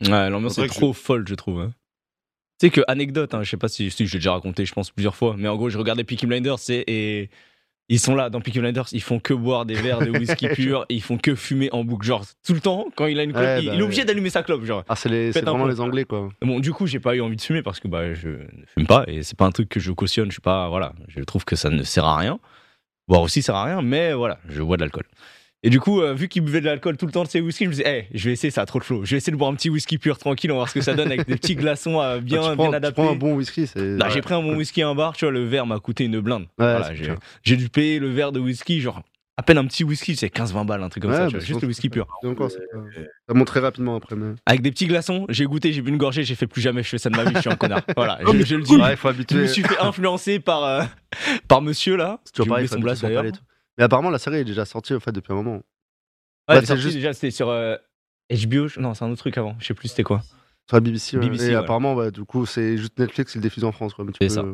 [0.00, 0.10] Et.
[0.10, 1.60] Ouais, l'ambiance C'est est trop folle, je trouve.
[1.60, 1.72] hein.
[2.58, 4.72] Tu sais que anecdote, hein, je sais pas si, si je l'ai déjà raconté, je
[4.72, 7.28] pense plusieurs fois, mais en gros, je regardais Peaky Blinders et
[7.88, 10.86] ils sont là dans Peaky Blinders, ils font que boire des verres de whisky pur,
[10.88, 13.32] et ils font que fumer en boucle, genre tout le temps quand il a une
[13.32, 14.06] clope, Ouais, il, bah il est obligé ouais.
[14.06, 14.84] d'allumer sa clope, genre.
[14.88, 16.28] Ah, c'est vraiment les Anglais, quoi.
[16.42, 18.86] Bon, du coup, j'ai pas eu envie de fumer parce que bah je ne fume
[18.86, 21.44] pas et c'est pas un truc que je cautionne, je suis pas voilà, je trouve
[21.44, 22.38] que ça ne sert à rien.
[23.06, 25.04] Boire aussi sert à rien, mais voilà, je bois de l'alcool.
[25.66, 27.64] Et du coup, euh, vu qu'il buvait de l'alcool tout le temps de ses whisky,
[27.64, 29.04] je me disais, Eh, je vais essayer, ça a trop de flow.
[29.04, 30.82] Je vais essayer de boire un petit whisky pur tranquille, on va voir ce que
[30.82, 33.02] ça donne avec des petits glaçons euh, bien, tu, bien prends, tu adaptés.
[33.02, 33.96] prends un bon whisky, c'est.
[33.96, 36.04] Là, j'ai pris un bon whisky à un bar, tu vois, le verre m'a coûté
[36.04, 36.46] une blinde.
[36.58, 36.90] Voilà,
[37.42, 39.02] j'ai, dû payer le verre de whisky, genre
[39.36, 41.40] à peine un petit whisky, c'est 15-20 balles, un truc comme Ouais, ça, bah, vois,
[41.40, 42.06] je juste le whisky pur.
[42.22, 44.14] C'est pas- Ça monte très rapidement après.
[44.14, 44.34] Mais...
[44.46, 46.88] Avec des petits glaçons, j'ai goûté, j'ai bu une gorgée, j'ai fait plus jamais je
[46.90, 47.80] fais ça de ma vie, je suis un connard.
[47.96, 48.76] Voilà, je, je le dis.
[48.76, 49.36] Ouais, il faut Je habituer.
[49.38, 50.82] me suis fait influencer par, euh,
[51.48, 52.20] par monsieur là.
[52.24, 53.24] C'est toujours pareil, son son d'ailleurs.
[53.78, 55.56] Mais apparemment, la série est déjà sortie au fait depuis un moment.
[56.48, 57.76] Ouais, Bah, c'est juste- déjà, c'était sur euh,
[58.30, 58.68] HBO.
[58.68, 59.56] je- Non, c'est un autre truc avant.
[59.58, 60.20] Je sais plus c'était quoi.
[60.68, 61.16] Sur la BBC.
[61.18, 61.24] ouais.
[61.24, 63.94] BBC, et apparemment, ouais, du coup, c'est juste Netflix qui le diffuse en France.
[63.94, 64.44] Quoi, mais tu C'est peux- ça.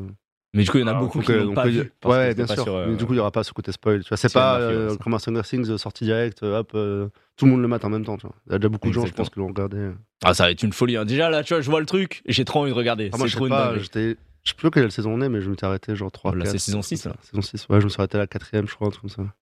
[0.53, 1.69] Mais du coup, il y en a Ah, beaucoup Donc, qui euh, l'ont donc, pas
[1.69, 1.93] il y a- vu.
[2.01, 2.63] parce que ouais, c'était bien pas sûr.
[2.65, 4.03] sur, euh, Mais du coup, il n'y aura pas ce côté spoil.
[4.03, 4.97] Tu vois, c'est sur pas la mafia, euh, ouais, ça.
[5.05, 6.43] comme un Stranger Things euh, sorti direct.
[6.43, 8.17] euh, hop, euh, tout le monde le mate en même temps.
[8.17, 8.35] Tu vois.
[8.49, 9.25] Il y a déjà beaucoup de gens, je Exactement.
[9.27, 9.91] pense, qui l'ont regardé.
[10.25, 10.97] Ah, ça va être une folie.
[10.97, 11.05] hein.
[11.05, 13.11] Déjà là, tu vois, je vois le truc, j'ai trop envie de regarder.
[13.13, 13.67] Ah, moi, c'est je trop une pas.
[13.67, 13.83] dinguerie.
[13.85, 16.35] j'étais- Je sais plus quelle saison on est, mais je m'étais arrêté genre 3 Oh,
[16.35, 17.15] là, c'est saison 6, là.
[17.23, 19.27] Saison 6, ouais, je me suis arrêté à la quatrième, je crois, un truc comme
[19.27, 19.33] ça.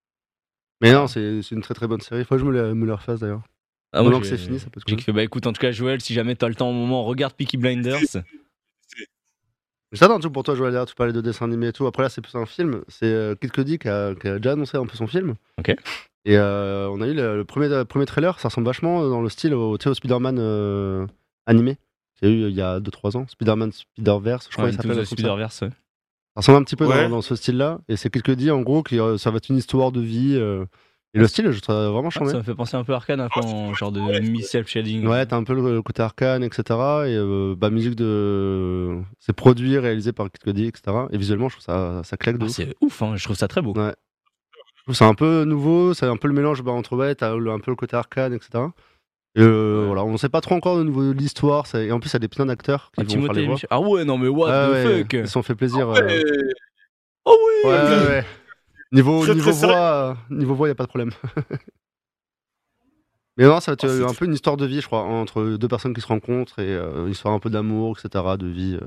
[0.81, 2.25] Mais non, c'est une très très bonne série.
[2.25, 3.43] Faut que je me la, me la refasse d'ailleurs.
[3.93, 5.15] Ah, que j'ai- c'est fini, ça peut être J'ai cool.
[5.15, 7.57] Bah écoute, en tout cas, Joël, si jamais t'as le temps au moment, regarde Peaky
[7.57, 7.99] Blinders.
[9.93, 10.85] J'attends tout pour toi, Joël.
[10.87, 11.87] Tu parlais de dessin animé et tout.
[11.87, 12.83] Après, là, c'est plus un film.
[12.89, 15.35] C'est euh, Kid Cudi qui a, qui a déjà annoncé un peu son film.
[15.59, 15.71] Ok.
[16.27, 18.39] Et euh, on a eu le, le premier, le premier trailer.
[18.39, 21.07] Ça ressemble vachement euh, dans le style au, au Spider-Man euh,
[21.47, 21.79] animé
[22.27, 23.27] a eu euh, il y a 2-3 ans.
[23.29, 25.07] Spider-Man Spider-Verse, je crois Ouais, qu'il s'appelle.
[25.07, 25.69] Spider-Verse, ouais.
[25.71, 25.75] Ça
[26.37, 27.09] ressemble un petit peu dans- Ouais.
[27.09, 27.81] dans, ce style-là.
[27.89, 30.35] Et c'est Kid Cudi, en gros, qui, euh, ça va être une histoire de vie.
[30.37, 30.64] euh,
[31.14, 32.31] et le style, je trouve ça vraiment Ah, charmé.
[32.31, 35.07] ça me fait penser un peu à Arcane, un peu en genre de mi-self-shading.
[35.07, 36.62] Ouais, t'as un peu le, côté arcane, etc.
[36.69, 38.99] Et euh, bah, musique de.
[39.19, 40.97] C'est produit, réalisé par Kid Cudi, etc.
[41.11, 42.53] Et visuellement, je trouve ça, ça claque de Ah, ouf.
[42.53, 43.73] c'est ouf, hein, je trouve ça très beau.
[43.73, 43.95] Ouais.
[44.77, 47.33] Je trouve C'est un peu nouveau, c'est un peu le mélange bah, entre ouais, t'as
[47.33, 48.64] un peu le côté arcane, etc.
[49.39, 49.86] Euh, Ouais.
[49.86, 51.66] voilà, on sait pas trop encore au niveau de l'histoire.
[51.66, 53.22] c'est- Et en plus, il y a des plein d'acteurs qui Ah, vont faire les
[53.26, 53.55] Timothée voix.
[53.55, 55.89] Michel- Ah ouais, non mais what Ah the ouais, fuck Ils se sont fait plaisir.
[55.89, 56.53] Ouais, euh,
[57.24, 58.24] Oh oui Ouais, ouais, ouais.
[58.91, 61.11] Niveau, Très, niveau très voix, euh, niveau voix, y a pas de problème.
[63.36, 65.03] Mais non, ça va être Ah, euh, un peu une histoire de vie, je crois,
[65.03, 68.47] entre deux personnes qui se rencontrent et euh, une histoire un peu d'amour, etc., de
[68.49, 68.76] vie.
[68.80, 68.86] euh.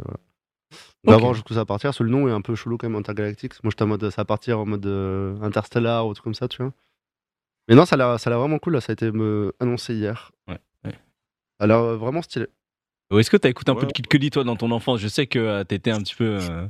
[1.05, 1.87] On va voir jusqu'où ça va partir.
[1.89, 3.53] Parce que le nom est un peu chelou quand même, intergalactique.
[3.63, 6.47] Moi, j'étais en mode, ça va partir en mode euh, interstellar ou tout comme ça,
[6.47, 6.73] tu vois.
[7.72, 8.82] Mais non, ça a l'air vraiment cool, là.
[8.82, 10.34] Ça a été me annoncé hier.
[10.49, 10.91] Ouais, ouais.
[10.91, 12.47] Ça a l'air euh, vraiment stylé.
[13.09, 14.99] Oh, Est-ce que t'as écouté un peu de Kid Cudi toi dans ton enfance?
[14.99, 16.38] Je sais que euh, t'étais un petit peu.
[16.41, 16.67] euh,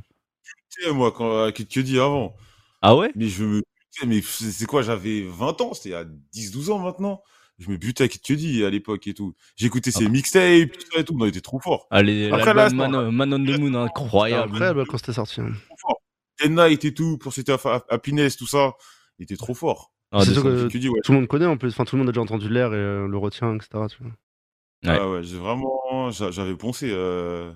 [0.92, 2.36] moi, quand Kid Cudi avant.
[2.82, 3.10] Ah ouais?
[3.16, 7.20] Mais je me butais, mais c'est quoi, j'avais 20 ans, c'était à 10-12 ans maintenant.
[7.58, 9.34] Je me butais à Kid Cudi à l'époque et tout.
[9.56, 10.08] J'écoutais ses Ah.
[10.08, 11.16] mixtapes, tout ça et tout.
[11.18, 11.88] Non, il était trop fort.
[11.90, 14.52] Allez, Après, l'album là, Man, Man on the Moon, incroyable.
[14.54, 15.40] Après, bah, quand c'était sorti.
[15.40, 15.50] hein.
[15.66, 16.02] Trop fort.
[16.40, 18.72] Dead Night et tout, pour City of Happiness, tout ça.
[19.18, 19.91] Il était trop fort.
[20.12, 21.00] Ah, C'est que- ouais.
[21.02, 21.70] Tout le monde connaît en plus.
[21.70, 23.68] Enfin, tout le monde a déjà entendu l'air et euh, le retient, etc.
[23.88, 24.12] tu vois.
[24.84, 24.98] Ouais.
[25.00, 26.88] Ah ouais, j'ai vraiment, j'a- j'avais poncé.
[26.90, 27.52] Euh,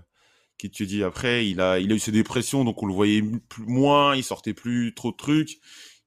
[0.58, 3.66] Kid Cudi après, il a, il a eu ses dépressions, donc on le voyait plus-
[3.66, 5.58] moins, il sortait plus trop de trucs.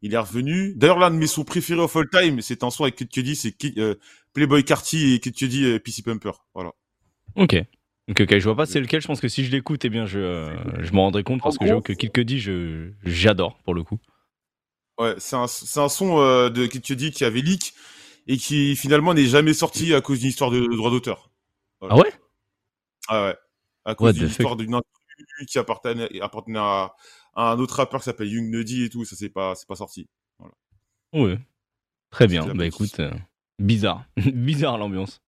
[0.02, 0.74] Il est revenu.
[0.76, 3.36] D'ailleurs, l'un de mes sons préférés of all time, c'est un son avec Kid Cudi,
[3.36, 3.96] c'est euh,
[4.34, 6.32] Playboy Carty et Kid Cudi euh, PC Pumper.
[6.56, 6.72] Voilà.
[7.36, 7.56] Ok.
[8.10, 9.02] Ok, ok, je vois pas c'est lequel.
[9.02, 11.58] Je pense que si je l'écoute, eh bien, je, euh, je m'en rendrai compte parce
[11.60, 12.40] que j'avoue que Kid Cudi,
[13.04, 14.00] j'adore pour le coup.
[15.00, 17.74] Ouais, c'est un, c'est un son euh, de Kid Cudi qui avait leak
[18.28, 21.32] et qui finalement n'est jamais sorti à cause d'une histoire de, droit d'auteur.
[21.80, 21.96] Voilà.
[21.96, 22.14] Ah ouais?
[23.08, 23.38] Ah ouais.
[23.86, 24.32] À cause d'une fuck?
[24.32, 26.94] histoire d'une instru qui appartenait, appartenait à,
[27.34, 29.76] à un autre rappeur qui s'appelle Young Nuddy et tout, ça c'est pas, c'est pas
[29.76, 30.10] sorti.
[31.14, 31.40] Ouais.
[32.12, 32.54] Très bien.
[32.54, 33.12] Bah écoute, euh,
[33.58, 34.06] bizarre.
[34.18, 35.22] bizarre l'ambiance.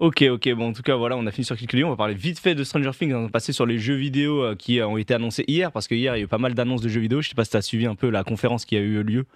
[0.00, 1.96] Ok, ok, bon en tout cas voilà, on a fini sur Kid Cudi, on va
[1.96, 4.80] parler vite fait de Stranger Things, on va passer sur les jeux vidéo euh, qui
[4.80, 6.80] euh, ont été annoncés hier, parce que hier il y a eu pas mal d'annonces
[6.80, 8.76] de jeux vidéo, je sais pas si tu as suivi un peu la conférence qui
[8.76, 9.26] a eu lieu,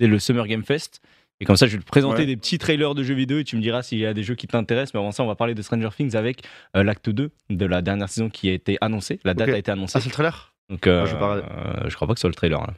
[0.00, 1.00] c'est le Summer Game Fest,
[1.38, 2.26] et comme ça je vais te présenter Ouais.
[2.26, 4.34] des petits trailers de jeux vidéo et tu me diras s'il y a des jeux
[4.34, 6.42] qui t'intéressent, mais avant ça on va parler de Stranger Things avec
[6.76, 9.70] euh, l'acte 2 de la dernière saison qui a été annoncée, la date a été
[9.70, 10.52] annoncée, Ah, c'est le trailer?
[10.70, 12.74] Donc Ah, je euh, je crois pas que ce soit le trailer là.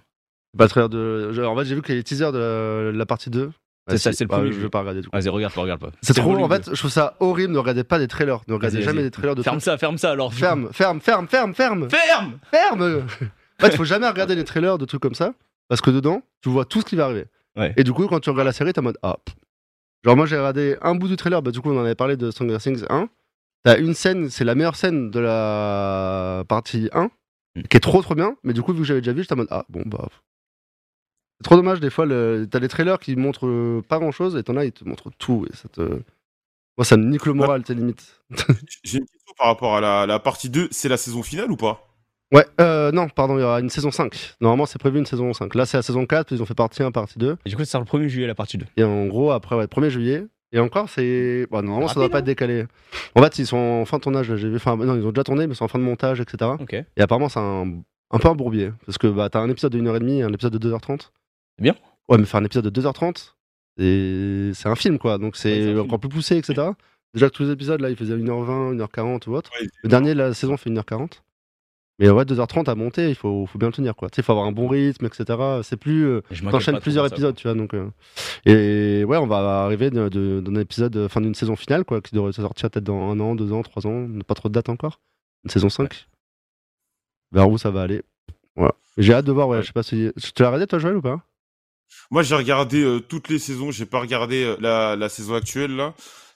[0.59, 1.43] Pas le trailer de.
[1.47, 3.51] En fait, j'ai vu qu'il y a les teasers de la partie 2.
[3.89, 4.63] C'est ça, c'est le Bah, premier Je jeu.
[4.63, 5.17] vais pas regarder du coup.
[5.17, 5.91] Vas-y regarde pas, regarde pas.
[6.03, 6.37] C'est trop.
[6.37, 7.53] En fait, je trouve ça horrible.
[7.53, 8.41] Ne regardez pas des trailers.
[8.49, 9.65] Ne regardez jamais des trailers de Ferme trucs.
[9.65, 10.33] ça, ferme ça alors.
[10.33, 13.05] Ferme, ferme, ferme, ferme, ferme, Ferme ferme.
[13.61, 15.33] En fait, faut jamais regarder les trailers de trucs comme ça
[15.69, 17.27] parce que dedans, tu vois tout ce qui va arriver.
[17.57, 17.75] Ouais.
[17.77, 19.17] Et du coup, quand tu regardes la série, t'es en mode ah.
[19.25, 19.35] pff.
[20.05, 21.43] Genre moi, j'ai regardé un bout du trailer.
[21.43, 23.09] Bah du coup, on en avait parlé de Stranger Things 1.
[23.65, 27.11] T'as une scène, c'est la meilleure scène de la partie 1,
[27.55, 27.63] Mm.
[27.69, 28.35] qui est trop trop bien.
[28.45, 30.09] Mais du coup, vu que j'avais déjà vu, j'étais en mode ah bon bah.
[31.43, 32.07] C'est trop dommage des fois.
[32.07, 32.47] Le...
[32.49, 35.11] T'as des trailers qui montrent euh, pas grand chose et t'en as, ils te montrent
[35.19, 35.81] tout et ça te.
[36.79, 38.23] Moi, ça me nique le moral, t'es limite.
[38.85, 41.57] J'ai une question par rapport à la, la partie 2, c'est la saison finale ou
[41.57, 41.89] pas?
[42.33, 44.37] Ouais, euh, non, pardon, il y aura une saison 5.
[44.41, 45.53] Normalement, c'est prévu une saison 5.
[45.57, 47.37] Là, c'est la saison 4, puis ils ont fait partie 1, partie 2.
[47.45, 48.65] Et du coup, c'est le 1er juillet la partie 2.
[48.77, 50.25] Et en gros, après, ouais, 1er juillet.
[50.53, 51.49] Et encore, c'est.
[51.51, 52.67] Bah, normalement, ça doit pas être décalé.
[53.17, 54.57] En fait, ils sont en fin de tournage, là, j'ai vu.
[54.57, 56.53] Enfin, non, ils ont déjà tourné, mais ils sont en fin de montage, etc.
[56.61, 56.75] Ok.
[56.75, 57.81] Et apparemment, c'est un...
[58.13, 58.71] un peu un bourbier.
[58.87, 61.11] Parce que bah, t'as un épisode de 1h30 et un épisode de 2h30.
[61.63, 61.75] Bien.
[62.09, 63.35] Ouais, mais faire un épisode de 2h30,
[63.79, 65.17] et c'est un film, quoi.
[65.19, 65.81] Donc Ouais, c'est film.
[65.81, 66.71] encore plus poussé, etc.
[67.15, 69.51] Déjà que tous les épisodes, là, ils faisaient 1h20, 1h40 ou autre.
[69.61, 71.23] Ouais, Le dernier, la saison fait 1h40.
[71.99, 74.09] Mais ouais, 2h30 à monter, il faut, faut bien le tenir, quoi.
[74.11, 75.25] Tu sais, il faut avoir un bon rythme, etc.
[75.63, 76.05] C'est plus.
[76.07, 77.55] euh, T'enchaînes plusieurs de ça, épisodes, tu vois.
[77.55, 77.89] Donc, euh,
[78.47, 82.33] Et ouais, on va arriver d'un épisode, euh, fin d'une saison finale, quoi, qui devrait
[82.33, 83.91] sortir peut-être dans un an, deux ans, trois ans.
[83.91, 85.01] On n'a pas trop de date encore.
[85.45, 86.09] Une saison 5.
[87.31, 88.03] Vers où ça va aller.
[88.57, 88.75] Voilà.
[88.99, 89.59] J'ai hâte de voir, ouais.
[89.59, 89.63] Ouais.
[89.63, 90.11] Je sais pas si.
[90.35, 91.21] Tu l'as regardé, toi, Joël, ou pas?
[92.11, 93.71] Moi, j'ai regardé euh, toutes les saisons.
[93.71, 95.95] J'ai pas regardé euh, la, la saison actuelle là.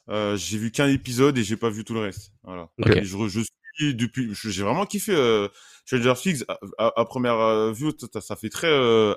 [0.08, 2.32] Euh, j'ai vu qu'un épisode et j'ai pas vu tout le reste.
[2.44, 2.68] Voilà.
[2.78, 2.96] Ok.
[2.96, 3.40] Et je, je
[3.74, 4.30] suis depuis.
[4.34, 5.48] J'ai vraiment kiffé euh,
[5.84, 6.44] Stranger Things.
[6.48, 9.14] À, à- à première euh, vue, ça, ça fait très euh,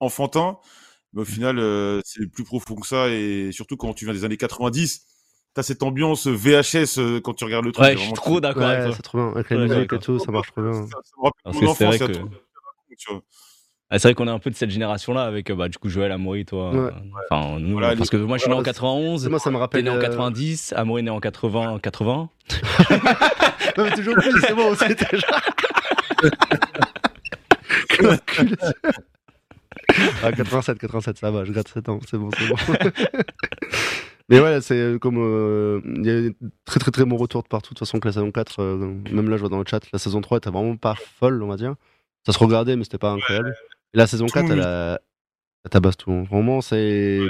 [0.00, 0.58] enfantin,
[1.12, 3.08] mais au final, euh, c'est plus profond que ça.
[3.08, 5.04] Et surtout quand tu viens des années 90,
[5.54, 7.84] t'as cette ambiance VHS euh, quand tu regardes le truc.
[7.84, 8.92] Ouais, je suis trop d'accord avec toi.
[8.96, 9.28] c'est trop bien.
[9.32, 10.72] Avec la Ouais, musique et tout, ça marche trop bien.
[10.72, 11.96] Ça, ça c'est enfance.
[11.96, 12.28] vrai que- trop-
[12.98, 13.22] tu vois.
[13.94, 15.90] Ah, c'est vrai qu'on est un peu de cette génération-là avec euh, bah, du coup
[15.90, 16.70] Joël, Amaury, toi.
[16.70, 16.78] Ouais.
[16.78, 16.90] euh,
[17.30, 19.56] Enfin, nous, Voilà, parce que moi je suis né en voilà, 91, Moi, ça me
[19.56, 19.84] t'es rappelle.
[19.84, 22.30] né en euh, 90, Amaury né en 80, 80.
[23.78, 25.26] Non, mais toujours plus, c'est bon, c'est déjà.
[30.22, 32.56] Ah, 87, 87, ça va, je gratte 7 ans, c'est bon, c'est bon.
[34.28, 35.18] Mais ouais, c'est comme.
[35.18, 36.34] euh, Il y a eu
[36.64, 37.74] très très très bon retour de partout.
[37.74, 38.76] De toute façon, que la saison 4, euh,
[39.10, 41.48] même là, je vois dans le chat, la saison 3 était vraiment pas folle, on
[41.48, 41.74] va dire.
[42.24, 43.54] Ça se regardait, mais c'était pas incroyable.
[43.94, 45.00] Et la saison Tout 4, le elle, monde- a...
[45.64, 46.24] elle tabasse tout.
[46.24, 47.20] Vraiment, c'est.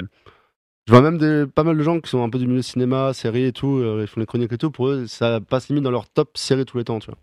[0.85, 3.13] Je vois même des, pas mal de gens qui sont un peu du milieu cinéma,
[3.13, 4.69] série et tout, euh, ils font les chroniques et tout.
[4.71, 7.17] Pour eux, ça passe limite dans leur top série tous les temps, tu vois.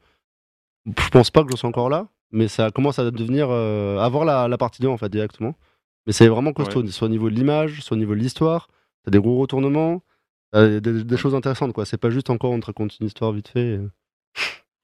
[1.05, 3.49] Je pense pas que je sois encore là, mais ça commence à devenir.
[3.51, 5.55] euh, à voir la, la partie 2 en fait, directement.
[6.07, 8.69] Mais c'est vraiment costaud, soit au niveau de l'image, soit au niveau de l'histoire.
[9.05, 10.03] T'as des gros retournements,
[10.53, 11.85] t'as des, des- des choses intéressantes, quoi.
[11.85, 13.75] C'est pas juste encore on te raconte une histoire vite fait.
[13.75, 13.81] et-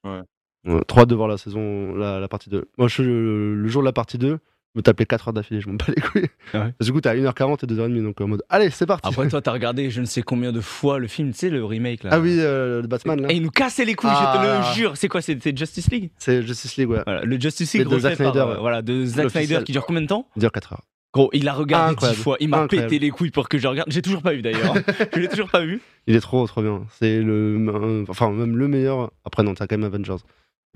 [0.07, 0.21] Ouais.
[0.65, 2.65] Ouais, trop hâte de voir la saison, la, la partie 2.
[2.77, 4.35] Moi, je, le jour de la partie 2, je
[4.75, 6.27] me tapais 4 heures d'affilée, je m'en bats les couilles.
[6.53, 8.85] Ah ouais Parce que du coup, t'as 1h40 et 2h30, donc en mode, allez, c'est
[8.85, 9.07] parti.
[9.07, 11.63] Après, toi, t'as regardé je ne sais combien de fois le film, tu sais, le
[11.63, 12.09] remake là.
[12.13, 13.31] ah oui, euh, le Batman, là.
[13.31, 14.33] Et il nous cassait les couilles, Ah.
[14.35, 14.97] je te le jure.
[14.97, 16.11] C'est quoi C'est Justice League?
[16.17, 17.01] C'est Justice League, ouais.
[17.05, 18.59] Voilà, le Justice League de Zack Snyder, euh, ouais.
[18.59, 19.29] voilà, de Zack.
[19.29, 20.27] Snyder qui dure combien de temps?
[20.35, 20.81] Il dure 4 heures.
[21.13, 22.19] Gros, il l'a regardé Incroyable.
[22.21, 22.35] fois.
[22.41, 23.89] Il m'a pété les couilles pour que je regarde.
[23.89, 24.75] J'ai toujours pas vu d'ailleurs.
[25.15, 25.81] je l'ai toujours pas vu.
[26.05, 26.81] Il est trop, trop bien.
[26.99, 28.05] C'est le.
[28.09, 29.09] enfin, même le meilleur.
[29.23, 30.21] Après, non, t'as quand même Avengers.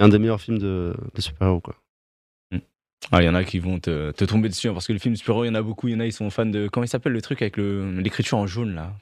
[0.02, 1.76] Un des meilleurs films de, de super-héros, quoi.
[3.12, 5.00] Ah, il y en a qui vont te, te tomber dessus hein, parce que le
[5.00, 5.88] film super il y en a beaucoup.
[5.88, 6.68] Il y en a, ils sont fans de.
[6.68, 8.94] Comment il s'appelle le truc avec le- l'écriture en jaune là?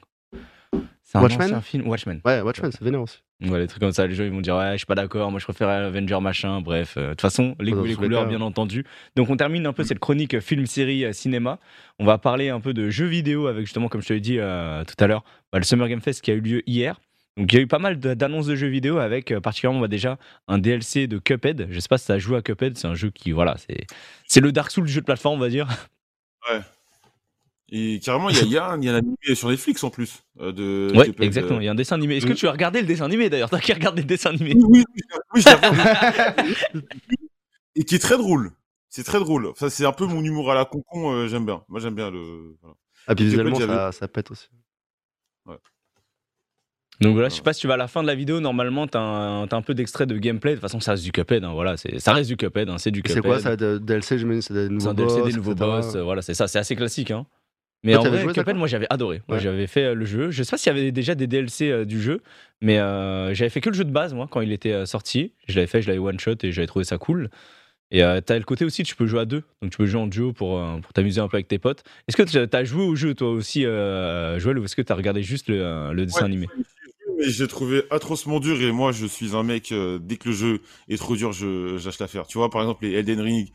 [1.02, 1.42] C'est un Watchmen?
[1.42, 1.86] ancien film.
[1.86, 2.20] Watchmen.
[2.24, 3.18] Ouais, Watchmen, c'est vénère aussi.
[3.42, 5.30] Ouais, des trucs comme ça, les gens ils vont dire ouais, je suis pas d'accord,
[5.30, 6.94] moi je préfère Avenger machin, bref.
[6.96, 8.84] euh, De toute façon, les les les couleurs, bien entendu.
[9.16, 11.58] Donc on termine un peu cette chronique euh, film, série, euh, cinéma.
[11.98, 14.38] On va parler un peu de jeux vidéo avec justement, comme je te l'ai dit
[14.38, 17.00] euh, tout à l'heure, bah, le Summer Game Fest qui a eu lieu hier.
[17.40, 19.88] Donc il y a eu pas mal d'annonces de jeux vidéo avec euh, particulièrement bah,
[19.88, 21.68] déjà un DLC de Cuphead.
[21.70, 23.86] Je sais pas si tu as joué à Cuphead, c'est un jeu qui, voilà, c'est
[24.26, 25.66] c'est le Dark Souls du jeu de plateforme, on va dire.
[27.72, 29.48] Et carrément, il y a, il y, a un- il y a un animé sur
[29.48, 30.24] Netflix en plus.
[30.40, 31.58] euh, de, Ouais, Cuphead, exactement.
[31.58, 31.62] euh.
[31.62, 32.16] Il y a un dessin animé.
[32.16, 32.36] Est-ce que Mm.
[32.36, 34.52] tu as regardé le dessin animé d'ailleurs T'as qui regardé le dessin animé?
[34.56, 35.02] Oui, oui, oui,
[35.34, 35.48] oui, je
[36.72, 36.84] l'ai vu.
[37.76, 38.50] Et qui est très drôle.
[38.88, 39.52] C'est très drôle.
[39.56, 41.12] Ça, c'est un peu mon humour à la concon.
[41.12, 41.62] euh, j'aime bien.
[41.68, 42.56] Moi, j'aime bien le.
[42.60, 42.76] voilà.
[43.06, 44.48] Ah, puis visuellement, ça, ça pète aussi.
[47.00, 48.86] Donc voilà, je sais pas si tu vas à la fin de la vidéo, normalement
[48.86, 50.50] t'as un, peu d'extrait de gameplay.
[50.50, 52.76] De toute façon, ça reste du Cuphead, hein, voilà, c'est- ça reste du Cuphead, hein,
[52.78, 53.22] c'est du Cuphead.
[53.22, 55.54] C'est quoi ça de- DLC J'imagine c'est des nouveaux C'est un DLC, boss, des nouveaux
[55.54, 57.10] boss, euh, voilà, c'est ça, c'est assez classique.
[57.10, 57.24] Hein.
[57.82, 59.22] Mais en vrai, Cuphead, moi j'avais adoré.
[59.28, 59.42] Moi Ouais.
[59.42, 60.30] j'avais fait euh, le jeu.
[60.30, 62.20] Je sais pas s'il y avait déjà des DLC euh, du jeu,
[62.60, 65.32] mais euh, j'avais fait que le jeu de base, moi, quand il était euh, sorti.
[65.48, 67.30] Je l'avais fait, je l'avais one shot et j'avais trouvé ça cool.
[67.92, 70.00] Et euh, t'as le côté aussi, tu peux jouer à deux, donc tu peux jouer
[70.00, 71.82] en duo pour, euh, pour t'amuser un peu avec tes potes.
[72.06, 75.22] Est-ce que t'as- joué au jeu toi aussi, euh, Joël, ou est-ce que t'as regardé
[75.22, 76.46] juste le, le dessin Ouais, animé?
[77.20, 80.34] Mais j'ai trouvé atrocement dur et moi je suis un mec euh, dès que le
[80.34, 82.26] jeu est trop dur je j'achète l'affaire.
[82.26, 83.48] Tu vois par exemple les Elden Ring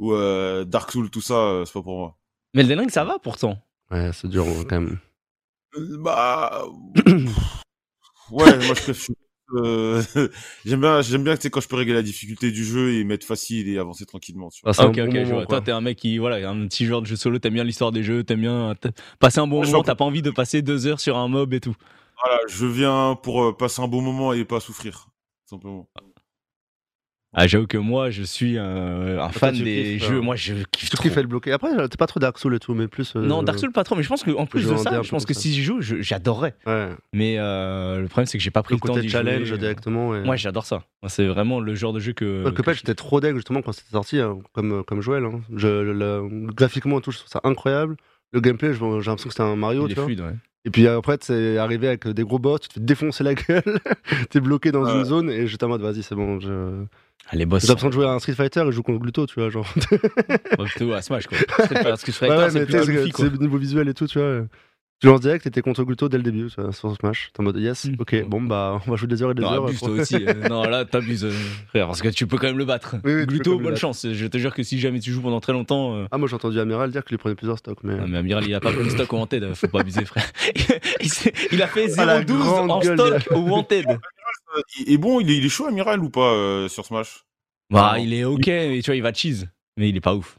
[0.00, 2.16] ou euh, Dark Souls tout ça euh, c'est pas pour moi.
[2.54, 3.58] Mais Elden Ring, ça va pourtant.
[3.90, 4.98] Ouais, c'est dur quand même.
[5.76, 6.64] Euh, Bah
[8.30, 9.14] ouais moi je préfère
[9.54, 10.02] euh,
[10.64, 13.04] j'aime bien j'aime bien tu sais, quand je peux régler la difficulté du jeu et
[13.04, 14.48] mettre facile et avancer tranquillement.
[14.48, 14.70] Tu vois.
[14.70, 15.46] Ah, c'est un ok, bon ok, je moment.
[15.46, 17.92] Toi, t'es un mec qui, voilà, un petit joueur de jeu solo, t'aimes bien l'histoire
[17.92, 18.74] des jeux, t'aimes bien
[19.18, 21.52] passer un bon Ouais, moment, t'as pas envie de passer deux heures sur un mob
[21.52, 21.74] et tout.
[22.24, 25.08] Voilà je viens pour euh, passer un bon moment et pas souffrir
[25.44, 25.88] simplement.
[27.34, 30.16] Ah, j'avoue que moi, je suis euh, un toi, fan tu des kiffes, jeux.
[30.18, 31.52] euh, Moi, je kiffe qui fait le bloquer.
[31.52, 33.16] Après, euh, t'es pas trop Dark Souls et tout, mais plus.
[33.16, 35.24] euh, Non, Dark Souls pas trop, mais je pense qu'en plus de ça, je pense
[35.24, 35.40] que ça.
[35.40, 36.54] si j'y joue, j'adorerais.
[36.66, 36.90] Ouais.
[37.14, 39.56] Mais euh, le problème, c'est que j'ai pas pris Le le, temps d'y challenge jouer.
[39.56, 40.14] directement.
[40.14, 40.20] Et...
[40.24, 40.84] Moi, j'adore ça.
[41.08, 42.44] C'est vraiment le genre de jeu que.
[42.44, 45.24] Ouais, que je- j'étais trop deg justement quand c'était sorti, hein, comme, comme Joël.
[45.24, 45.40] hein.
[45.56, 47.96] Je, le- le- graphiquement et tout, je trouve ça incroyable.
[48.32, 50.04] Le gameplay, j'ai l'impression que c'était un Mario, Il est tu vois.
[50.04, 50.34] fluide, ouais.
[50.64, 53.62] Et puis après, c'est arrivé avec des gros boss, tu te fais défoncer la gueule,
[54.30, 56.38] t'es bloqué dans une zone et j'étais en mode vas-y, c'est bon.
[56.40, 56.84] je-
[57.30, 57.62] Ah, les boss.
[57.62, 59.48] J'ai l'impression de jouer à un Street Fighter et je joue contre Gluto, tu vois.
[59.50, 59.66] Genre.
[59.90, 61.38] Ouais, plutôt à Smash quoi.
[61.68, 63.24] C'est pas- Ce que je ferais Ouais, avec toi, ouais, c'est Goofy, c'est quoi.
[63.32, 64.42] c'est niveau visuel et tout, tu vois.
[65.02, 67.30] Tu lances direct, t'étais contre Gluto dès le début, tu vois, sur Smash.
[67.34, 67.94] T'es en mode yes, Mm.
[67.98, 69.64] ok, bon bah on va jouer des heures et des Non, heures.
[69.66, 70.24] abuse pour- toi aussi.
[70.24, 71.32] euh, non, là, t'abuses, euh,
[71.70, 72.94] frère, parce que tu peux quand même le battre.
[73.04, 74.06] Oui, oui, Gluto, bonne chance.
[74.10, 75.96] Je te jure que si jamais tu joues pendant très longtemps.
[75.96, 77.96] euh, Ah, moi j'ai entendu Amiral dire qu'il prenait plusieurs stocks, mais.
[78.00, 80.30] Ah, mais Amiral, il a pas pris le stock au Wanted, faut pas abuser, frère.
[81.50, 83.86] il, a fait Ah, la 0,12 grande en gueule, stock au Wanted.
[83.90, 87.24] Euh, Et bon, il est, il est chaud, Amiral, ou pas euh, sur Smash
[87.70, 88.02] Bah, Non.
[88.04, 89.48] il est ok, mais tu vois, il va cheese.
[89.76, 90.38] Mais il est pas ouf.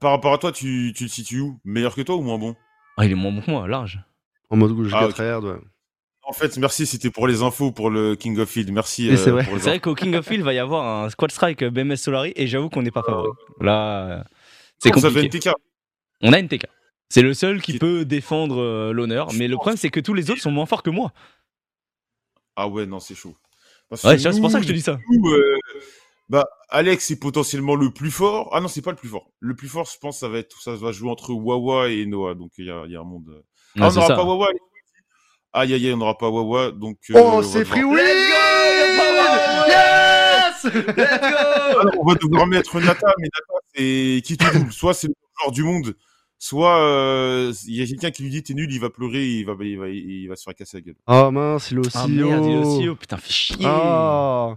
[0.00, 1.58] Par rapport à toi, tu, tu le situes où?
[1.64, 2.54] Meilleur que toi ou moins bon?
[2.96, 4.00] Ah, il est moins bon que moi, large.
[4.50, 5.06] En mode je Ah,
[5.40, 5.54] ouais.
[6.22, 8.70] En fait, merci, c'était pour les infos pour le King of Field.
[8.72, 9.16] Merci.
[9.16, 9.44] C'est euh, vrai.
[9.44, 12.46] C'est vrai qu'au King of Field, va y avoir un Squad Strike BMS Solari et
[12.46, 13.30] j'avoue qu'on n'est pas favori.
[13.60, 14.24] Là,
[14.78, 15.26] c'est compliqué.
[15.26, 15.50] NTK.
[16.22, 16.66] On a une TK.
[17.08, 20.30] C'est le seul qui peut défendre euh, l'honneur, mais le problème c'est que tous les
[20.30, 21.12] autres sont moins forts que moi.
[22.54, 23.34] Ah ouais, non, c'est chaud.
[23.88, 24.98] Parce Ouais, que c'est pour ça que je te dis ça.
[25.10, 25.58] nous, euh,
[26.30, 28.48] bah, Alex est potentiellement le plus fort.
[28.52, 29.30] Ah non, c'est pas le plus fort.
[29.40, 32.34] Le plus fort, je pense, ça va être, ça va jouer entre Wawa et Noah.
[32.34, 33.28] Donc il y a, il y a un monde.
[33.28, 33.42] euh.
[33.80, 34.48] Ah, on n'aura pas Wawa.
[35.52, 36.70] Aïe aïe aïe, on n'aura pas Wawa.
[36.70, 36.98] Donc.
[37.10, 38.30] euh, Oh, c'est Free Will Yes
[39.68, 40.66] Yes
[41.74, 44.72] Ah non, on va devoir mettre Nata, mais Nata, c'est qui te double.
[44.72, 45.94] Soit c'est le joueur du monde,
[46.38, 49.44] soit euh, il y a quelqu'un qui lui dit t'es nul, il va pleurer, il
[49.46, 50.96] va, il va, il va se faire casser la gueule.
[51.06, 52.96] Oh mince, il est aussi Ah merde, il est aussi haut.
[52.96, 53.56] Putain, fais chier.
[53.64, 54.56] Ah.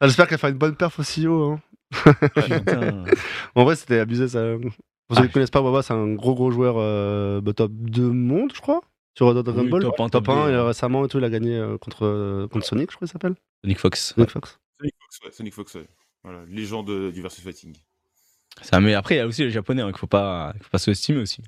[0.00, 1.52] Ah, J'espère qu'elle fera une bonne perf aussi haut.
[1.52, 1.60] Hein.
[2.34, 3.04] Putain.
[3.54, 4.42] En vrai, c'était abusé ça.
[5.08, 5.22] Pour ceux Ah.
[5.22, 8.52] qui ne connaissent pas, Wawa, c'est un gros gros joueur euh, bah, top 2 monde,
[8.54, 8.80] je crois.
[9.16, 9.82] Sur Dragon Oui, Ball.
[9.82, 10.52] top un, top 1, deux.
[10.52, 13.12] et récemment et tout, il a gagné euh, contre, euh, contre Sonic, je crois qu'il
[13.12, 13.34] s'appelle.
[13.64, 14.12] Sonic Fox.
[14.14, 14.58] Sonic Fox.
[14.78, 15.88] Sonic Fox, ouais, Sonic Fox, ouais.
[16.22, 17.74] Voilà, légende du versus fighting.
[18.62, 20.78] Ça, mais après, il y a aussi les japonais hein, qu'il faut pas, faut pas
[20.78, 21.42] sous-estimer aussi.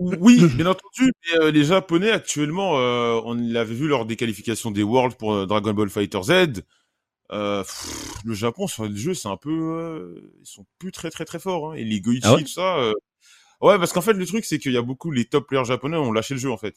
[0.00, 4.70] Oui, bien entendu, mais euh, les Japonais actuellement, euh, on l'avait vu lors des qualifications
[4.70, 6.62] des Worlds pour euh, Dragon Ball Fighter Z.
[7.32, 11.10] Euh, pff, le Japon sur le jeu, c'est un peu, euh, ils sont plus très
[11.10, 11.72] très très forts.
[11.72, 11.74] Hein.
[11.74, 12.42] Et les Goichi, Ah ouais?
[12.42, 12.78] tout ça.
[12.78, 12.94] euh,
[13.60, 15.96] Ouais, parce qu'en fait, le truc, c'est qu'il y a beaucoup les top players japonais
[15.96, 16.76] ont lâché le jeu en fait.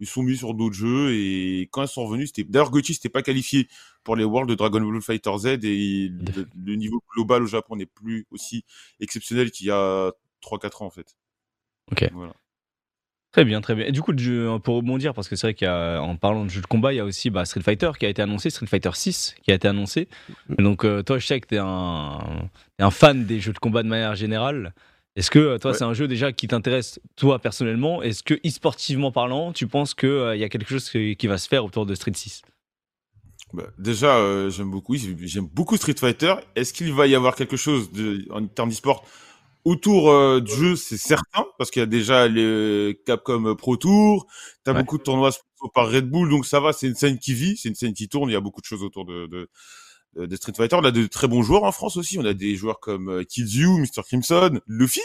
[0.00, 3.08] Ils sont mis sur d'autres jeux et quand ils sont revenus, c'était d'ailleurs Goichi s'était
[3.08, 3.68] pas qualifié
[4.02, 7.76] pour les Worlds de Dragon Ball Fighter Z et le, le niveau global au Japon
[7.76, 8.64] n'est plus aussi
[8.98, 10.10] exceptionnel qu'il y a
[10.42, 11.14] 3-4 ans en fait.
[11.92, 12.10] Ok.
[12.12, 12.34] Voilà.
[13.34, 13.86] Très bien, très bien.
[13.86, 14.12] Et du coup,
[14.62, 17.04] pour rebondir, parce que c'est vrai qu'en parlant de jeu de combat, il y a
[17.04, 20.06] aussi bah, Street Fighter qui a été annoncé, Street Fighter 6 qui a été annoncé.
[20.56, 23.82] Et donc, euh, toi, je sais que tu es un, fan des jeux de combat
[23.82, 24.72] de manière générale.
[25.16, 25.76] Est-ce que euh, toi, Ouais.
[25.76, 28.02] c'est un jeu déjà qui t'intéresse, toi, personnellement?
[28.04, 31.36] Est-ce que, e-sportivement parlant, tu penses qu'il il y a quelque chose qui, qui va
[31.36, 32.42] se faire autour de Street 6
[33.52, 36.36] Bah, déjà, euh, j'aime beaucoup, j'aime beaucoup Street Fighter.
[36.54, 39.04] Est-ce qu'il va y avoir quelque chose de, en termes d'e-sport?
[39.64, 44.26] Autour euh, du jeu C'est certain, parce qu'il y a déjà les Capcom Pro Tour,
[44.64, 44.78] t'as Ouais.
[44.80, 45.30] beaucoup de tournois
[45.74, 48.08] par Red Bull, donc ça va, c'est une scène qui vit, c'est une scène qui
[48.08, 49.48] tourne, il y a beaucoup de choses autour de, de,
[50.26, 50.76] de Street Fighter.
[50.76, 53.24] On a de très bons joueurs en France aussi, on a des joueurs comme euh,
[53.24, 54.02] Kidzu, Mr.
[54.04, 55.00] Crimson, Luffy,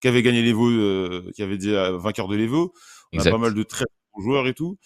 [0.00, 2.72] qui avait gagné l'Evo, euh, qui avait dit euh, vainqueur de l'Evo.
[3.12, 3.30] On Exact.
[3.30, 3.84] a pas mal de très
[4.14, 4.78] bons joueurs et tout.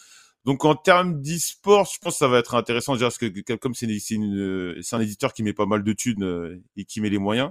[0.45, 3.73] Donc en termes d'e-sport, je pense que ça va être intéressant déjà parce que Capcom
[3.75, 7.19] c'est euh, un éditeur qui met pas mal de thunes euh, et qui met les
[7.19, 7.51] moyens.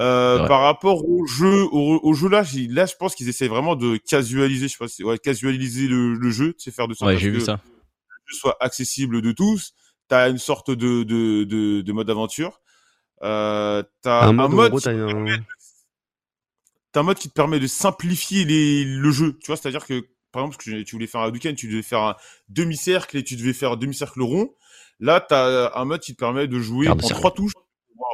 [0.00, 3.76] Euh, par rapport au jeu, au, au jeu là, là je pense qu'ils essaient vraiment
[3.76, 7.08] de casualiser, je sais pas, si- ouais, casualiser le, le jeu, c'est faire de sorte
[7.10, 7.60] Ouais, j'ai vu que ça.
[7.64, 9.74] le jeu soit accessible de tous.
[10.08, 12.60] T'as une sorte de de, de, de mode aventure.
[13.22, 15.24] Euh, t'as Un un mode, mode gros, t'as un-
[16.92, 19.38] t'as un mode qui te permet de simplifier les, le jeu.
[19.40, 22.00] Tu vois, c'est-à-dire que, par exemple, que tu voulais faire un Hadouken, tu devais faire
[22.00, 22.16] un
[22.48, 24.54] demi-cercle et tu devais faire un demi-cercle rond.
[24.98, 27.52] Là, t'as un mode qui te permet de jouer en trois touches.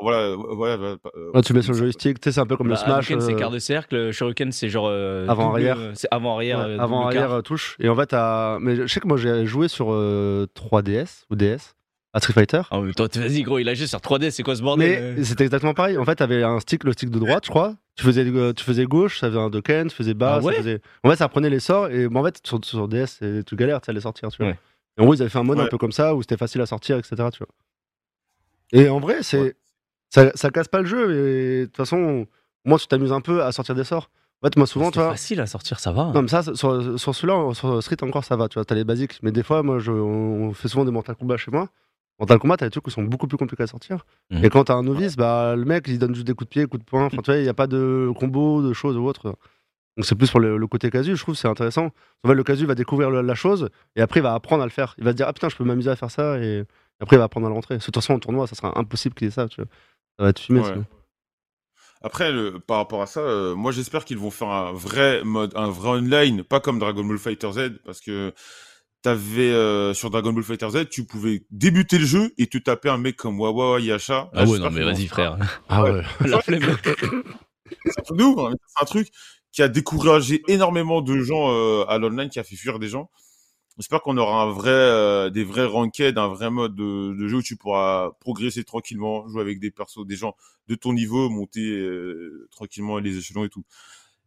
[0.03, 2.75] Voilà, voilà, voilà, euh, Ouais, tu mets sur le joystick, c'est un peu comme le
[2.75, 3.11] Bah, Smash.
[3.11, 4.89] Hadouken, c'est euh, quart de cercle, Shuriken, c'est genre.
[4.89, 5.79] euh, Avant, arrière.
[5.79, 6.59] euh, C'est avant-arrière.
[6.59, 7.33] ouais, euh, avant, arrière, quart.
[7.33, 7.77] euh, touche.
[7.81, 8.13] Et en fait,
[8.61, 11.75] mais je sais que moi j'ai joué sur euh, 3DS ou DS
[12.13, 12.63] à Street Fighter.
[12.71, 15.21] Ah, mais toi, vas-y, gros, il a joué sur 3D, c'est quoi ce bordel Mais
[15.21, 15.97] euh c'était exactement pareil.
[15.99, 17.75] En fait, t'avais un stick, le stick de droite, je crois.
[17.97, 20.39] Tu faisais, euh, tu faisais gauche, ça faisait un Doken, tu faisais bas.
[20.41, 20.81] Ah ouais ça faisait...
[21.05, 21.89] En fait, ça prenait les sorts.
[21.91, 24.49] Et bon, en fait, sur, sur DS, tu galères, tu les sortir, tu vois.
[24.53, 24.59] Ouais.
[24.99, 26.61] Et en gros, ils avaient fait un mode un peu comme ça où c'était facile
[26.61, 27.15] à sortir, etc.
[27.33, 27.49] Tu vois.
[28.73, 29.55] Et en vrai, c'est Ouais.
[30.11, 31.13] Ça, ça casse pas le jeu.
[31.15, 32.27] Et de toute façon,
[32.65, 34.11] moi, tu t'amuses un peu à sortir des sorts.
[34.43, 35.13] En fait, moi, souvent, tu C'est vois.
[35.13, 36.11] facile à sortir, ça va.
[36.15, 38.85] Non, mais ça, sur, sur celui-là, sur Street encore, ça va, tu vois, t'as les
[38.85, 39.19] basiques.
[39.23, 41.69] Mais des fois, moi, je, on fait souvent des Mortal Kombat chez moi.
[42.19, 44.05] Mortal Kombat, t'as des trucs qui sont beaucoup plus compliqués à sortir.
[44.31, 44.45] Mhm.
[44.45, 46.67] Et quand t'as un novice, bah, le mec, il donne juste des coups de pied,
[46.67, 47.07] coups de poing.
[47.07, 49.25] Enfin, tu vois, il n'y a pas de combo, de choses ou autre.
[49.97, 51.87] Donc, c'est plus pour le, le côté casu, je trouve, c'est intéressant.
[52.23, 54.67] En fait, le casu va découvrir le- la chose et après, il va apprendre à
[54.67, 54.95] le faire.
[54.99, 56.39] Il va se dire, ah putain, je peux m'amuser à faire ça.
[56.39, 56.65] Et
[57.01, 57.79] après, il va apprendre à le rentrer.
[57.79, 59.71] De toute façon, en tournoi, ça sera impossible qu'il ait ça, tu vois.
[60.19, 60.67] Ça va être fumé, Ouais.
[60.67, 60.85] sinon.
[62.03, 65.53] Après, le, par rapport à ça, euh, moi j'espère qu'ils vont faire un vrai mode,
[65.57, 68.33] un vrai online, pas comme Dragon Ball Fighter Z, parce que
[69.03, 72.91] t'avais euh, sur Dragon Ball Fighter Z, tu pouvais débuter le jeu et te taper
[72.91, 74.31] un mec comme Wawa Yasha.
[74.35, 75.37] Ah ouais, non mais vas-y frère.
[75.69, 76.03] Ah ouais.
[76.21, 76.77] La flemme.
[77.85, 78.55] C'est un truc de ouf, hein.
[78.67, 79.09] C'est un truc
[79.53, 83.11] qui a découragé énormément de gens euh, à l'online, qui a fait fuir des gens.
[83.79, 87.37] J'espère qu'on aura un vrai, euh, des vrais ranked, un vrai mode de, de, jeu
[87.39, 90.35] où tu pourras progresser tranquillement, jouer avec des persos, des gens
[90.69, 93.65] de ton niveau, monter euh, tranquillement les échelons et tout.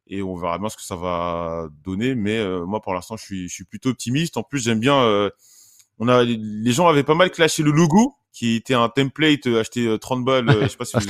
[0.08, 2.14] Et on verra bien ce que ça va donner.
[2.16, 4.38] Mais euh, moi, pour l'instant, je suis, je suis plutôt optimiste.
[4.38, 5.02] En plus, j'aime bien.
[5.02, 5.30] euh,
[5.98, 9.60] on a, les gens avaient pas mal clashé le logo, qui était un template euh,
[9.60, 10.50] acheté euh, 30 balles.
[10.50, 11.06] euh, je sais pas si Ah, vous-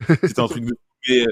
[0.26, 0.74] c'était un truc de
[1.08, 1.24] mais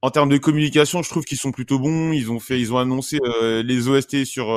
[0.00, 2.78] en termes de communication je trouve qu'ils sont plutôt bons ils ont fait ils ont
[2.78, 4.50] annoncé euh, les OST sur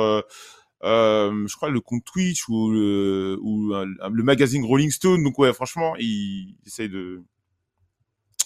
[0.86, 5.52] je crois le compte Twitch ou le ou euh, le magazine Rolling Stone donc ouais
[5.52, 7.22] franchement ils essayent de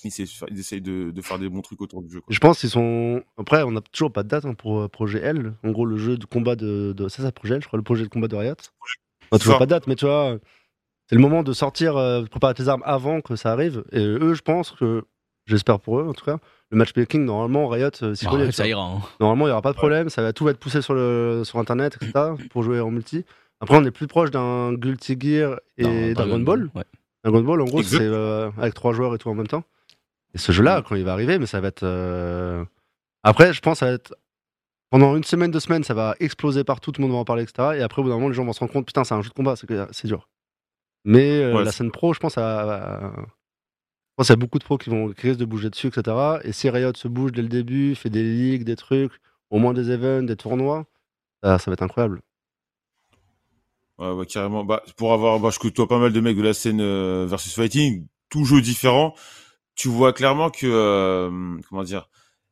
[0.03, 2.21] ils essayent, de faire- ils essayent de, de faire des bons trucs autour du jeu
[2.23, 2.33] quoi.
[2.33, 3.23] Je pense qu'ils sont.
[3.37, 5.53] Après, on n'a toujours pas de date hein, pour euh, projet L.
[5.63, 6.95] En gros, le jeu de combat de.
[6.97, 7.09] de...
[7.09, 8.55] C'est ça, projet L, je crois, le projet de combat de Riot.
[9.31, 9.59] On n'a toujours Ça.
[9.59, 10.39] pas de date, mais tu vois,
[11.07, 13.85] c'est le moment de sortir, euh, de préparer tes armes avant que ça arrive.
[13.93, 15.05] Et eux, je pense que.
[15.51, 16.39] J'espère pour eux, en tout cas.
[16.71, 18.83] Le matchmaking, normalement, Riot, euh, connaît, tu ça ira.
[18.83, 19.01] hein.
[19.19, 20.09] Normalement, il n'y aura pas de problème.
[20.09, 22.13] Ça va, tout va être poussé sur, le, sur Internet, etc.
[22.51, 23.25] pour jouer en multi.
[23.61, 26.71] Après, on est plus proche d'un Guilty Gear et Dragon Ball.
[26.75, 26.85] Ouais.
[27.25, 29.65] Dragon Ball, en gros, c'est euh, avec trois joueurs et tout en même temps.
[30.35, 31.83] Et ce jeu-là, quand il va arriver, mais ça va être.
[31.83, 32.65] euh,
[33.25, 34.15] Après, je pense, que ça va être.
[34.91, 37.43] Pendant une semaine, deux semaines, ça va exploser partout, tout le monde va en parler,
[37.43, 37.71] etc.
[37.79, 39.23] Et après, au bout d'un moment, les gens vont se rendre compte, putain, c'est un
[39.23, 40.29] jeu de combat, c'est dur.
[41.05, 43.13] Mais euh, Ouais, la scène pro, je pense, ça va-
[44.21, 46.15] pense y a beaucoup de pros qui, vont, qui risquent de bouger dessus, etc.
[46.45, 49.13] Et si Riot se bouge dès le début, fait des ligues, des trucs,
[49.49, 50.85] au moins des events, des tournois,
[51.43, 52.21] ça, ça va être incroyable.
[53.99, 54.63] Ouais, ouais, carrément.
[54.63, 57.55] Bah, pour avoir, bah, je côtoie pas mal de mecs de la scène euh, versus
[57.55, 59.15] fighting, tout jeu différent.
[59.75, 62.11] Tu vois clairement que, euh, comment dire,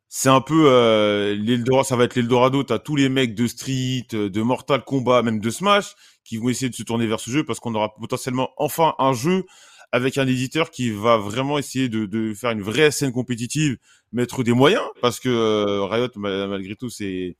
[0.08, 2.62] c'est un peu euh, l'Eldorado, ça va être l'Eldorado.
[2.62, 6.48] T'as tous les mecs de Street, euh, de Mortal Kombat, même de Smash, qui vont
[6.48, 9.44] essayer de se tourner vers ce jeu parce qu'on aura potentiellement enfin un jeu
[9.92, 13.78] avec un éditeur qui va vraiment essayer de, de faire une vraie scène compétitive,
[14.12, 17.36] mettre des moyens parce que euh, Riot, ma- malgré tout, c'est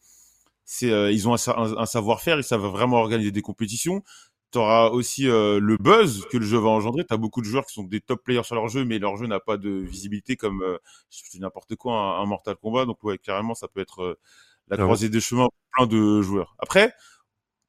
[0.65, 4.03] c'est euh, ils ont un, sa- un- un savoir-faire, ils savent vraiment organiser des compétitions.
[4.53, 7.05] Tu auras aussi euh, le buzz que le jeu va engendrer.
[7.07, 9.16] Tu as beaucoup de joueurs qui sont des top players sur leur jeu, mais leur
[9.19, 10.62] jeu n'a pas de visibilité comme
[11.39, 12.87] n'importe quoi, un, un Mortal Kombat.
[12.87, 14.19] Donc ouais, carrément, ça peut être
[14.69, 14.93] la Clairement.
[14.93, 16.55] croisée des chemins pour plein de joueurs.
[16.59, 16.93] Après,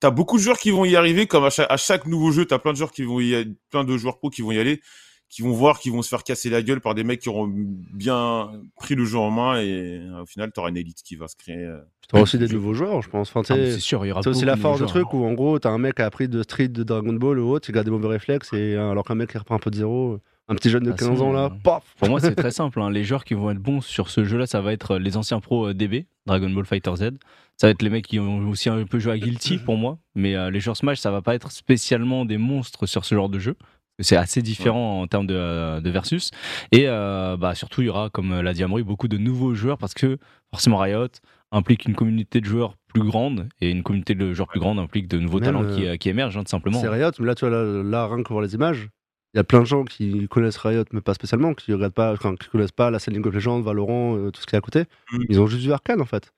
[0.01, 2.31] tu as beaucoup de joueurs qui vont y arriver, comme à chaque, à chaque nouveau
[2.31, 4.41] jeu, tu as plein de joueurs qui vont y aller, plein de joueurs pro qui
[4.41, 4.81] vont y aller,
[5.29, 7.47] qui vont voir, qui vont se faire casser la gueule par des mecs qui auront
[7.93, 11.15] bien pris le jeu en main et euh, au final, tu auras une élite qui
[11.15, 11.55] va se créer.
[11.57, 11.77] euh,
[12.07, 13.29] Tu auras aussi des nouveaux joueurs, je pense.
[13.29, 15.33] Enfin, Ah, C'est sûr, il y aura C'est aussi la force du truc où en
[15.33, 17.77] gros t'as un mec qui a appris de Street, de Dragon Ball ou autre, il
[17.77, 20.19] a des mauvais réflexes et euh, alors qu'un mec qui reprend un peu de zéro,
[20.47, 22.49] un petit jeune de Ah, 15 si, ans là, euh, paf Pour moi, c'est très
[22.51, 22.81] simple.
[22.81, 22.89] hein.
[22.89, 25.67] Les joueurs qui vont être bons sur ce jeu-là, ça va être les anciens pros
[25.67, 27.09] euh, DB, Dragon Ball Fighter Z.
[27.59, 29.99] Ça va être les mecs qui ont aussi un peu joué à Guilty pour moi.
[30.15, 33.29] Mais euh, les joueurs Smash, ça va pas être spécialement des monstres sur ce genre
[33.29, 33.55] de jeu.
[34.01, 36.31] C'est assez différent en termes de, euh, de versus.
[36.71, 39.77] Et euh, bah, surtout, il y aura, comme l'a dit Amaury, beaucoup de nouveaux joueurs
[39.77, 40.17] parce que
[40.51, 41.09] forcément Riot
[41.51, 45.07] implique une communauté de joueurs plus grande et une communauté de joueurs plus grande implique
[45.07, 46.79] de nouveaux Même, talents qui, euh, qui émergent, hein, tout simplement.
[46.79, 48.89] C'est Riot, mais là tu vois, là, là, rien que voir les images,
[49.33, 52.13] il y a plein de gens qui connaissent Riot, mais pas spécialement, qui regardent pas,
[52.13, 54.57] enfin, qui connaissent pas la scène League of Legends, Valorant, euh, tout ce qui est
[54.57, 54.85] à côté.
[55.11, 55.23] Mm.
[55.29, 56.31] Ils ont juste vu Arkane en fait.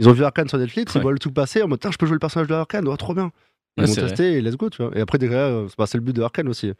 [0.00, 1.00] Ils ont vu Arkane sur Netflix, Ouais.
[1.00, 2.88] ils voient le tout passer en mode, Tiens, je peux jouer le personnage de Arkane,
[2.88, 3.30] oh, trop bien.
[3.76, 4.90] Ils vont tester et let's go, tu vois.
[4.96, 6.72] Et après, derrière, euh, c'est le but de Arkane aussi.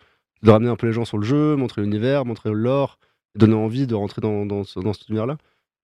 [0.42, 2.98] De ramener un peu les gens sur le jeu, montrer l'univers, montrer le lore,
[3.36, 5.36] donner envie de rentrer dans, dans, ce- dans cet univers-là.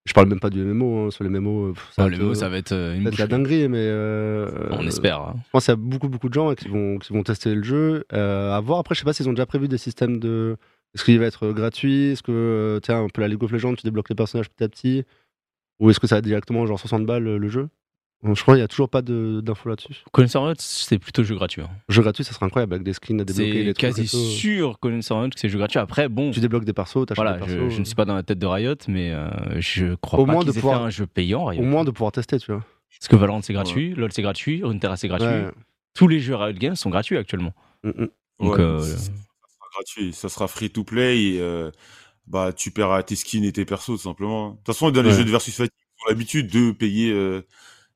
[0.07, 2.17] Je parle même pas du MMO, hein, sur les MMO, euh, pff, ça va les
[2.17, 3.79] être, euh, ça va être la dinguerie, mais.
[3.81, 5.21] euh, On espère.
[5.21, 5.35] hein.
[5.45, 7.63] je pense qu'il y a beaucoup, beaucoup de gens qui, vont, qui vont tester le
[7.65, 8.05] jeu.
[8.13, 8.79] Euh, à voir.
[8.79, 10.57] Après, je sais pas s'ils ont déjà prévu des systèmes de.
[10.95, 13.83] Est-ce qu'il va être gratuit Est-ce que, tiens, un peu la League of Legends, tu
[13.83, 15.05] débloques les personnages petit à petit
[15.81, 17.69] Ou est-ce que ça va directement genre 60 balles le, jeu?
[18.25, 20.03] Je crois qu'il n'y a toujours pas d'infos là-dessus.
[20.11, 21.61] Connaisseur Riot, c'est plutôt jeu gratuit.
[21.63, 21.69] hein.
[21.89, 23.67] Jeu gratuit, ça serait incroyable avec des skins à débloquer.
[23.67, 24.17] C'est quasi et tout.
[24.17, 25.79] sûr Connaisseur Riot que c'est jeu gratuit.
[25.79, 27.75] Après, bon, Tu débloques des persos, t'achètes voilà, des je, persos.
[27.75, 29.29] je ne suis pas dans la tête de Riot, mais euh,
[29.61, 31.45] je crois Au pas qu'ils de aient pouvoir- fait un jeu payant.
[31.45, 31.63] Riot.
[31.63, 32.65] Au moins de pouvoir tester, tu vois.
[32.99, 35.27] Parce que Valorant c'est gratuit, LoL c'est gratuit, Runeterra c'est gratuit.
[35.27, 35.51] Ouais.
[35.95, 37.53] Tous les jeux Riot Games sont gratuits actuellement.
[37.85, 38.09] Mm, mm.
[38.41, 41.71] Donc, Ouais, euh, ça sera gratuit, ça sera free to play et euh,
[42.27, 44.51] bah tu paieras tes skins et tes persos tout simplement.
[44.51, 45.17] De toute façon, dans les Ouais.
[45.19, 47.11] jeux de versus fighting, ils ont l'habitude de payer.
[47.13, 47.43] euh,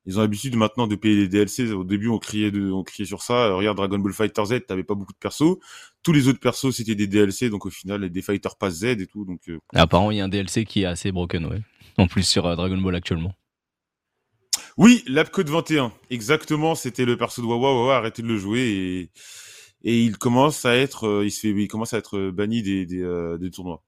[0.07, 1.71] ils ont l'habitude maintenant de payer les DLC.
[1.73, 3.35] Au début, on criait, de, on criait sur ça.
[3.49, 5.59] Euh, Regarde Dragon Ball Fighter Z, t'avais pas beaucoup de persos.
[6.03, 9.07] Tous les autres persos c'était des DLC, donc au final, des Fighter Pass Z et
[9.07, 9.25] tout.
[9.27, 11.61] Donc euh, apparemment, il y a un DLC qui est assez broken, ouais.
[11.99, 13.35] En plus sur euh, Dragon Ball actuellement.
[14.77, 16.75] oui, l'Apcode 21, exactement.
[16.75, 17.75] C'était le perso de Wawa.
[17.75, 19.11] Wawa, arrêtez de le jouer et
[19.83, 22.85] et il commence à être, euh, il se fait, il commence à être banni des
[22.87, 23.83] des, euh, des tournois.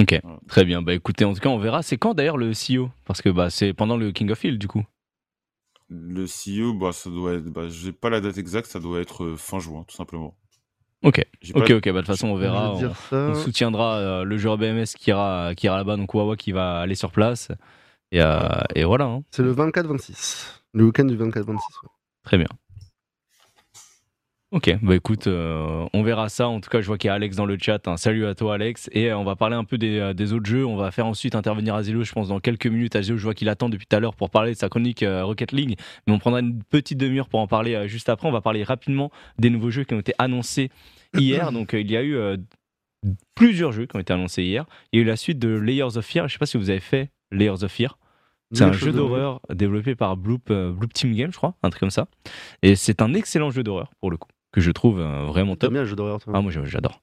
[0.00, 0.38] Ok, Voilà.
[0.48, 0.82] très bien.
[0.82, 1.82] Bah écoutez, en tout cas, on verra.
[1.82, 4.66] C'est quand d'ailleurs le CEO Parce que bah, c'est pendant le King of Field du
[4.68, 4.84] coup.
[5.88, 7.44] Le CEO, bah, ça doit être.
[7.44, 10.36] Bah, j'ai pas la date exacte, ça doit être euh, fin juin, tout simplement.
[11.02, 11.22] Ok,
[11.54, 11.84] ok, la- ok.
[11.84, 12.74] Bah de toute façon, on verra.
[13.10, 13.16] Ça.
[13.30, 16.80] on soutiendra euh, le joueur BMS qui ira, qui ira là-bas, donc Wawa qui va
[16.80, 17.48] aller sur place.
[18.10, 18.38] Et, euh,
[18.74, 19.04] et voilà.
[19.04, 19.22] hein.
[19.30, 20.62] C'est le 24-26.
[20.72, 21.52] Le week-end du 24-26.
[21.54, 21.88] ouais.
[22.24, 22.48] Très bien.
[24.54, 26.46] Ok, bah écoute, euh, on verra ça.
[26.46, 27.88] En tout cas, je vois qu'il y a Alex dans le chat.
[27.88, 27.96] hein.
[27.96, 28.88] Salut à toi, Alex.
[28.92, 30.64] Et euh, on va parler un peu des, euh, des autres jeux.
[30.64, 32.94] On va faire ensuite intervenir Azilo, je pense, dans quelques minutes.
[32.94, 35.50] Azilo, je vois qu'il attend depuis tout à l'heure pour parler de sa chronique Rocket
[35.50, 35.76] League.
[36.06, 38.28] Mais on prendra une petite demi-heure pour en parler juste après.
[38.28, 39.10] On va parler rapidement
[39.40, 40.70] des nouveaux jeux qui ont été annoncés
[41.18, 41.50] hier.
[41.50, 42.16] Donc, il y a eu
[43.34, 44.66] plusieurs jeux qui ont été annoncés hier.
[44.92, 46.28] Il y a eu la suite de Layers of Fear.
[46.28, 47.98] Je sais pas si vous avez fait Layers of Fear.
[48.52, 51.90] C'est un jeu d'horreur développé par Bloop, Bloop Team Game, je crois, un truc comme
[51.90, 52.06] ça.
[52.62, 55.72] Et c'est un excellent jeu d'horreur, pour le coup, que je trouve euh, vraiment top.
[55.72, 57.00] bien le jeu d'horreur, toi Ah, moi j'a- j'adore.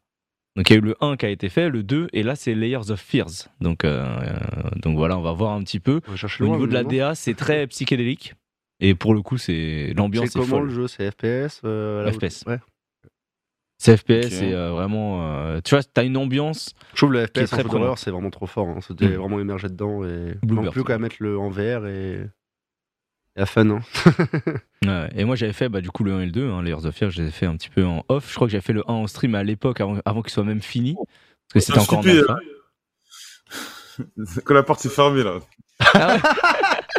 [0.57, 2.35] Donc il y a eu le 1 qui a été fait, le 2, et là
[2.35, 3.47] c'est Layers of Fears.
[3.61, 6.01] Donc, euh, euh, donc voilà, on va voir un petit peu.
[6.39, 6.83] Au niveau de la.
[6.83, 8.33] DA, c'est très psychédélique.
[8.81, 10.67] Et pour le coup, c'est l'ambiance C'est est comment folle.
[10.69, 12.43] le jeu C'est FPS euh, FPS.
[12.47, 12.59] Ouais.
[13.77, 14.43] C'est FPS Ok.
[14.43, 15.21] et euh, vraiment.
[15.35, 16.73] euh, tu vois, t'as une ambiance.
[16.91, 18.67] Je trouve le FPS en très jeu d'horreur, c'est vraiment trop fort.
[18.67, 18.79] Hein.
[18.81, 19.13] C'était Mm.
[19.15, 22.27] vraiment immergé dedans et Bluebird, non plus c'est qu'à mettre le en VR et,
[23.35, 23.69] à fun.
[23.69, 23.79] Hein.
[24.83, 26.85] Ouais, et moi j'avais fait bah, du coup le 1 et le 2, hein, Layers
[26.87, 28.27] of Fear, je les ai fait un petit peu en off.
[28.29, 30.43] Je crois que j'avais fait le 1 en stream à l'époque avant, avant qu'il soit
[30.43, 30.95] même fini.
[30.95, 32.37] Parce que c'était Ah, encore en alpha.
[34.43, 35.39] Quand la porte est fermée, là.
[35.93, 36.15] Ah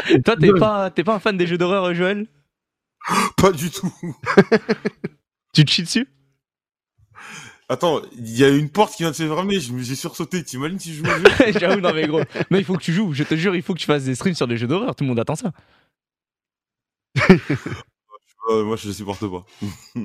[0.07, 2.27] ouais Toi, t'es pas, t'es pas un fan des jeux d'horreur, Joël?
[3.37, 3.93] Pas du tout.
[5.55, 6.09] Tu te chies dessus?
[7.69, 10.43] Attends, il y a une porte qui vient de se fermer, je me- j'ai sursauté.
[10.45, 11.59] T'imagines si je joue au jeu?
[11.59, 12.23] J'avoue, non mais gros.
[12.51, 14.15] Mais il faut que tu joues, je te jure, il faut que tu fasses des
[14.15, 15.53] streams sur des jeux d'horreur, tout le monde attend ça.
[18.51, 19.27] Euh, Moi, je le supporte pas.
[19.95, 20.03] Ouais,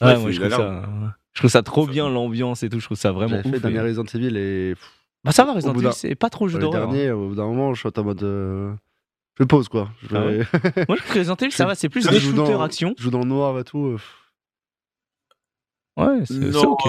[0.00, 0.88] Ouais, moi je trouve, ça,
[1.32, 3.50] je trouve ça trop bien, l'ambiance et tout, je trouve ça vraiment ouf.
[3.50, 4.74] fait dernier et- Resident Evil et
[5.24, 6.88] Bah ça va, Resident Evil, c'est pas trop jeu le d'horreur.
[6.88, 6.92] hein.
[6.92, 8.22] dernier, au bout d'un moment, je suis en mode.
[8.22, 8.72] euh,
[9.40, 9.90] Je pose quoi.
[10.08, 10.36] Je, Ah vais-
[10.88, 12.94] Moi je trouve que Resident Evil, ça va, c'est plus des shooters dans- action.
[12.96, 13.86] je joue dans le noir et tout.
[13.86, 13.98] euh.
[15.96, 16.80] Ouais, c'est ok.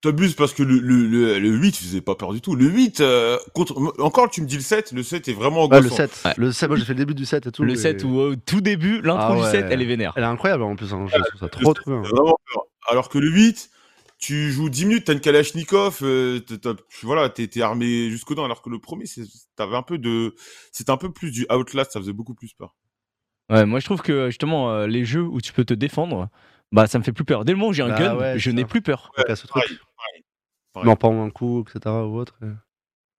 [0.00, 2.54] T'abuses parce que le, le, le, le 8 faisait pas peur du tout.
[2.54, 3.76] Le 8, euh, contre...
[4.00, 5.96] encore tu me dis le 7, le 7 est vraiment Ouais, le angoissant.
[5.96, 6.20] 7.
[6.24, 6.34] Ouais.
[6.36, 7.62] Le 7, moi j'ai fait le début du 7 et tout.
[7.64, 9.50] Le et- 7 où au tout début, l'intro Ah du ouais.
[9.50, 10.12] 7, elle est vénère.
[10.16, 10.92] Elle est incroyable en plus.
[10.92, 12.02] hein, Je trouve ça trop 7, trop bien.
[12.04, 12.62] fait vraiment peur.
[12.88, 13.70] Alors que le 8,
[14.18, 18.34] tu joues 10 minutes, t'as une Kalachnikov, euh, t'as- t'as- voilà, t'es t'es armé jusqu'aux
[18.34, 18.44] dents.
[18.44, 19.22] Alors que le premier, c'est-
[19.56, 20.34] t'avais un peu de,
[20.72, 22.74] c'était un peu plus du Outlast, ça faisait beaucoup plus peur.
[23.50, 26.28] Ouais, moi je trouve que justement, euh, les jeux où tu peux te défendre,
[26.72, 27.44] bah ça me fait plus peur.
[27.44, 28.68] Dès le moment où j'ai un Bah gun, ouais, je n'ai ça.
[28.68, 29.10] plus peur.
[29.34, 29.62] Ce truc.
[30.80, 30.84] Pareil, pareil.
[30.84, 30.84] pareil.
[30.86, 31.94] Mais en prendre un coup, etc.
[31.94, 32.34] ou autre.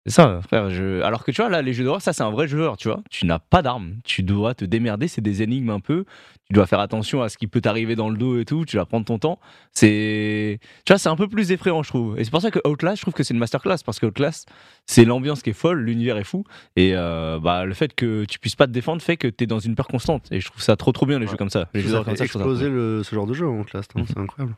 [0.06, 0.70] C'est ça, frère.
[0.70, 1.02] Je...
[1.02, 3.02] Alors que tu vois, là, les jeux d'horreur, ça, c'est un vrai joueur, tu vois.
[3.12, 3.96] Tu n'as pas d'armes.
[4.06, 5.10] Tu dois te démerder.
[5.10, 6.06] C'est des énigmes un peu.
[6.50, 8.64] Tu dois faire attention à ce qui peut t'arriver dans le dos et tout.
[8.66, 9.40] Tu dois prendre ton temps.
[9.74, 10.60] C'est.
[10.86, 12.18] Tu vois, c'est un peu plus effrayant, je trouve.
[12.18, 13.78] Et c'est pour ça que Outlast, je trouve que c'est une masterclass.
[13.86, 14.50] Parce que Outlast,
[14.86, 15.82] c'est l'ambiance qui est folle.
[15.82, 16.44] L'univers est fou.
[16.78, 19.48] Et euh, bah, le fait que tu puisses pas te défendre fait que tu es
[19.48, 20.28] dans une peur constante.
[20.32, 21.32] Et je trouve ça trop, trop bien, les Ouais.
[21.32, 21.68] jeux comme ça.
[21.74, 24.06] Les jeux comme ça, exploser le, ce genre de jeu en classe, hein, Mhm.
[24.08, 24.56] c'est incroyable.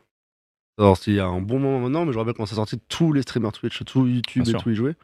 [0.78, 2.78] Alors, il y a un bon moment maintenant, mais je me rappelle quand ça sorti,
[2.88, 4.62] tous les streamers Twitch, tout YouTube Bien et sûr.
[4.62, 4.96] tout y jouaient.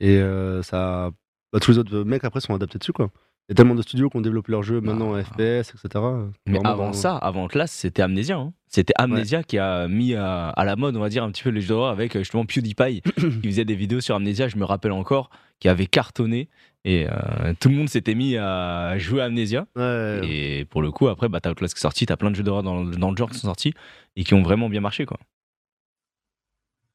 [0.00, 1.10] Et euh, ça.
[1.52, 3.10] Bah, tous les autres mecs après sont adaptés dessus, quoi.
[3.48, 5.24] Il y a tellement de studios qui ont développé leurs jeux maintenant en Ah.
[5.24, 6.04] FPS, etc.
[6.46, 8.36] Mais Vraiment avant dans- ça, avant Outlast, c'était Amnesia.
[8.38, 8.52] hein.
[8.74, 11.50] C'était Amnesia qui a mis à, à la mode, on va dire, un petit peu
[11.50, 14.64] les jeux d'horreur avec euh, justement PewDiePie qui faisait des vidéos sur Amnesia, je me
[14.64, 15.28] rappelle encore,
[15.60, 16.48] qui avait cartonné.
[16.84, 19.66] Et euh, tout le monde s'était mis à jouer à Amnesia.
[19.76, 22.36] Ouais, Et pour le coup, après, bah, t'as Outlast qui est sorti, t'as plein de
[22.36, 23.74] jeux d'horreur dans, dans le genre qui sont sortis
[24.16, 25.04] et qui ont vraiment bien marché.
[25.04, 25.18] quoi.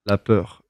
[0.08, 0.64] la peur.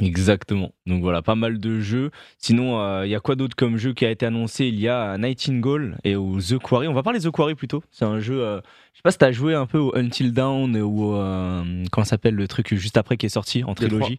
[0.00, 0.72] Exactement.
[0.86, 2.10] Donc voilà, pas mal de jeux.
[2.38, 4.66] Sinon, euh, il y a quoi d'autre comme jeu qui a été annoncé?
[4.66, 6.88] Il y a Nightingale et au The Quarry.
[6.88, 7.82] On va parler de The Quarry plutôt.
[7.92, 8.42] C'est un jeu.
[8.42, 8.60] euh,
[8.92, 12.10] je sais pas si t'as joué un peu au Until Dawn ou euh, comment ça
[12.10, 14.18] s'appelle le truc juste après qui est sorti en trilogie?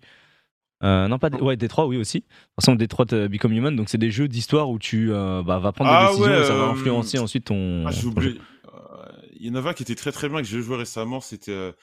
[0.84, 2.20] Euh, non pas Dé- ouais Détroit oui aussi.
[2.20, 5.60] De toute façon Détroit euh, Become Human donc c'est des jeux d'histoire où tu bah,
[5.60, 7.84] vas prendre Ah des décisions ouais, et ça va influencer ensuite ton.
[7.86, 8.40] Ah, j'ai oublié.
[9.38, 11.74] Il y en avait un qui était très très bien que j'ai joué récemment, c'était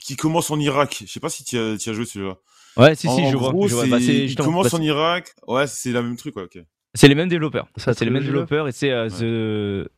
[0.00, 1.02] qui commence en Irak.
[1.04, 2.36] Je sais pas si tu as, t'y as joué celui-là.
[2.78, 3.50] Ouais si en, si en je vois.
[3.50, 3.86] gros, je vois.
[3.86, 5.34] Bah, il commence en Irak.
[5.46, 6.58] Ouais, c'est la même truc, ouais, ok.
[6.94, 7.68] C'est les mêmes développeurs.
[7.76, 9.90] C'est la C'est les mêmes développeurs et c'est euh, The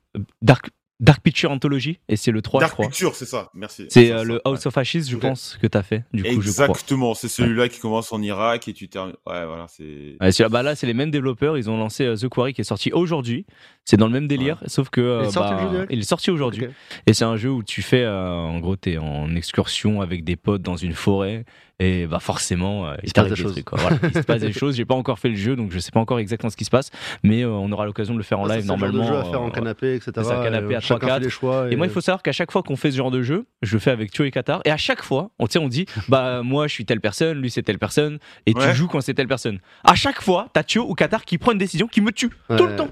[0.43, 2.87] Dark Dark Picture Anthology et c'est le 3 je Dark crois.
[2.89, 3.49] Picture, c'est ça.
[3.55, 3.87] Merci.
[3.89, 4.41] C'est ça, euh, ça, le ouais.
[4.45, 6.29] House of Ashes, je pense, que t'as fait, du coup.
[6.29, 9.15] Exactement, c'est celui-là qui commence en Irak et tu termines.
[9.27, 10.17] Ouais, voilà, c'est.
[10.21, 11.57] Ouais, bah là, c'est les mêmes développeurs.
[11.57, 13.47] Ils ont lancé euh, The Quarry qui est sorti aujourd'hui.
[13.87, 15.01] C'est dans le même délire, sauf que.
[15.01, 16.67] euh, Il est sorti, bah, il est sorti aujourd'hui.
[17.07, 20.37] Et c'est un jeu où tu fais, euh, en gros, t'es en excursion avec des
[20.37, 21.47] potes dans une forêt
[21.83, 23.53] Et bah forcément, euh, il, se passe des des choses.
[23.53, 23.79] trucs, quoi.
[23.81, 24.77] Voilà, il se passe des choses.
[24.77, 26.71] J'ai pas encore fait le jeu, donc je sais pas encore exactement ce qui se
[26.71, 26.91] passe.
[27.23, 28.99] Mais euh, on aura l'occasion de le faire en Ça, live c'est le genre de
[28.99, 29.23] normalement.
[29.23, 30.13] jeu à faire en euh, canapé, etc.
[30.17, 31.15] c'est ça, canapé et, à euh, chacun 3-4.
[31.15, 31.73] fait les choix.
[31.73, 33.73] Et moi, il faut savoir qu'à chaque fois qu'on fait ce genre de jeu, je
[33.73, 34.61] le fais avec Thio et Qatar.
[34.67, 37.63] Et à chaque fois, on, on dit, bah moi, je suis telle personne, lui, c'est
[37.63, 39.59] telle personne, et tu joues quand c'est telle personne.
[39.85, 42.29] À chaque fois, t'as Thio ou Qatar qui prend une décision qui me tue
[42.59, 42.91] tout le temps.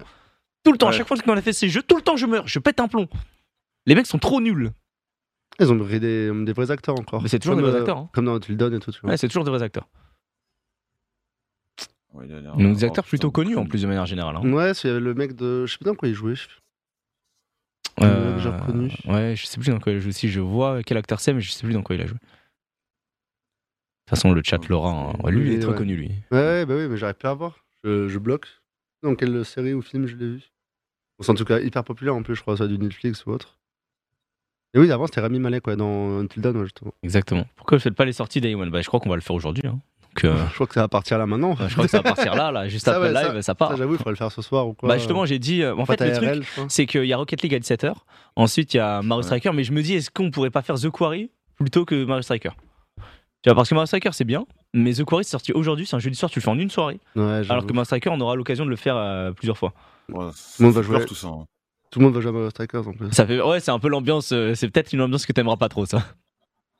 [0.64, 0.88] Tout le temps.
[0.88, 2.80] À chaque fois qu'on a fait ces jeux, tout le temps, je meurs, je pète
[2.80, 3.06] un plomb.
[3.84, 4.70] Les mecs sont trop nuls.
[5.60, 7.20] Ils ont pris des, des vrais acteurs encore.
[7.22, 8.10] Mais c'est toujours Comme, des vrais euh, acteurs, hein.
[8.12, 9.10] Comme dans Until Dawn et tout, tu vois.
[9.10, 9.88] Ouais, c'est toujours des vrais acteurs.
[12.12, 14.36] Ouais, il a l'air- Donc des acteurs plutôt connus en plus de manière générale.
[14.36, 14.52] hein.
[14.52, 15.66] Ouais, c'est le mec de.
[15.66, 16.34] Je sais plus dans quoi il jouait.
[16.34, 16.60] je sais plus.
[18.04, 18.90] Euh, que j'ai reconnu.
[19.06, 20.28] Ouais, je sais plus dans quoi il joue aussi.
[20.28, 22.14] Je vois quel acteur c'est, mais je sais plus dans quoi il a joué.
[22.14, 22.20] De
[24.06, 24.90] toute façon, le chat l'aura.
[24.92, 25.12] hein.
[25.22, 25.76] Ouais, Lui, il est Oui, trop ouais.
[25.76, 26.08] connu, lui.
[26.30, 27.58] Ouais, ouais, bah oui, mais j'arrive pas à voir.
[27.84, 28.46] Je, je bloque.
[29.02, 30.38] Dans quelle série ou film je l'ai vu
[31.18, 33.30] Bon, C'est en tout cas hyper populaire en plus, je crois, ça du Netflix ou
[33.32, 33.57] autre.
[34.74, 36.92] Et oui, avant c'était Rami Malek, quoi, dans Until Dawn, ouais, justement.
[37.02, 37.46] Exactement.
[37.56, 39.34] Pourquoi vous faites pas les sorties Day One bah, Je crois qu'on va le faire
[39.36, 39.62] aujourd'hui.
[39.66, 39.78] hein.
[40.02, 41.54] Donc, euh, Je crois que ça va partir là maintenant.
[41.56, 43.54] je crois que ça va partir là, là juste Ça, après ouais, le live, ça,
[43.54, 43.70] part.
[43.70, 44.88] Ça, j'avoue, il faudrait le faire ce soir ou quoi.
[44.88, 45.62] bah justement, j'ai dit.
[45.62, 47.92] euh, en fait, le truc, c'est qu'il y a Rocket League à 17h.
[48.36, 49.26] Ensuite, il y a Mario Ouais.
[49.26, 49.52] Striker.
[49.54, 52.50] Mais je me dis, est-ce qu'on pourrait pas faire The Quarry plutôt que Mario Striker?
[53.42, 54.44] Tu vois, parce que Mario Striker, c'est bien.
[54.74, 55.86] Mais The Quarry, c'est sorti aujourd'hui.
[55.86, 56.98] C'est un jeudi soir, tu le fais en une soirée.
[57.16, 59.72] Ouais, Alors que Mario Striker, on aura l'occasion de le faire euh, plusieurs fois.
[60.08, 61.04] Ouais, Tout le monde va jouer.
[61.06, 61.28] tout ça.
[61.28, 61.44] hein.
[61.90, 63.10] Tout le monde va jouer à Mario Strikers en plus.
[63.12, 64.32] Ça fait, ouais, c'est un peu l'ambiance.
[64.32, 66.04] euh, c'est peut-être une ambiance que t'aimeras pas trop, ça.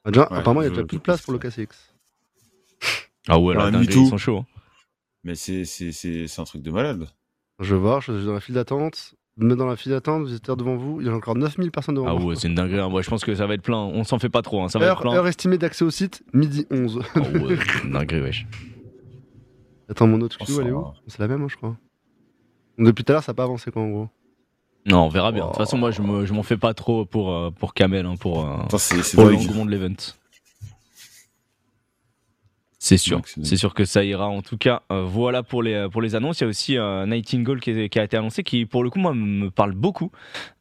[0.05, 1.69] Ah, déjà, Ouais, apparemment, il y a je- déjà plus de place pour le KCX.
[3.29, 4.45] Ah ouais, là, dingue, dingue, ils ils sont chauds.
[5.25, 7.07] Mais c'est c'est- c'est- c'est un truc de malade.
[7.61, 9.15] Je vais voir, je suis dans la file d'attente.
[9.37, 11.01] Me dans la file d'attente, vous êtes devant vous.
[11.01, 12.25] Il y a encore 9000 personnes devant Ah moi.
[12.25, 12.81] ouais, c'est une dinguerie.
[12.81, 12.89] hein.
[12.89, 13.77] Moi, je pense que ça va être plein.
[13.79, 14.63] On s'en fait pas trop.
[14.63, 14.69] hein.
[14.69, 15.15] Ça va être Heure, plein.
[15.15, 17.01] heure estimée d'accès au site, midi 11.
[17.15, 18.47] Ah ouais, c'est une dinguerie, wesh.
[19.89, 21.77] Attends, mon autre Oh, queue, elle est où C'est la même, hein, je crois.
[22.79, 24.09] Depuis tout à l'heure, ça n'a pas avancé, quoi, en gros.
[24.89, 25.43] Non, on verra bien.
[25.45, 28.07] De toute façon, moi, je me- je m'en fais pas trop pour, euh, pour Kamel,
[28.07, 28.57] hein, pour, euh,
[29.15, 29.95] pour l'engouement de l'event.
[32.81, 34.29] C'est sûr, c'est- c'est sûr que ça ira.
[34.29, 36.39] En tout cas, euh, voilà pour les, pour les annonces.
[36.41, 38.91] Il y a aussi euh, Nightingale qui, est- qui a été annoncé, qui pour le
[38.91, 40.13] coup, moi, me parle beaucoup.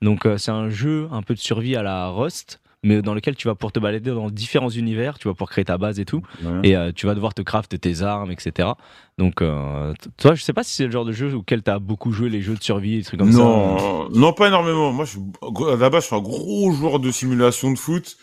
[0.02, 3.36] Donc, euh, c'est un jeu un peu de survie à la Rust, mais dans lequel
[3.36, 6.06] tu vas pouvoir te balader dans différents univers, tu vas pouvoir créer ta base et
[6.06, 6.22] tout.
[6.44, 6.70] Ouais.
[6.70, 8.70] et euh, tu vas devoir te craft tes armes, etc.
[9.18, 11.80] Donc, euh, toi, je sais pas si c'est le genre de jeu auquel tu as
[11.80, 13.40] beaucoup joué les jeux de survie, des trucs comme ça.
[13.40, 14.92] non, non, pas énormément.
[14.94, 18.18] Moi, je suis, à la base, je suis un gros joueur de simulation de foot.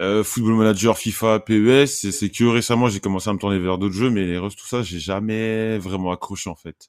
[0.00, 1.86] Euh, football manager, FIFA, PES.
[1.86, 4.58] C'est c'est que récemment, j'ai commencé à me tourner vers d'autres jeux, mais les Rust,
[4.58, 6.88] tout ça, j'ai jamais vraiment accroché, en fait.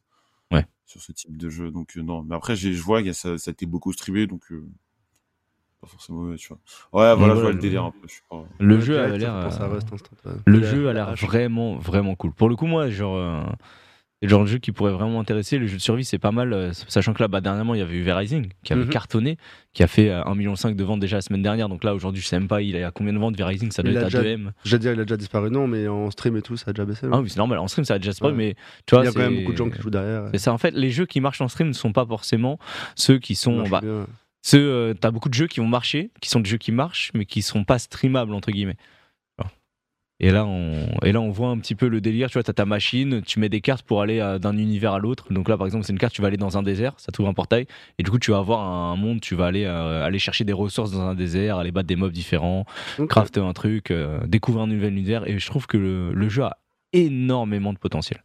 [0.51, 0.65] Ouais.
[0.85, 1.69] Sur ce type de jeu.
[1.69, 2.23] Donc, euh, non.
[2.23, 4.65] Mais après, je vois que ça, ça a été beaucoup streamé, donc, euh,
[5.83, 6.57] pas forcément mauvais, tu vois.
[6.93, 7.97] Ouais, voilà, je vois le- le délire un peu.
[8.07, 8.43] Je suis pas...
[8.59, 9.35] Le Ouais, jeu a l'air.
[9.35, 10.63] euh, ouais.
[10.63, 11.23] Jeu a l'air hache.
[11.23, 12.31] vraiment, vraiment cool.
[12.33, 13.41] Pour le coup, moi, genre, euh,
[14.21, 15.57] c'est le genre de jeu qui pourrait vraiment intéresser.
[15.57, 17.81] Le jeu de survie, c'est pas mal, euh, sachant que là, bah, dernièrement, il y
[17.81, 18.89] avait eu V-Rising qui avait Mhm.
[18.89, 19.37] cartonné,
[19.73, 21.67] qui a fait euh, 1,5 million de ventes déjà la semaine dernière.
[21.67, 23.83] Donc là, aujourd'hui, je sais même pas, il est à combien de ventes V-Rising Ça
[23.83, 24.51] doit Il être a à déjà- 2M.
[24.63, 26.85] J'allais dire, il a déjà disparu, non, mais en stream et tout, ça a déjà
[26.85, 27.05] baissé.
[27.11, 27.59] Ah oui, c'est normal.
[27.59, 28.31] En stream, ça a déjà Ouais.
[28.31, 28.55] mais
[28.85, 30.29] tu vois, il y a quand même beaucoup de gens qui jouent derrière.
[30.31, 32.57] C'est ça, en fait, les jeux qui marchent en stream ne sont pas forcément
[32.95, 33.63] ceux qui sont.
[33.67, 33.81] bah,
[34.53, 37.25] euh, t'as beaucoup de jeux qui vont marcher, qui sont des jeux qui marchent, mais
[37.25, 38.77] qui sont pas streamables entre guillemets.
[40.19, 42.29] Et là, on, et là, on voit un petit peu le délire.
[42.29, 44.99] Tu vois, t'as ta machine, tu mets des cartes pour aller euh, d'un univers à
[44.99, 45.33] l'autre.
[45.33, 47.27] Donc là, par exemple, c'est une carte, tu vas aller dans un désert, ça t'ouvre
[47.27, 47.65] un portail,
[47.97, 50.53] et du coup, tu vas avoir un monde, tu vas aller euh, aller chercher des
[50.53, 52.65] ressources dans un désert, aller battre des mobs différents,
[53.09, 55.27] crafter un truc, euh, découvrir un nouvel univers.
[55.27, 56.57] Et je trouve que le, le jeu a
[56.93, 58.23] énormément de potentiel.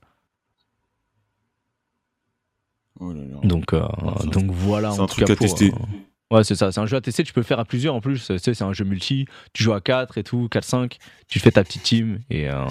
[3.01, 3.41] Oh là là.
[3.43, 3.81] Donc, euh,
[4.27, 4.93] donc voilà.
[4.93, 5.73] c'est un tout truc cas à pour, tester.
[5.73, 5.85] euh,
[6.31, 6.71] Ouais, c'est ça.
[6.73, 7.23] C'est un jeu à tester.
[7.25, 8.27] Tu peux le faire à plusieurs en plus.
[8.27, 9.27] Tu sais, c'est un jeu multi.
[9.55, 10.99] Tu joues à 4 et tout, 4-5.
[11.27, 12.67] Tu fais ta petite team et, euh,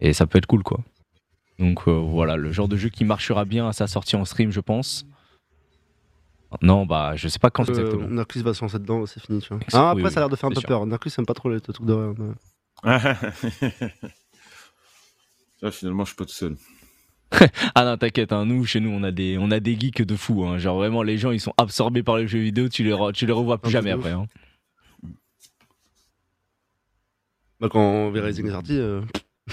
[0.00, 0.80] et ça peut être cool quoi.
[1.58, 4.50] Donc euh, voilà, le genre de jeu qui marchera bien à sa sortie en stream,
[4.50, 5.04] je pense.
[6.62, 8.08] Non, bah je sais pas quand euh, exactement.
[8.08, 9.58] Narcus va se lancer dedans, c'est fini, tu vois.
[9.58, 10.68] Exact- Ah, après, oui, ça a l'air de faire un peu sûr.
[10.68, 10.86] peur.
[10.86, 12.14] Narcus aime pas trop les trucs d'horreur.
[12.18, 12.32] mais-
[15.62, 16.56] Ah, finalement, je suis pas tout seul.
[17.74, 20.16] Ah non, t'inquiète, hein, nous, chez nous, on a des, on a des geeks de
[20.16, 20.44] fous.
[20.44, 20.58] hein.
[20.58, 22.68] Genre vraiment, les gens, ils sont absorbés par les jeux vidéo.
[22.68, 24.12] Tu les, re- tu les revois plus jamais après.
[24.12, 24.26] hein.
[27.60, 29.00] Bah, quand V-Rising est sorti, euh,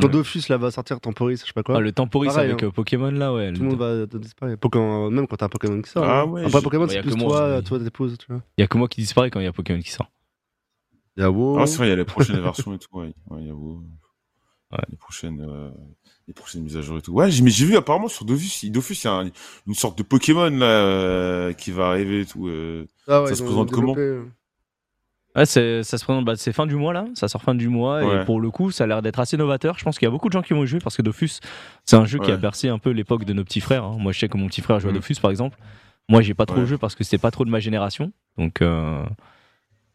[0.00, 0.08] quand Ouais.
[0.10, 1.76] Dofus là va sortir Temporis, je sais pas quoi.
[1.76, 2.66] Ah, le Temporis Pareil, avec hein.
[2.66, 3.52] euh, Pokémon là, ouais.
[3.52, 4.58] Tout le monde va disparaître.
[4.60, 6.04] Pokémon, même quand t'as un Pokémon qui sort.
[6.04, 6.24] Ah hein.
[6.26, 8.42] ouais, Après Pokémon, c'est plus que moi, toi, toi t'épouses, tu vois.
[8.58, 10.10] Il y a que moi qui disparaît quand il y a Pokémon qui sort.
[11.16, 11.58] Il y a WoW.
[11.58, 12.88] Ah, c'est vrai, il y a les prochaines versions et tout.
[12.92, 13.82] Ouais, ouais il y a WoW.
[14.72, 14.78] Ouais.
[14.88, 15.70] Les prochaines, euh,
[16.28, 17.12] les prochaines mises à jour et tout.
[17.12, 19.30] Ouais, mais j'ai vu apparemment sur Dofus, il- Dofus, il y a un-
[19.66, 22.46] une sorte de Pokémon là euh, qui va arriver et tout.
[22.48, 22.86] euh.
[23.08, 23.94] Ah ouais, ça se présente comment
[25.36, 27.68] Ouais, c'est, ça se présente, bah, c'est fin du mois là, ça sort fin du
[27.68, 29.78] mois et pour le coup, ça a l'air d'être assez novateur.
[29.78, 31.38] Je pense qu'il y a beaucoup de gens qui vont y jouer parce que Dofus,
[31.84, 33.84] c'est un jeu qui a bercé un peu l'époque de nos petits frères.
[33.84, 33.96] hein.
[33.98, 34.96] Moi, je sais que mon petit frère joue à Mhm.
[34.98, 35.56] Dofus par exemple.
[36.08, 36.66] Moi, j'ai pas trop Ouais.
[36.66, 38.10] joué parce que c'était pas trop de ma génération.
[38.38, 39.04] Donc, euh,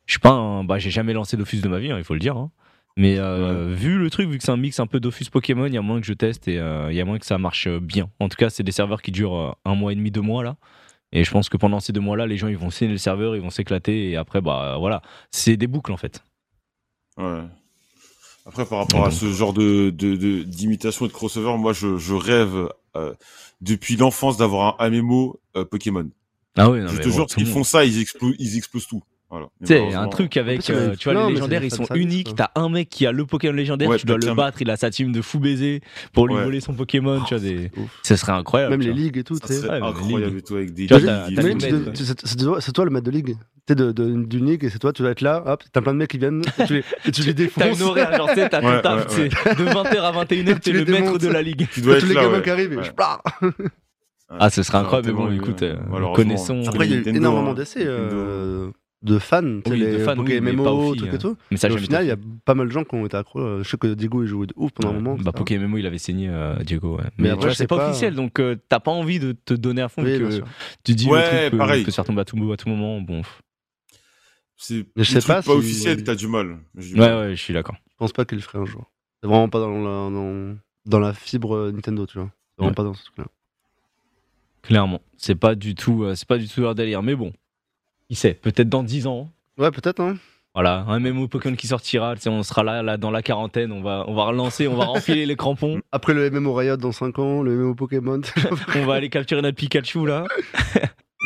[0.06, 2.14] je suis pas un- bah, j'ai jamais lancé Dofus de ma vie, hein, il faut
[2.14, 2.38] le dire.
[2.38, 2.50] hein.
[2.98, 5.74] Mais euh, vu le truc, vu que c'est un mix un peu Dofus Pokémon, il
[5.74, 7.68] y a moins que je teste et euh, il y a moins que ça marche
[7.68, 8.10] euh, bien.
[8.22, 10.44] En tout cas, c'est des serveurs qui durent euh, un mois et demi, deux mois
[10.44, 10.56] là.
[11.12, 13.36] Et je pense que pendant ces deux mois-là, les gens ils vont signer le serveur,
[13.36, 15.02] ils vont s'éclater et après, bah voilà,
[15.32, 16.24] c'est des boucles en fait.
[17.18, 17.44] Ouais.
[18.46, 21.98] Après, par rapport à ce genre de de- de- d'imitation et de crossover, moi, je,
[21.98, 23.14] je rêve euh,
[23.62, 26.10] depuis l'enfance d'avoir un MMO euh, Pokémon.
[26.58, 28.58] Ah oui, non, je mais te bon, jure, le ils font ça, ils explosent, ils
[28.58, 29.04] explosent tout.
[29.30, 29.48] Voilà.
[29.62, 32.36] Tu sais, un truc avec, plus, euh, tu vois, non, les légendaires, ils sont uniques.
[32.36, 34.78] T'as un mec qui a le Pokémon légendaire, Ouais, tu dois le battre, il a
[34.78, 35.82] sa team de fou baiser
[36.14, 36.44] pour lui Ouais.
[36.44, 37.72] voler son Pokémon, tu vois, des...
[37.76, 37.90] Ouf.
[38.04, 38.78] ce serait incroyable.
[38.78, 39.68] Même les ligues et tout, tu sais.
[39.70, 43.36] incroyable et tout avec des des- c'est- toi- le maître de ligue.
[43.68, 45.98] Tu sais, d'une ligue, et c'est toi, tu dois être là, hop, t'as plein de
[45.98, 47.64] mecs qui viennent, et tu les, et tu les défonces.
[47.64, 50.86] T'as une horaire, genre, tu sais, t'as ton sais, de 20h à 21h, t'es le
[50.86, 51.68] maître de la ligue.
[51.74, 52.84] Tu dois tous les gamins qui arrivent et Ouais.
[52.84, 53.24] je pars.
[54.30, 55.76] Ah, ce serait incroyable, mais bon, écoute, euh,
[56.14, 56.64] connaissons.
[56.68, 57.54] Après, il y a eu Nintendo, énormément hein.
[57.56, 57.86] d'essais
[59.06, 61.38] de fans, Oui, de les fans, Poké oui, mais pas MMO, aussi, trucs et tout.
[61.52, 63.16] Mais ça, Et au final, il y a pas mal de gens qui ont été
[63.16, 63.40] accros.
[63.40, 65.16] euh, Je sais que Diego, il jouait de ouf pendant un moment.
[65.16, 65.32] Bah.
[65.32, 67.04] Pokémon MMO, il avait signé euh, Diego, ouais.
[67.18, 67.90] Mais Mais, après, tu vois, c'est pas, pas.
[67.90, 70.42] officiel, donc euh, t'as pas envie de te donner à fond, Oui, que
[70.84, 73.00] tu dis Ouais, le truc peut, se faire tomber à tout, à tout moment.
[73.00, 73.22] Bon,
[74.58, 76.58] C'est Mais je sais pas pas si- officiel, t'as du mal.
[76.74, 77.18] Du ouais, mal.
[77.30, 77.76] ouais, je suis d'accord.
[77.92, 78.90] Je pense pas qu'il le ferait un jour.
[79.22, 80.56] C'est vraiment pas dans la, dans,
[80.86, 82.32] dans la fibre Nintendo, tu vois.
[82.58, 83.26] C'est vraiment pas dans ce truc-là.
[84.64, 87.04] Clairement, c'est pas du tout, c'est pas du tout leur délire.
[87.04, 87.32] Mais bon,
[88.10, 89.30] qui sait, peut-être dans 10 ans.
[89.58, 90.18] Ouais, peut-être, hein.
[90.54, 94.06] Voilà, un MMO Pokémon qui sortira, on sera là, là dans la quarantaine, on va,
[94.08, 97.44] on va relancer, on va renfiler les crampons, Après le MMO Riot dans 5 ans,
[97.44, 98.22] le MMO Pokémon.
[98.76, 100.26] on va aller capturer notre Pikachu là.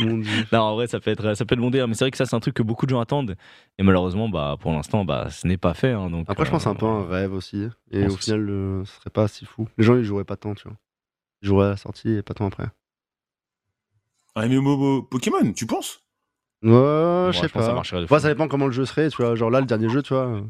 [0.02, 0.46] Mon dieu.
[0.52, 2.18] Non, en vrai, ça peut être, ça peut être bon délire, mais c'est vrai que
[2.18, 3.36] ça, c'est un truc que beaucoup de gens attendent.
[3.78, 5.92] Et malheureusement, bah, pour l'instant, bah, ce n'est pas fait.
[5.92, 7.68] hein, donc, Après, je pense que c'est un peu euh, un rêve aussi.
[7.92, 9.68] Et au final, euh, ce serait pas si fou.
[9.78, 10.78] Les gens, ils joueraient pas tant, tu vois.
[11.42, 12.68] Ils joueraient à la sortie et pas tant après.
[14.36, 16.02] Un MMO Pokémon, tu penses?
[16.64, 17.74] Ouais, je sais ça pas.
[17.74, 18.20] marcherait de Ouais, fou.
[18.20, 19.36] ça dépend comment le jeu serait, tu vois.
[19.36, 20.42] Genre là, le dernier jeu, tu vois.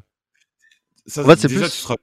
[1.06, 1.95] ça, En fait, c'est plus- tu seras-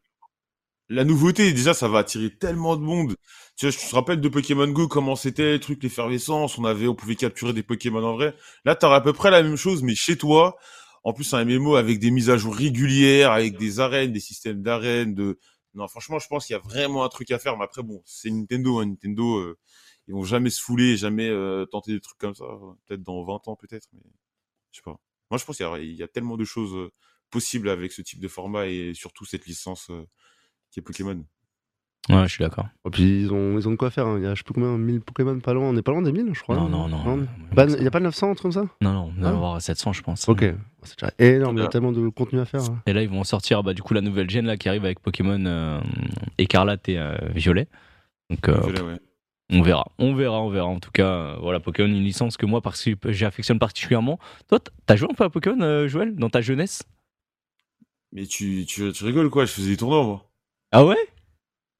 [0.88, 3.16] La nouveauté, déjà, ça va attirer tellement de monde.
[3.56, 6.86] Tu vois, je te rappelle de Pokémon Go, comment c'était, le truc, l'effervescence, on avait,
[6.88, 8.34] on pouvait capturer des Pokémon en vrai.
[8.64, 10.56] Là, t'auras à peu près la même chose, mais chez toi.
[11.04, 14.62] En plus, un MMO avec des mises à jour régulières, avec des arènes, des systèmes
[14.62, 15.38] d'arènes, de...
[15.74, 18.02] Non, franchement, je pense qu'il y a vraiment un truc à faire, mais après, bon,
[18.06, 18.86] c'est Nintendo, hein.
[18.86, 19.58] Nintendo, euh,
[20.08, 22.44] ils vont jamais se fouler, jamais euh, tenter des trucs comme ça.
[22.86, 24.00] Peut-être dans 20 ans, peut-être, mais
[24.72, 24.98] je sais pas.
[25.30, 26.92] Moi, je pense qu'il y a, il y a tellement de choses euh,
[27.30, 30.04] possibles avec ce type de format et surtout cette licence euh,
[30.70, 31.24] qui est Pokémon.
[32.08, 32.68] Ouais, je suis d'accord.
[32.86, 34.06] Et puis ils ont, ils ont de quoi faire.
[34.06, 34.16] hein.
[34.18, 35.64] Il y a je sais plus combien, 1000 Pokémon pas loin.
[35.70, 36.54] On est pas loin des 1000, je crois.
[36.54, 37.26] Non, non, non.
[37.56, 38.68] Pas- Il y a pas 900, un truc comme ça?
[38.80, 39.32] Non, non, on va Ah.
[39.32, 40.28] avoir 700, je pense.
[40.28, 40.44] Ok.
[40.84, 41.56] C'est déjà énorme.
[41.56, 41.70] Il y a Bien.
[41.70, 42.60] tellement de contenu à faire.
[42.62, 42.80] hein.
[42.86, 45.00] Et là, ils vont sortir bah, du coup la nouvelle gêne là qui arrive avec
[45.00, 45.80] Pokémon euh,
[46.38, 47.66] écarlate et euh, violet.
[48.30, 49.00] Donc euh, Violet, ouais.
[49.50, 50.66] On verra, on verra, on verra.
[50.66, 54.18] En tout cas, euh, voilà, Pokémon, une licence que moi parce que j'affectionne particulièrement.
[54.48, 56.82] Toi, t'as joué un peu à Pokémon, euh, Joël, dans ta jeunesse?
[58.12, 60.30] Mais tu, tu, tu rigoles quoi Je faisais des tournois, moi.
[60.72, 60.96] Ah ouais?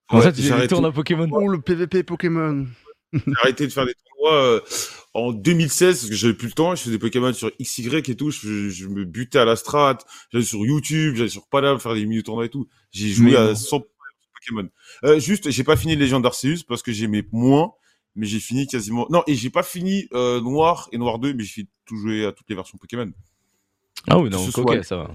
[0.09, 1.29] Comment Ouais, ça, tu faisais des à Pokémon?
[1.33, 2.67] Oh, le PVP Pokémon
[3.13, 4.61] J'ai arrêté de faire des tournois euh,
[5.15, 6.75] en 2016 parce que j'avais plus le temps.
[6.75, 8.31] Je faisais des Pokémon sur XY et tout.
[8.31, 9.99] Je, je me butais à la strat.
[10.31, 12.69] J'allais sur YouTube, j'allais sur Panam faire des mini tournois et tout.
[12.93, 13.55] J'ai joué Mais à bon.
[13.55, 13.83] 100
[14.47, 14.69] Pokémon.
[15.05, 17.73] Euh, juste, j'ai pas fini Légende d'Arceus parce que j'aimais moins,
[18.15, 19.07] mais j'ai fini quasiment.
[19.11, 22.33] Non, et j'ai pas fini euh, Noir et Noir 2, mais j'ai tout jouer à
[22.33, 23.11] toutes les versions Pokémon.
[24.09, 25.15] Ah oui, ce ok, soit- ça va.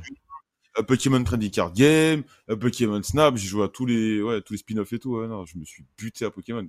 [0.80, 4.54] Euh, Pokémon Trading Card Game, euh, Pokémon Snap, j'ai joué à tous les, ouais, tous
[4.54, 5.18] les spin-offs et tout.
[5.18, 6.66] Ouais, non, je me suis buté à Pokémon.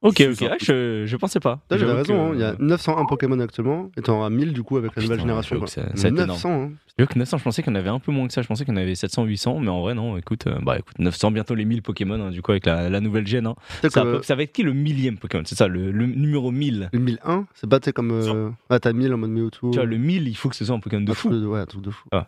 [0.00, 1.60] Ok, ok, ah, je, je pensais pas.
[1.70, 4.52] Là, j'avais raison, que- hein, il y a 901 Pokémon actuellement, et t'en auras 1000
[4.52, 5.66] du coup avec la Putain, nouvelle génération.
[5.66, 6.70] ça- ça va être 900, hein.
[6.96, 8.42] J'avoue que 900, je pensais qu'il y en avait un peu moins que ça.
[8.42, 10.16] Je pensais qu'il y en avait 700, 800, mais en vrai, non.
[10.16, 13.00] Écoute, euh, bah écoute, 900, bientôt les 1000 Pokémon, hein, du coup, avec la, la
[13.00, 13.46] nouvelle gêne.
[13.46, 13.54] hein.
[13.88, 15.42] Ça, ça va être qui le millième Pokémon?
[15.46, 16.90] C'est ça, le, le numéro 1000.
[16.92, 18.10] le 1001, c'est pas tu comme.
[18.12, 19.70] euh, Ah, t'as 1000 en mode Mewtwo.
[19.70, 21.28] Tu vois, le 1000, il faut que ce soit un Pokémon de un fou.
[21.30, 22.08] Ouais, un truc de fou.
[22.14, 22.20] Euh,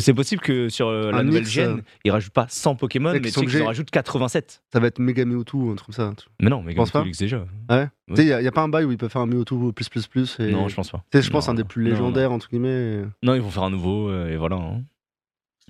[0.00, 2.76] C'est possible que sur euh, la Un nouvelle mix, gêne, euh, ils rajoutent pas 100
[2.76, 4.62] Pokémon, mais qu'ils tu sais qu'ils rajoutent 87.
[4.70, 6.12] Ça va être Mega Mewtwo, un truc comme ça.
[6.14, 7.46] tu- Mais non, mais Pense pas déjà.
[7.70, 7.88] Ouais.
[8.08, 9.88] Tu sais, il n'y a, pas un bail où ils peuvent faire un Mewtwo plus
[9.88, 10.38] plus plus.
[10.40, 10.50] Et...
[10.52, 11.02] Non, je pense pas.
[11.10, 11.94] Tu sais, je pense Non, un des plus non, non.
[11.96, 13.02] légendaires, entre guillemets.
[13.22, 14.56] Non, ils vont faire un nouveau, euh, et voilà.
[14.56, 14.82] hein.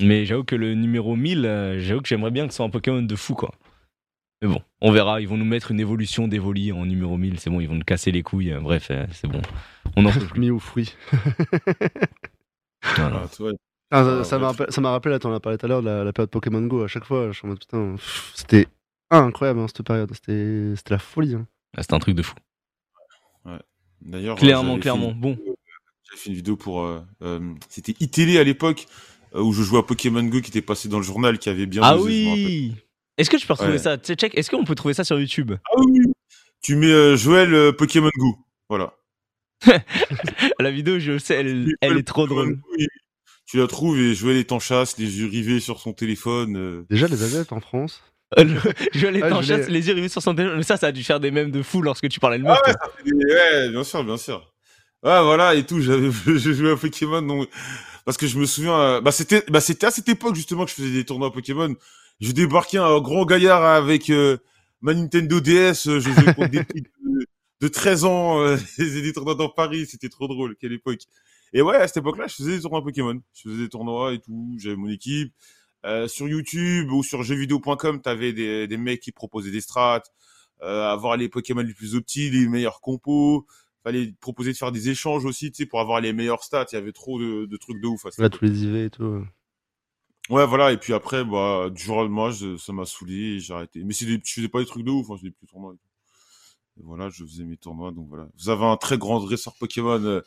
[0.01, 2.71] Mais j'avoue que le numéro 1000, euh, j'avoue que j'aimerais bien que ce soit un
[2.71, 3.53] Pokémon de fou, quoi.
[4.43, 5.21] Mais bon, on verra.
[5.21, 7.39] Ils vont nous mettre une évolution d'Evoli en numéro 1000.
[7.41, 8.53] C'est bon, ils vont nous casser les couilles.
[8.53, 9.43] euh, Bref, euh, c'est bon.
[9.97, 10.41] On en peut plus.
[10.41, 10.95] Mis aux fruits.
[12.97, 13.23] Voilà.
[13.25, 13.53] Ah, tu vois,
[13.91, 14.43] Ah, ça- ça ouais.
[14.43, 16.13] m'a rappelé, ça m'a rappelé, là, t'en as parlé tout à l'heure, de la, la
[16.13, 16.83] période Pokémon Go.
[16.85, 18.67] À chaque fois, je suis en mode putain, pff, c'était
[19.11, 20.11] incroyable hein, cette période.
[20.15, 21.35] C'était c'était la folie.
[21.35, 21.47] hein.
[21.77, 22.35] Ah, C'est un truc de fou.
[24.01, 25.09] D'ailleurs, Clairement, j'avais clairement.
[25.09, 25.39] fait- Bon.
[26.05, 26.83] J'avais fait une vidéo pour.
[26.83, 28.87] euh, euh, C'était iTélé à l'époque
[29.35, 31.67] euh, où je jouais à Pokémon Go qui était passé dans le journal qui avait
[31.67, 31.83] bien.
[31.85, 32.75] Ah je me oui
[33.17, 33.79] Est-ce que tu peux retrouver Ouais.
[33.79, 33.99] ça?
[33.99, 35.53] Tu sais, Check, est-ce qu'on peut trouver ça sur YouTube?
[35.65, 36.01] Ah oui.
[36.63, 38.39] Tu mets euh, Joël euh, Pokémon Go.
[38.69, 38.95] Voilà.
[40.61, 42.55] La vidéo, je sais, elle, elle est trop drôle.
[42.57, 42.87] Go, et
[43.49, 46.57] tu la trouves et jouer les temps chasse, les yeux rivés sur son téléphone.
[46.57, 46.87] euh.
[46.91, 48.03] Déjà, les avettes en France.
[48.39, 48.45] Euh,
[48.93, 50.59] Je les Ah, chasse, les yeux rivés sur son téléphone.
[50.59, 52.51] Mais ça, ça a dû faire des mèmes de fou lorsque tu parlais le mot.
[52.53, 54.53] Ah ouais, ça fait des- ouais, bien sûr, bien sûr.
[55.03, 57.49] Ouais, voilà, et tout, j'avais, je jouais à Pokémon, donc,
[58.05, 60.71] parce que je me souviens, euh, bah, c'était, bah, c'était à cette époque, justement, que
[60.71, 61.75] je faisais des tournois Pokémon.
[62.21, 64.37] Je débarquais un grand gaillard avec, euh,
[64.83, 67.27] ma Nintendo DS, je jouais contre des de,
[67.63, 71.01] de 13 ans, euh, je faisais des tournois dans Paris, c'était trop drôle, quelle époque.
[71.53, 73.21] Et ouais, à cette époque-là, je faisais des tournois Pokémon.
[73.35, 75.33] Je faisais des tournois et tout, j'avais mon équipe.
[75.87, 80.03] Euh, sur YouTube ou sur jeuxvideo.com, t'avais des, des mecs qui proposaient des strats,
[80.63, 83.47] euh, avoir les Pokémon les plus optiles, les meilleurs compos.
[83.85, 86.67] Fallait proposer de faire des échanges aussi, tu sais, pour avoir les meilleurs stats.
[86.73, 88.05] Il y avait trop de, de trucs de ouf.
[88.07, 88.39] à époque.
[88.41, 89.05] tous les IV et tout.
[89.05, 89.25] ouais.
[90.31, 90.73] Ouais, voilà.
[90.73, 93.81] Et puis après, bah, du jour au lendemain, je- ça m'a saoulé et j'ai arrêté.
[93.85, 95.73] Mais des, je faisais pas des trucs de ouf, hein, je faisais des petits tournois.
[95.73, 96.81] et tout.
[96.81, 98.29] Et voilà, je faisais mes tournois, donc voilà.
[98.39, 100.21] Vous avez un très grand dresseur Pokémon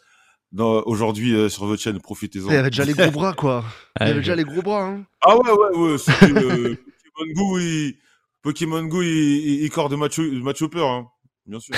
[0.51, 2.47] dans- aujourd'hui euh, sur votre chaîne, profitez-en.
[2.49, 3.63] Il y avait déjà les gros bras, quoi.
[3.99, 4.85] Il y avait déjà les gros bras.
[4.87, 5.03] Hein.
[5.21, 7.97] Ah ouais, ouais, ouais, c'était Pokémon Go et
[8.41, 11.07] Pokémon Go et, et, et corps de match, match hopper, hein.
[11.47, 11.73] Bien sûr.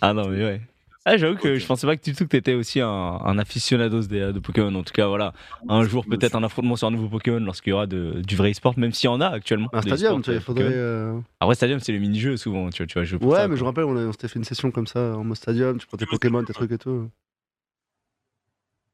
[0.00, 0.60] Ah non, mais ouais.
[1.06, 4.02] Ah, j'avoue que je pensais pas que du tout que t'étais aussi un, un aficionados
[4.06, 4.74] des, de Pokémon.
[4.74, 5.34] En tout cas, voilà.
[5.68, 8.52] Un jour, peut-être un affrontement sur un nouveau Pokémon lorsqu'il y aura de- du vrai
[8.52, 9.68] e-sport, même s'il y en a actuellement.
[9.74, 10.64] Un stadium, tu vois, il euh, faudrait.
[10.64, 10.76] Pokémon.
[10.78, 12.70] euh, Après, stadium, c'est le mini-jeu souvent.
[12.70, 13.82] Tu vois, tu jouer pour Ouais, ça, mais je me quoi.
[13.82, 15.78] rappelle, on, s'était fait une session comme ça en mode stadium.
[15.78, 17.10] Tu prends tes Pokémon, tes trucs et tout.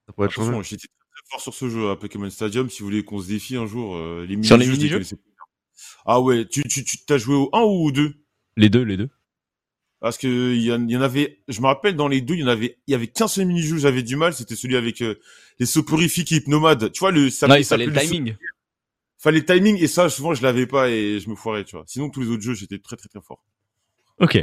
[0.08, 0.68] Ça pourrait être Attention, changé.
[0.70, 2.68] j'étais très, fort sur ce jeu à Pokémon Stadium.
[2.68, 5.16] Si vous voulez qu'on se défie un jour, euh, les Sur les mini-jeux, je mini-jeux.
[6.06, 8.14] Ah ouais, tu, tu, tu t'as joué au 1 ou au 2
[8.56, 9.10] Les deux, les deux.
[10.00, 12.34] Parce que il y, en- il y en avait, je me rappelle dans les deux,
[12.34, 14.76] il y en avait, il y avait qu'un seul mini-jeu, j'avais du mal, c'était celui
[14.76, 15.16] avec euh,
[15.58, 16.90] les soporifiques et hypnomades.
[16.92, 18.36] Tu vois, le, ça non, il fallait le timing.
[19.18, 21.84] fallait le timing et ça souvent je l'avais pas et je me foirais tu vois
[21.86, 23.44] sinon tous les autres jeux j'étais très très très fort
[24.18, 24.38] Ok.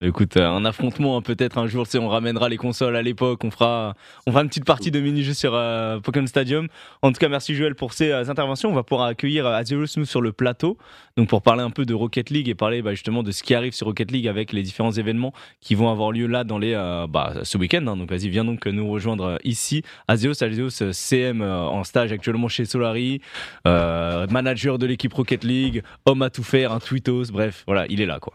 [0.00, 3.42] Écoute, euh, un affrontement, hein, peut-être un jour, sais, on ramènera les consoles à l'époque,
[3.42, 3.96] on fera,
[4.28, 6.68] on fera une petite partie de mini-jeu sur euh, Pokémon Stadium.
[7.02, 8.70] En tout cas, merci Joël pour ces euh, interventions.
[8.70, 9.60] On va pouvoir accueillir euh,
[9.96, 10.78] nous sur le plateau,
[11.16, 13.56] donc pour parler un peu de Rocket League et parler bah, justement de ce qui
[13.56, 16.74] arrive sur Rocket League avec les différents événements qui vont avoir lieu là dans les,
[17.08, 17.84] bah, ce week-end.
[17.88, 17.96] hein.
[17.96, 19.82] donc vas-y, viens donc nous rejoindre ici.
[20.06, 23.20] Azeos, euh, CM en stage actuellement chez Solari,
[23.64, 28.06] manager de l'équipe Rocket League, homme à tout faire, un tweetos, bref, voilà, il est
[28.06, 28.34] là quoi.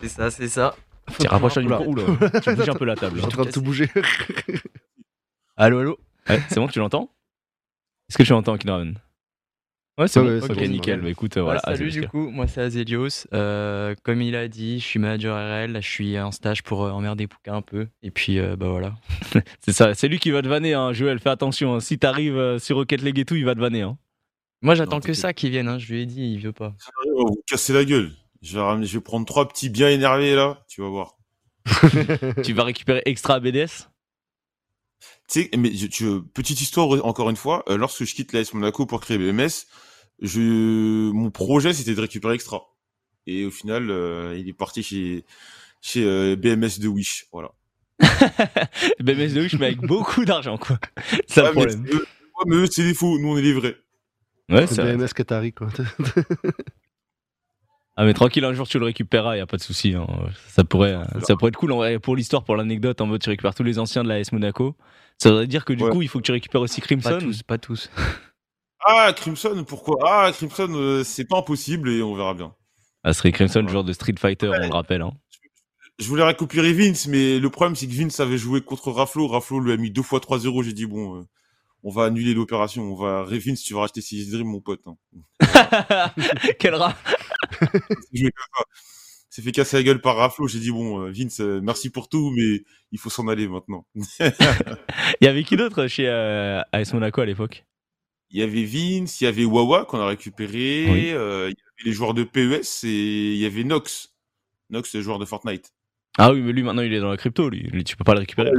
[0.00, 0.76] C'est ça, c'est ça.
[1.18, 1.84] Tiens, rapproche-toi du micro.
[1.86, 2.04] Oula,
[2.40, 3.16] tu bouges un peu la table.
[3.16, 3.88] Je suis en train de tout bouger.
[5.56, 5.98] Allô, allô?
[6.28, 7.10] Ouais, C'est bon, tu l'entends?
[8.08, 8.94] Est-ce que tu l'entends, Kinraven?
[9.98, 10.32] Ouais, c'est Ouais, bon.
[10.46, 10.98] ouais, ok, bon, nickel.
[11.00, 11.04] ouais.
[11.04, 11.60] Bah écoute, euh, Ouais, voilà.
[11.60, 13.26] salut du coup, moi c'est Azelios.
[13.34, 16.84] Euh, comme il a dit, je suis manager RL, là, je suis en stage pour
[16.84, 17.86] euh, emmerder Pouka un peu.
[18.02, 18.94] Et puis euh, bah voilà.
[19.60, 21.18] C'est ça, c'est lui qui va te vanner, hein, Joël.
[21.18, 21.74] Fais attention.
[21.74, 21.80] hein.
[21.80, 23.82] Si t'arrives euh, sur Rocket League et tout, il va te vanner.
[23.82, 23.98] Hein.
[24.62, 26.74] Moi j'attends que ça qu'il vienne, hein, je lui ai dit, il veut pas.
[27.16, 28.10] vous casser la gueule
[28.42, 31.16] je vais ramener je vais prendre trois petits bien énervés là tu vas voir
[32.44, 33.88] tu vas récupérer extra BDS
[35.28, 38.52] tu sais mais je, tu, petite histoire encore une fois euh, lorsque je quitte l'AS
[38.54, 39.66] Monaco pour créer BMS
[40.20, 42.62] je mon projet c'était de récupérer extra
[43.26, 45.24] et au final euh, il est parti chez
[45.80, 47.50] chez euh, BMS de Wish voilà
[49.00, 50.78] BMS de Wish, mais avec beaucoup d'argent, quoi.
[51.26, 52.04] C'est ça Ouais, mais problème.
[52.46, 53.76] mais eux, c'est des faux nous on est les vrais
[54.48, 54.82] Ouais, C'est.
[54.82, 55.68] BMS Qatari, quoi.
[58.02, 59.94] Ah, mais tranquille, un jour tu le récupéreras, y a pas de souci.
[59.94, 60.06] hein.
[60.48, 61.70] Ça, pourrait, euh, ça pourrait être cool.
[61.72, 64.20] En vrai, pour l'histoire, pour l'anecdote, en mode tu récupères tous les anciens de la
[64.20, 64.74] S Monaco.
[65.18, 65.90] Ça voudrait dire que du Ouais.
[65.90, 67.18] coup, il faut que tu récupères aussi Pas Crimson.
[67.20, 67.90] tous, pas tous.
[68.86, 69.98] ah Crimson pourquoi?
[70.06, 72.54] Ah Crimson euh, c'est pas impossible et on verra bien
[73.04, 73.68] Ah, ce serait Crimson, Ouais.
[73.70, 75.02] genre de Street Fighter, on le rappelle.
[75.02, 75.12] Hein.
[75.98, 79.26] Je voulais récupérer Vince, mais le problème c'est que Vince avait joué contre Raflo.
[79.28, 80.62] Raflo lui a mis deux fois 3-0.
[80.64, 81.24] J'ai dit bon, euh,
[81.82, 82.82] on va annuler l'opération.
[82.84, 84.80] On va Vince, tu vas racheter Six Dream, mon pote.
[84.86, 84.96] Hein.
[86.58, 86.94] Quel rat
[89.32, 90.48] C'est fait casser la gueule par Raflo.
[90.48, 93.86] J'ai dit bon, euh, Vince, euh, merci pour tout, mais il faut s'en aller maintenant.
[93.94, 97.64] Il y avait qui d'autre chez euh, AS Monaco à l'époque?
[98.30, 101.10] Il y avait Vince, il y avait Wawa qu'on a récupéré, Oui.
[101.12, 104.14] euh, il y avait les joueurs de PES et il y avait Nox.
[104.70, 105.72] Nox, le joueur de Fortnite.
[106.18, 107.62] Ah oui, mais lui maintenant il est dans la crypto, lui.
[107.62, 108.50] Lui, tu peux pas le récupérer.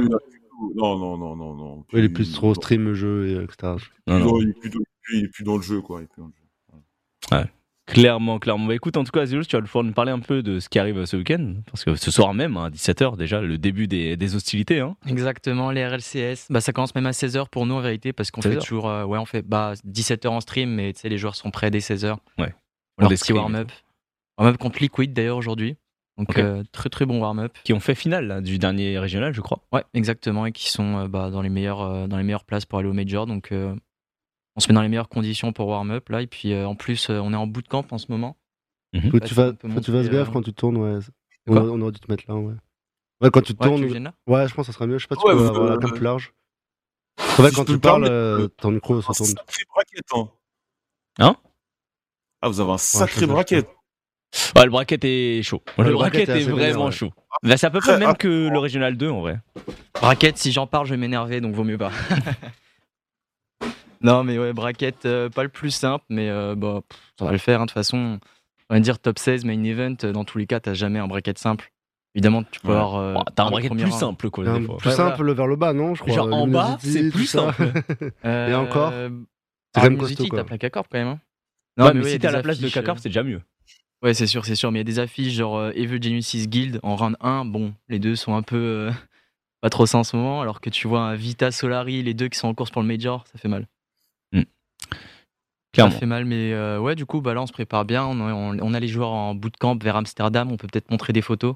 [0.74, 1.84] Non, non, non, non, non.
[1.92, 3.74] Il est plus trop stream jeu, et, etc.
[4.06, 4.24] Non, non.
[4.24, 4.80] Non, il est plus dans,
[5.12, 6.00] il est plus dans le jeu, quoi.
[6.00, 6.32] Il est plus dans le
[7.42, 7.48] jeu.
[7.86, 8.66] Clairement, clairement.
[8.66, 10.68] Bah, écoute, en tout cas, Azulus, tu vas pouvoir nous parler un peu de ce
[10.68, 11.54] qui arrive ce week-end.
[11.66, 14.80] Parce que ce soir même, hein, à 17h déjà, le début des, des hostilités.
[14.80, 14.96] Hein.
[15.06, 16.46] Exactement, les RLCS.
[16.50, 18.88] Bah, ça commence même à 16h pour nous en vérité, parce qu'on 16 fait toujours.
[18.88, 21.70] euh, ouais, on fait bah, 17h en stream, mais tu sais, les joueurs sont prêts
[21.70, 22.16] dès 16h.
[22.38, 22.44] On
[22.98, 23.72] Leur des petit warm-up.
[24.38, 25.76] Warm-up contre Liquid d'ailleurs aujourd'hui.
[26.18, 27.56] Donc euh, très très bon warm-up.
[27.64, 29.60] Qui ont fait finale là, du dernier régional, je crois.
[29.72, 32.78] Ouais, exactement, et qui sont euh, bah, dans, les meilleures, dans les meilleures places pour
[32.78, 33.26] aller au Major.
[33.26, 33.52] Donc
[34.56, 36.22] on se met dans les meilleures conditions pour warm-up là.
[36.22, 38.36] Et puis euh, en plus, euh, on est en bootcamp en ce moment.
[38.94, 40.98] Faut que Bah, tu peut faut tu fasses gaffe euh, quand tu tournes, ouais.
[41.46, 42.54] On, on aurait dû te mettre là, ouais.
[43.22, 43.80] Ouais, quand tu Ouais, tournes.
[43.82, 44.98] tu viens là Ouais, je pense que ça sera mieux.
[44.98, 46.32] Je sais pas si Ouais, tu peux avoir la cam plus large.
[47.18, 49.28] En fait, Si quand tu parles, euh, ton micro se un tourne.
[49.28, 50.28] sacré bracket, hein.
[51.18, 51.36] Hein?
[52.42, 53.66] Ah, vous avez un sacré je- bracket.
[54.56, 55.62] Ouais, le bracket est chaud.
[55.78, 57.12] Ouais, le, le bracket bracket est vraiment chaud.
[57.42, 59.38] Bah, c'est à peu près Très même que le Régional 2 en vrai.
[60.00, 61.92] Bracket, si j'en parle, je vais m'énerver, donc vaut mieux pas.
[64.02, 67.32] non, mais ouais, bracket, euh, pas le plus simple, mais euh, bah, pff, ça va
[67.32, 67.60] le faire.
[67.60, 68.18] hein, De toute façon,
[68.70, 71.06] on va dire top 16, main event, euh, dans tous les cas, t'as jamais un
[71.06, 71.72] bracket simple.
[72.14, 72.74] Évidemment, tu peux Ouais.
[72.74, 72.96] avoir.
[72.96, 74.44] euh, Bon, T'as un bracket plus simple quoi.
[74.44, 74.76] Des fois.
[74.78, 75.10] plus Ouais, voilà.
[75.16, 76.14] simple vers le bas, non je crois.
[76.14, 77.62] Genre en bas, c'est plus simple.
[78.24, 80.40] Et encore C'est quand même costaud, quoi.
[80.40, 81.08] T'as plaque à corps quand même.
[81.08, 81.20] hein.
[81.78, 83.40] Non, Non, mais, ouais, si des la place de euh, c'est déjà mieux.
[84.02, 84.70] Ouais, c'est sûr, c'est sûr.
[84.72, 87.44] Mais il y a des affiches genre euh, Evil Genesis Guild en round 1.
[87.46, 88.90] Bon, les deux sont un peu euh,
[89.62, 90.42] pas trop ça en ce moment.
[90.42, 92.88] Alors que tu vois un Vita Solari, les deux qui sont en course pour le
[92.88, 93.66] Major, ça fait mal.
[95.72, 95.92] Clairement.
[95.92, 98.04] Ça fait mal, mais euh, ouais, du coup, bah là, on se prépare bien.
[98.04, 100.50] On a, on- on a les joueurs en bootcamp vers Amsterdam.
[100.52, 101.54] On peut peut-être montrer des photos.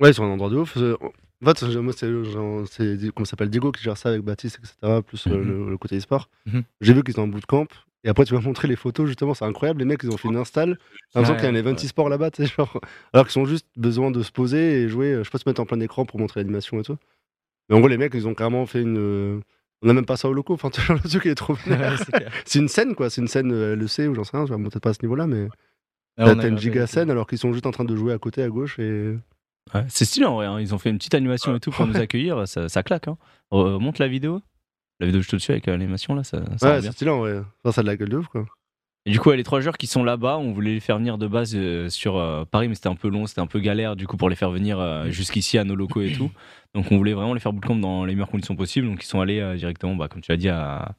[0.00, 0.76] Ouais, sur un endroit de ouf.
[0.76, 0.96] Euh,
[1.44, 5.00] En fait, moi, c'est comment ça s'appelle Diego qui gère ça avec Baptiste, etc.
[5.06, 5.48] Plus euh, Mhm.
[5.48, 6.28] le, le côté e-sport.
[6.46, 6.62] Mhm.
[6.80, 7.66] J'ai vu qu'ils étaient en bootcamp.
[8.04, 9.80] Et après, tu m'as montré les photos, justement, c'est incroyable.
[9.80, 10.78] Les mecs, ils ont fait une install.
[11.12, 11.84] T'as l'impression Ouais, qu'il y a un event ouais.
[11.84, 12.80] e-sport là-bas, tu sais, genre.
[13.12, 15.14] Alors qu'ils ont juste besoin de se poser et jouer.
[15.18, 16.96] Je sais pas, se mettre en plein écran pour montrer l'animation et tout.
[17.68, 19.40] Mais en gros, les mecs, ils ont carrément fait une.
[19.82, 20.54] On a même pas ça au loco.
[20.54, 21.56] Enfin, tu vois, le truc il est trop
[22.44, 23.10] c'est une scène, quoi.
[23.10, 24.46] C'est une scène euh, LEC ou j'en sais rien.
[24.46, 25.48] Je vais peut-être pas à ce niveau-là, mais.
[26.18, 27.94] Ah, T'as on a t'as une giga scène alors qu'ils sont juste en train de
[27.94, 29.16] jouer à côté à gauche et.
[29.74, 30.46] Ouais, c'est stylé en vrai.
[30.46, 30.60] hein.
[30.60, 32.46] Ils ont fait une petite animation et tout pour nous accueillir.
[32.48, 33.08] Ça, ça claque.
[33.08, 33.18] Hein.
[33.52, 34.40] Re- monte la vidéo.
[35.00, 36.46] La vidéo que je te dessus avec euh, l'animation là, ça, Ouais,
[36.80, 36.80] bien.
[36.82, 37.42] c'est stylé en vrai.
[37.62, 38.46] Enfin, ça a de la gueule de ouf, quoi.
[39.06, 41.28] Et du coup, les trois joueurs qui sont là-bas, on voulait les faire venir de
[41.28, 44.08] base euh, sur euh, Paris, mais c'était un peu long, c'était un peu galère du
[44.08, 46.32] coup pour les faire venir euh, jusqu'ici à nos locaux et tout.
[46.74, 48.88] Donc on voulait vraiment les faire bootcamp dans les meilleures conditions possibles.
[48.88, 50.96] Donc ils sont allés directement, bah, comme tu l'as dit, à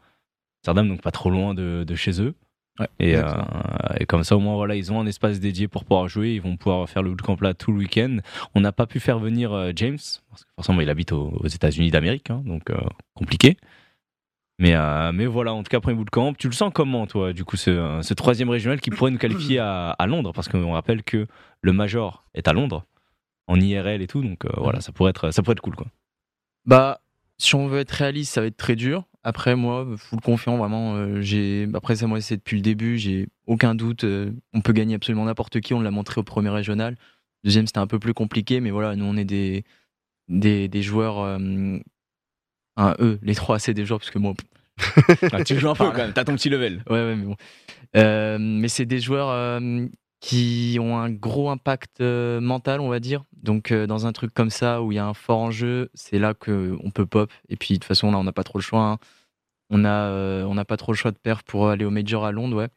[0.62, 2.34] Amsterdam, donc pas trop loin de, de chez eux.
[2.80, 6.34] Ouais, Et, comme ça, au moins, voilà, ils ont un espace dédié pour pouvoir jouer.
[6.34, 8.18] Ils vont pouvoir faire le bootcamp là tout le week-end.
[8.56, 11.92] On n'a pas pu faire venir James, parce que forcément, il habite aux, aux États-Unis
[11.92, 12.72] d'Amérique, hein, donc
[13.14, 13.58] compliqué.
[14.60, 16.34] Mais, euh, mais voilà, en tout cas, premier bootcamp.
[16.34, 20.06] Tu le sens comment, toi, du coup, ce, troisième régional qui pourrait nous qualifier à,
[20.08, 20.32] Londres?
[20.34, 21.28] Parce qu'on rappelle que
[21.62, 22.86] le Major est à Londres,
[23.48, 24.22] en IRL et tout.
[24.22, 25.88] Donc euh, voilà, ça pourrait, être, ça pourrait être cool, quoi.
[26.66, 27.02] Bah,
[27.38, 29.04] si on veut être réaliste, ça va être très dur.
[29.24, 30.96] Après, moi, full confiant, vraiment.
[30.96, 31.68] euh, j'ai...
[31.76, 32.98] Après, ça, moi, c'est depuis le début.
[32.98, 34.06] J'ai aucun doute.
[34.54, 35.76] on peut gagner absolument n'importe qui.
[35.76, 36.96] On l'a montré au premier régional.
[37.44, 38.60] Deuxième, c'était un peu plus compliqué.
[38.60, 39.66] Mais voilà, nous, on est des,
[40.30, 41.40] des, joueurs.
[42.78, 44.34] Enfin, eux, les trois, c'est des joueurs, parce que moi.
[45.34, 46.84] Ah, tu joues un peu quand même, t'as ton petit level.
[46.90, 47.36] Ouais, ouais, mais bon.
[47.96, 49.88] Euh, mais c'est des joueurs euh,
[50.20, 53.24] qui ont un gros impact euh, mental, on va dire.
[53.42, 56.34] Donc, dans un truc comme ça où il y a un fort enjeu, c'est là
[56.36, 57.32] qu'on peut pop.
[57.50, 58.82] Et puis, de toute façon, là, on n'a pas trop le choix.
[58.82, 58.98] hein.
[59.70, 62.68] On n'a pas trop le choix de perf pour aller au Major à Londres, ouais.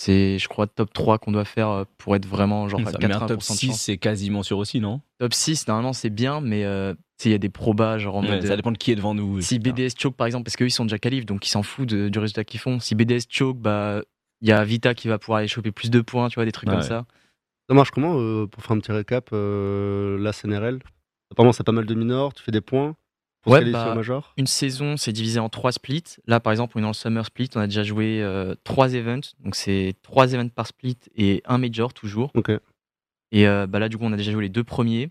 [0.00, 2.98] C'est, je crois, top 3 qu'on doit faire euh, pour être vraiment genre à Ça
[2.98, 3.80] met un 80% top de 6, chance.
[3.82, 5.00] c'est quasiment sûr aussi, non?
[5.18, 6.94] Top 6, normalement, c'est bien, mais euh,
[7.24, 8.46] il y a des probas, genre en Ouais, mode.
[8.46, 9.40] Ça dépend de qui est devant nous.
[9.40, 9.72] Si etc.
[9.74, 12.08] BDS choke par exemple, parce qu'eux ils sont déjà qualifs, donc ils s'en foutent de-
[12.08, 12.78] du résultat qu'ils font.
[12.78, 14.02] Si BDS choke, bah
[14.40, 16.52] il y a Vita qui va pouvoir aller choper plus de points, tu vois, des
[16.52, 16.84] trucs comme ouais.
[16.84, 17.04] ça.
[17.68, 20.78] Ça marche comment euh, Pour faire un petit récap, euh, la CNRL
[21.32, 22.94] Apparemment, c'est pas mal de minors, tu fais des points
[23.42, 24.32] pour Ouais, bah, Major.
[24.36, 26.16] Une saison, c'est divisé en trois splits.
[26.26, 28.94] Là, par exemple, on est dans le Summer Split, on a déjà joué euh, trois
[28.94, 32.32] events, donc c'est trois events par split et un major toujours.
[33.30, 35.10] Et euh, bah là, du coup, on a déjà joué les deux premiers.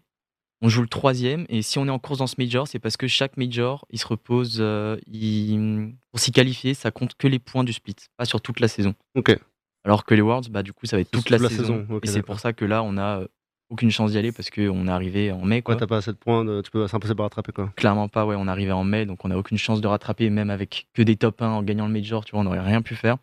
[0.61, 2.97] On joue le troisième, et si on est en course dans ce major, c'est parce
[2.97, 7.37] que chaque major, il se repose, euh, il- pour s'y qualifier, ça compte que les
[7.37, 8.95] points du split, pas sur toute la saison.
[9.13, 9.37] Ok.
[9.83, 11.85] Alors que les Worlds, bah, du coup, ça va être toute la, saison.
[12.01, 13.23] et c'est pour ça que là, on a
[13.69, 15.61] aucune chance d'y aller parce qu'on est arrivé en mai.
[15.61, 15.75] Quoi.
[15.75, 17.71] Ouais, t'as pas assez de points, de- tu peux, c'est impossible à rattraper quoi.
[17.75, 20.29] Clairement pas, ouais, on est arrivé en mai, donc on n'a aucune chance de rattraper,
[20.29, 22.81] même avec que des top 1 en gagnant le Major, tu vois, on n'aurait rien
[22.81, 23.17] pu faire.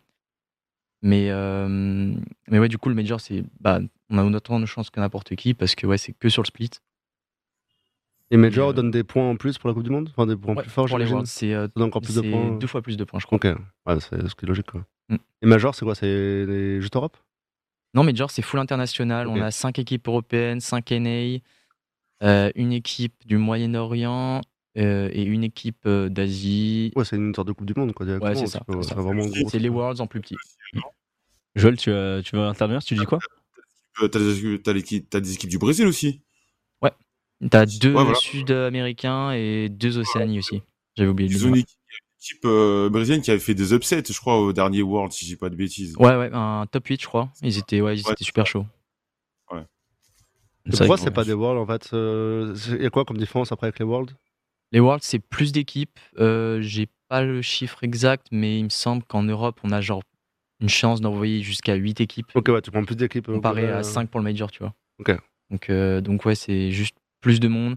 [1.01, 1.67] Mais, euh,
[2.47, 5.35] mais ouais, du coup, le Major, c'est, bah, on a autant de chances que n'importe
[5.35, 6.69] qui parce que ouais, c'est que sur le split.
[8.31, 10.09] Et Major euh, donne des points en plus pour la Coupe du Monde?
[10.11, 12.57] Enfin, des points Ouais, plus forts, pour les Worlds, c'est euh, encore plus de points.
[12.57, 13.35] deux fois plus de points, je crois.
[13.35, 14.83] Ok, ouais, c'est ce qui est logique quoi.
[15.09, 15.15] Mm.
[15.43, 15.93] Et Major, c'est quoi?
[15.93, 16.07] C'est
[16.45, 16.89] les Jeux
[17.95, 19.27] Non, Major, c'est full international.
[19.27, 21.39] On a 5 équipes européennes, 5 NA,
[22.23, 24.41] euh, une équipe du Moyen-Orient
[24.77, 26.91] euh, et une équipe euh, d'Asie.
[26.97, 28.05] Ouais, c'est une sorte de Coupe du Monde quoi.
[28.05, 29.49] Ouais, c'est ça, c'est vraiment gros.
[29.49, 30.35] C'est les Worlds en plus petit.
[31.55, 33.19] Joël, tu, euh, tu veux intervenir Tu dis quoi?
[33.97, 36.21] T'as des, équipes du Brésil aussi.
[37.49, 38.17] T'as deux Ouais, voilà.
[38.17, 40.61] Sud-Américains et deux Océanies aussi.
[40.95, 41.65] J'avais oublié de
[42.25, 45.31] équipe, euh, brésilienne qui avait fait des upsets, je crois, au dernier World, si je
[45.31, 45.95] dis pas de bêtises.
[45.97, 47.29] Ouais, ouais, un top 8, je crois.
[47.41, 48.13] Ils étaient, ouais, ils Ouais.
[48.13, 48.65] étaient super chauds.
[50.71, 53.67] C'est Pourquoi c'est pas des Worlds en fait Il y a quoi comme différence après
[53.67, 54.15] avec les Worlds?
[54.71, 55.99] Les Worlds, c'est plus d'équipes.
[56.17, 60.01] Euh, J'ai pas le chiffre exact, mais il me semble qu'en Europe, on a genre
[60.59, 63.29] une chance d'envoyer jusqu'à 8 équipes, Ok, ouais, tu prends plus d'équipes.
[63.29, 64.73] euh, comparé euh, à 5 pour le Major, tu vois.
[64.97, 65.15] Ok.
[65.51, 67.75] Donc, euh, donc ouais, c'est juste plus de monde.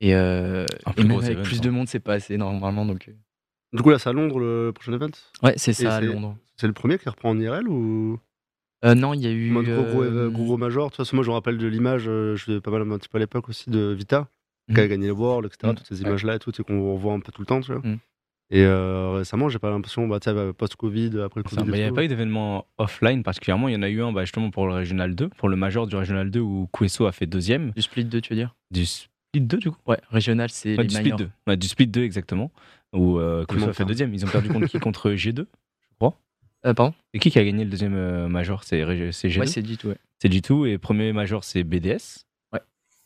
[0.00, 1.62] Et, euh, et même gros avec event, plus hein.
[1.62, 2.84] de monde, c'est pas assez normalement.
[2.86, 3.12] Donc, euh,
[3.72, 5.10] Du coup, là, c'est à Londres le prochain event?
[5.42, 6.36] Ouais, c'est ça, à Londres.
[6.56, 8.18] C'est le premier qui reprend en IRL ou?
[8.84, 9.50] Euh, non, il y a eu.
[9.50, 11.34] en mode gros, gros, euh, gros, gros major Tu vois, parce que moi, je me
[11.34, 13.92] rappelle de l'image, euh, je faisais pas mal un petit peu à l'époque aussi de
[13.92, 14.28] Vita,
[14.72, 14.88] qui a Mhm.
[14.90, 15.68] gagné le World, etc.
[15.72, 15.74] Mhm.
[15.76, 17.82] Toutes ces images-là et tout, c'est qu'on revoit un peu tout le temps, tu vois.
[17.84, 17.98] Mhm.
[18.50, 21.68] Et euh, récemment, j'ai pas l'impression, bah, tu sais, bah, post-Covid, après le Ça, Covid.
[21.68, 23.66] Il n'y avait pas eu d'événement offline particulièrement.
[23.68, 25.86] Il y en a eu un bah, justement pour le Régional 2, pour le Major
[25.88, 27.72] du Régional 2 où Queso a fait deuxième.
[27.72, 28.54] Du Split 2, tu veux dire?
[28.70, 28.84] Du
[29.30, 29.78] Split 2 du coup?
[29.86, 31.18] Ouais, régional, c'est Ouais, les du, Split minors.
[31.18, 31.30] 2.
[31.46, 32.50] Ouais, du Split 2 exactement.
[32.92, 34.14] Où euh, Comment a fait deuxième.
[34.14, 34.78] Ils ont perdu contre qui?
[34.80, 35.46] Contre G2,
[35.90, 36.18] je crois.
[36.64, 36.94] Euh, pardon?
[37.12, 38.64] Et qui qui a gagné le deuxième euh, Major?
[38.64, 39.98] C'est G2 Ouais, c'est du tout, ouais.
[40.20, 42.25] c'est G2 et premier Major c'est BDS.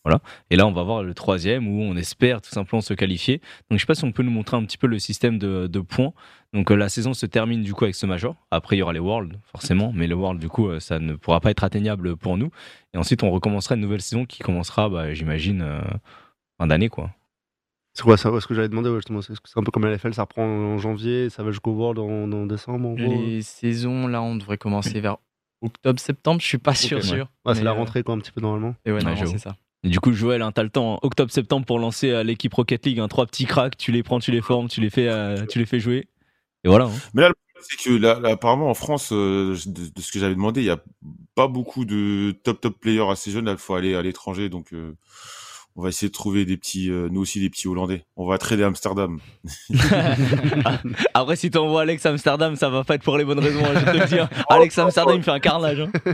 [0.04, 0.20] Voilà.
[0.48, 3.40] Et là, on va voir le troisième où on espère tout simplement se qualifier.
[3.70, 5.66] Donc, je sais pas si on peut nous montrer un petit peu le système de,
[5.66, 6.12] de points.
[6.54, 8.34] Donc, euh, la saison se termine du coup avec ce Major.
[8.50, 9.92] Après, il y aura les Worlds, forcément.
[9.94, 12.50] Mais le World, du coup, euh, ça ne pourra pas être atteignable pour nous.
[12.94, 15.82] Et ensuite, on recommencera une nouvelle saison qui commencera, bah, j'imagine, euh,
[16.58, 17.10] fin d'année, quoi.
[17.92, 19.90] C'est quoi ça ouais, Ce que j'avais demandé, ouais, justement, c'est un peu comme la
[19.90, 23.22] LFL, ça reprend en janvier, ça va jusqu'au World en, en décembre, en gros.
[23.22, 25.18] Les saisons, là, on devrait commencer vers
[25.60, 27.28] octobre-septembre, je suis pas sûr, sûr.
[27.44, 28.74] Ouais, c'est la rentrée, quoi, un petit peu normalement.
[28.86, 29.56] Et ouais, c'est ça.
[29.82, 33.00] Et du coup, Joël, hein, t'as le temps, octobre-septembre, pour lancer euh, l'équipe Rocket League.
[33.00, 35.58] hein, trois petits cracks, tu les prends, tu les formes, tu les fais, euh, tu
[35.58, 36.06] les fais jouer.
[36.64, 36.84] Et voilà.
[36.86, 36.92] hein.
[37.14, 40.12] Mais là, le problème, c'est que là, là, apparemment, en France, euh, de, de ce
[40.12, 40.78] que j'avais demandé, il y a
[41.34, 43.46] pas beaucoup de top top players assez jeunes.
[43.46, 44.94] Là, il faut aller à l'étranger, donc euh,
[45.76, 48.04] on va essayer de trouver des petits, euh, nous aussi des petits Hollandais.
[48.16, 49.18] On va trader Amsterdam.
[51.14, 53.84] Après, si t'envoies Alex Amsterdam, ça va pas être pour les bonnes raisons, hein, je
[53.92, 54.28] te le dire.
[54.50, 55.80] Alex Amsterdam, il me fait un carnage.
[55.80, 55.90] hein.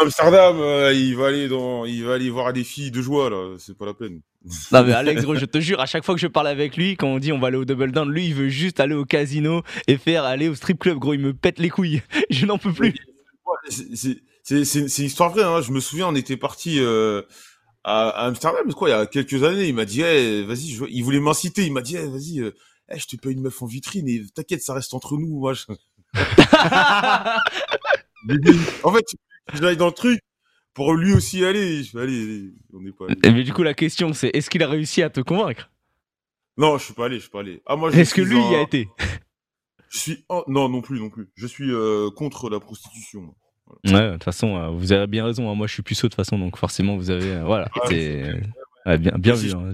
[0.00, 3.56] Amsterdam, euh, il va aller dans, il va aller voir des filles de joie là.
[3.58, 4.20] C'est pas la peine.
[4.72, 6.96] Non, mais Alex, gros, je te jure, à chaque fois que je parle avec lui,
[6.96, 9.04] quand on dit on va aller au Double Down, lui, il veut juste aller au
[9.04, 11.14] casino et faire aller au strip club, gros.
[11.14, 12.02] Il me pète les couilles.
[12.30, 12.94] Je n'en peux plus.
[13.68, 15.42] C'est- une histoire vraie.
[15.44, 15.60] Hein.
[15.62, 17.22] Je me souviens, on était parti euh,
[17.84, 19.68] à, Amsterdam, quoi, il y a quelques années.
[19.68, 21.64] Il m'a dit, Eh, vas-y, je- il voulait m'inciter.
[21.66, 22.52] Il m'a dit, Eh, vas-y, euh,
[22.90, 25.38] eh, je te paye une meuf en vitrine et t'inquiète, ça reste entre nous.
[25.38, 25.64] Moi, je...
[28.84, 29.04] en fait,
[29.52, 30.20] je vais dans le truc
[30.74, 31.82] pour lui aussi aller.
[31.82, 33.16] Je fais, allez, allez, on n'est pas allé.
[33.32, 35.70] Mais du coup, la question, c'est est-ce qu'il a réussi à te convaincre?
[36.56, 37.62] Non, je suis pas allé, je suis pas allé.
[37.66, 38.88] Ah, moi, Est-ce que lui y a été?
[39.90, 41.30] Je suis en- non, non plus, non plus.
[41.34, 43.34] Je suis euh, contre la prostitution.
[43.86, 45.50] Ouais, de toute façon, euh, vous avez bien raison.
[45.50, 45.54] hein.
[45.54, 47.32] Moi, je suis puceau de toute façon, donc forcément, vous avez.
[47.32, 47.70] euh, voilà.
[47.74, 48.42] Ah, c'est-
[48.84, 49.48] ouais, bien, bien vu.
[49.48, 49.72] je- hein.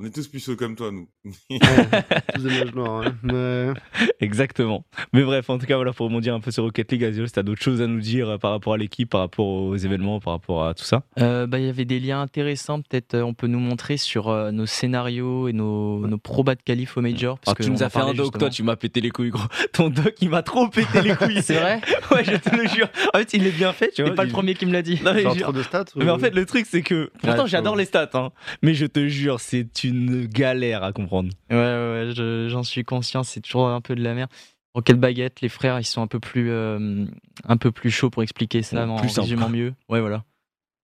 [0.00, 1.08] On est tous puceaux comme toi, nous.
[2.34, 3.14] Tous des noirs, hein.
[3.24, 3.72] Mais-
[4.20, 4.84] Exactement.
[5.12, 7.32] Mais bref, en tout cas, voilà, pour rebondir un peu sur Rocket League, Azio, si
[7.32, 10.20] t'as d'autres choses à nous dire euh, par rapport à l'équipe, par rapport aux événements,
[10.20, 11.02] par rapport à tout ça?
[11.18, 14.28] Euh, bah, il y avait des liens intéressants, peut-être euh, on peut nous montrer sur
[14.28, 17.38] euh, nos scénarios et nos, nos probas de qualif au Major.
[17.40, 18.38] Parce Ah, tu que nous on as fait un doc, justement.
[18.38, 19.42] toi, tu m'as pété les couilles, gros.
[19.72, 21.42] Ton doc, il m'a trop pété les couilles.
[21.42, 21.80] C'est vrai?
[22.12, 22.88] Ouais, je te le jure.
[23.14, 24.10] En fait, il est bien fait, tu vois.
[24.10, 25.00] T'es pas le premier qui me l'a dit.
[25.04, 27.10] Non, mais trop de stats ou- Mais en fait, le truc, c'est que.
[27.20, 28.30] Pourtant, Ouais, j'adore les stats, hein.
[28.62, 31.30] Mais je te jure, c'est une galère à comprendre.
[31.50, 31.62] Ouais, ouais,
[32.06, 34.30] ouais, je- j'en suis conscient, c'est toujours un peu de la merde.
[34.74, 37.06] Rocket Baguette, les frères, ils sont un peu plus, euh,
[37.44, 39.22] un peu plus chauds pour expliquer ça Ouais, en plus simple.
[39.22, 39.74] résumant mieux.
[39.88, 40.24] Ouais, voilà.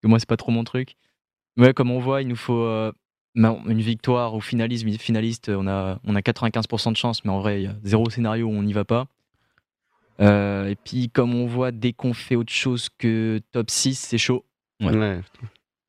[0.03, 0.97] Que moi, c'est pas trop mon truc.
[1.57, 2.91] Ouais, comme on voit, il nous faut euh,
[3.37, 4.85] bah, une victoire au finaliste.
[5.01, 8.11] Finaliste, on a, on a 95% de chance, mais en vrai, il y a zéro
[8.11, 9.07] scénario où on n'y va pas.
[10.21, 14.19] Euh, et puis, comme on voit, dès qu'on fait autre chose que top 6, c'est
[14.19, 14.45] chaud.
[14.81, 14.97] Ouais.
[14.97, 15.21] Ouais.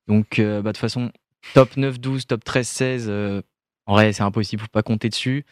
[0.08, 1.12] Donc, euh, bah, de toute façon,
[1.54, 3.42] top 9, 12, top 13, 16, euh,
[3.86, 5.46] en vrai, c'est impossible, faut pas compter dessus.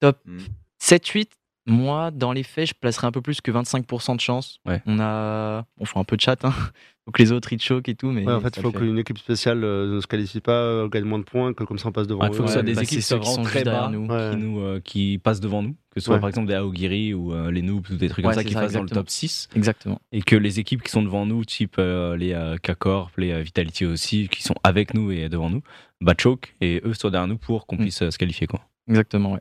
[0.00, 0.38] Top Mm.
[0.78, 1.32] 7, 8,
[1.68, 4.58] moi, dans les faits, je placerais un peu plus que 25% de chance.
[4.66, 4.82] Ouais.
[4.86, 5.64] On a.
[5.78, 6.52] On fait un peu de chat, hein.
[7.04, 8.22] Faut que les autres ils choquent et tout, mais.
[8.26, 11.04] Ouais, en fait, il faut qu'une équipe spéciale euh, ne se qualifie pas, euh, gagne
[11.04, 12.74] moins de points, que comme ça on passe devant Il faut que ce soit des
[12.74, 14.06] bah, équipes qui sont qui sont vraiment très bas, nous.
[14.06, 14.30] Ouais.
[14.32, 16.20] qui, nous, euh, qui passent devant nous, que ce soit Ouais.
[16.20, 18.52] par exemple des Aogiri ou euh, les Noobs ou des trucs Ouais, comme ça qui
[18.52, 19.00] ça, passent dans le exactement.
[19.04, 19.48] top 6.
[19.56, 20.00] Exactement.
[20.12, 23.40] Et que les équipes qui sont devant nous, type euh, les euh, K-Corp, les euh,
[23.40, 25.62] Vitality aussi, qui sont avec nous et devant nous,
[26.02, 27.80] bah choke et eux sont derrière nous pour qu'on Mm.
[27.84, 28.46] puisse se qualifier.
[28.46, 28.60] Quoi.
[28.86, 29.40] Exactement, ouais.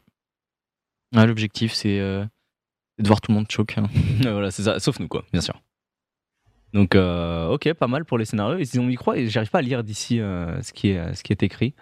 [1.13, 2.25] L'objectif, c'est euh,
[2.97, 3.77] c'est de voir tout le monde choke.
[3.77, 3.87] hein.
[4.21, 5.61] voilà, c'est ça, sauf nous, quoi, bien sûr.
[6.73, 8.57] Donc, euh, ok, pas mal pour les scénarios.
[8.57, 11.13] Et si on y croit, et j'arrive pas à lire d'ici euh, ce, qui est,
[11.15, 11.73] ce qui est écrit.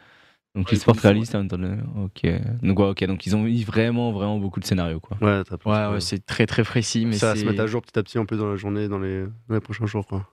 [0.53, 2.61] Donc, Ouais, ils réaliste, hein, attendez, ok.
[2.61, 5.17] Donc, ouais, ok, donc ils ont mis vraiment, vraiment beaucoup de scénarios, quoi.
[5.19, 7.45] Ouais, t'as plein de- Ouais, ouais, c'est très très précis, mais ça va se c'est-
[7.45, 9.59] mettre à jour petit à petit en plus dans la journée, dans les, dans les
[9.59, 10.05] prochains jours.
[10.07, 10.29] Quoi.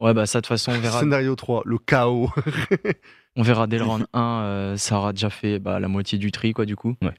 [0.00, 1.00] Ouais, bah ça, de toute façon, on verra.
[1.00, 2.28] Scénario 3, le chaos.
[3.36, 6.30] On verra dès le round 1, euh, ça aura déjà fait bah, la moitié du
[6.32, 6.96] tri, quoi, du coup.
[7.00, 7.14] Ouais.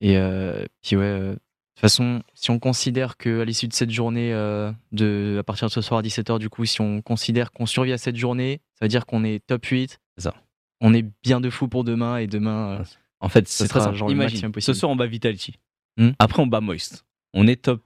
[0.00, 3.90] Et euh, puis, ouais, euh, de toute façon, si on considère qu'à l'issue de cette
[3.90, 7.52] journée, euh, de, à partir de ce soir à 17h, du coup, si on considère
[7.52, 10.00] qu'on survit à cette journée, ça veut dire qu'on est top 8.
[10.16, 10.34] C'est ça.
[10.80, 12.82] On est bien de fou pour demain, et demain,
[13.20, 15.54] En fait, c'est très genre Imagine, ce soir, on bat Vitality.
[15.96, 16.10] Hmm.
[16.18, 17.04] Après, on bat Moist.
[17.34, 17.82] On est top.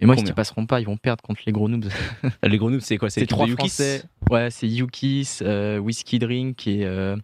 [0.00, 1.88] et moi, ils passeront pas, ils vont perdre contre les gros noobs.
[2.42, 3.10] Les gros noobs, c'est quoi?
[3.10, 4.02] C'est trois Français.
[4.30, 7.16] Ouais, c'est Yukis, euh, Whiskey Drink et, euh,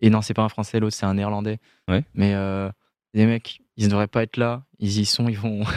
[0.00, 1.58] et non, c'est pas un Français, l'autre c'est un Néerlandais.
[1.88, 2.04] Ouais.
[2.14, 2.70] Mais euh,
[3.14, 4.64] des mecs, ils ne devraient pas être là.
[4.78, 5.62] Ils y sont, ils vont.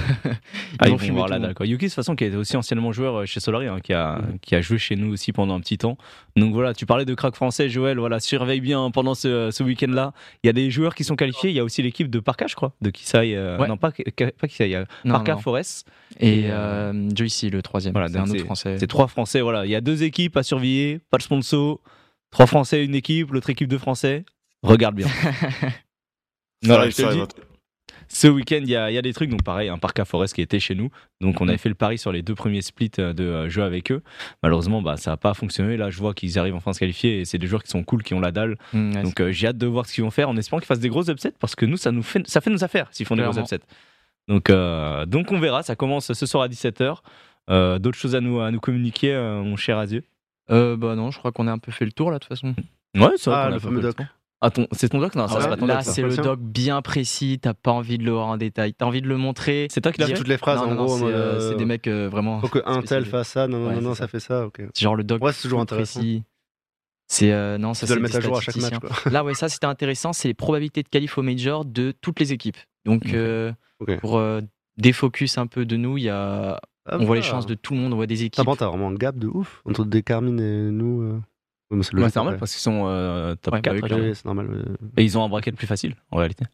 [0.80, 1.49] Ah, ils vont vont voir la le dalle.
[1.51, 1.55] monde.
[1.55, 1.65] quoi.
[1.65, 4.19] Yuki, de toute façon, qui était aussi anciennement joueur euh, chez Solari, hein, qui, a,
[4.41, 5.97] qui a joué chez nous aussi pendant un petit temps.
[6.35, 7.97] Donc voilà, tu parlais de crack français, Joël.
[7.97, 10.11] Voilà, surveille bien pendant ce, ce week-end-là.
[10.43, 11.49] Il y a des joueurs qui sont qualifiés.
[11.51, 13.38] Il y a aussi l'équipe de Parka, je crois, de Kisai.
[13.38, 13.69] euh, Ouais.
[13.69, 15.39] Non, pas, pas Kisai, il y a Non, Parka non.
[15.39, 15.88] Forest.
[16.19, 17.93] Et Et, euh, Joycey, le troisième.
[17.93, 18.77] voilà, c'est un autre français.
[18.80, 19.39] C'est trois Français.
[19.39, 21.80] Voilà, il y a deux équipes à surveiller, pas de sponsor.
[22.31, 24.26] Trois Français, une équipe, l'autre équipe de Français.
[24.61, 25.07] Regarde bien.
[26.63, 27.34] Voilà, arrive, je te le dis.
[28.07, 29.30] Ce week-end, il y, a il y a des trucs.
[29.30, 30.90] Donc, pareil, un Parka Forest qui était chez nous.
[31.22, 33.64] Donc, on avait fait le pari sur les deux premiers splits euh, de euh, jeu
[33.64, 34.02] avec eux.
[34.44, 35.77] Malheureusement, bah, ça n'a pas fonctionné.
[35.77, 37.84] Là, je vois qu'ils arrivent enfin à se qualifier et c'est des joueurs qui sont
[37.84, 38.57] cool, qui ont la dalle.
[38.73, 40.68] Mm, ouais, Donc, euh, j'ai hâte de voir ce qu'ils vont faire en espérant qu'ils
[40.68, 43.06] fassent des grosses upsets parce que nous, ça, nous fait, ça fait nos affaires s'ils
[43.06, 43.61] font des grosses upsets.
[44.27, 45.64] Donc, euh, donc, on verra.
[45.64, 46.98] Ça commence ce soir à 17h.
[47.49, 50.03] Euh, D'autres choses à nous, à nous communiquer, euh, mon cher Azieux
[50.49, 52.30] Euh, bah non, je crois qu'on a un peu fait le tour là de toute
[52.30, 52.56] façon.
[52.95, 53.98] Ouais, c'est vrai Ah, le fameux doc.
[54.41, 55.16] Ah, ton- c'est ton doc?
[55.16, 55.84] Non, ça, Ah c'est ouais, pas ton là, doc.
[55.86, 55.91] ça.
[55.94, 58.74] c'est le doc bien précis, t'as pas envie de le voir en détail.
[58.74, 59.68] T'as envie de le montrer.
[59.72, 61.07] C'est toi qui l'as dire- fait Toutes les phrases, non, en non, gros, c'est euh,
[61.07, 62.41] euh, c'est des mecs euh, vraiment.
[62.41, 64.07] Faut que un tel fasse ça, non, non, Ouais, non, c'est ça ça.
[64.10, 64.62] fait ça, ok.
[64.74, 65.24] C'est genre le doc.
[65.24, 65.99] Ouais, c'est toujours intéressant.
[65.99, 66.24] précis.
[67.07, 69.02] C'est euh, non, ça Tu c'est le mettre des à jour à chaque match, statisticiens.
[69.03, 69.12] quoi.
[69.12, 70.12] Là, ouais, ça c'était intéressant.
[70.12, 72.57] C'est les probabilités de qualif au major de toutes les équipes.
[72.86, 73.14] Donc, Ok.
[73.14, 73.99] euh, Ok.
[73.99, 74.41] pour euh,
[74.78, 77.74] défocus un peu de nous, il y a, Ah, on voit les chances de tout
[77.74, 78.45] le monde, on voit des équipes.
[78.57, 81.22] T'as vraiment un gap de ouf entre des Carmine et nous.
[81.71, 83.75] Mais c'est Ouais, normal parce qu'ils sont euh, top Ouais, bah 4.
[83.75, 84.01] oui, regarde.
[84.03, 84.77] Oui, c'est normal.
[84.97, 86.45] Et ils ont un bracket plus facile, en réalité.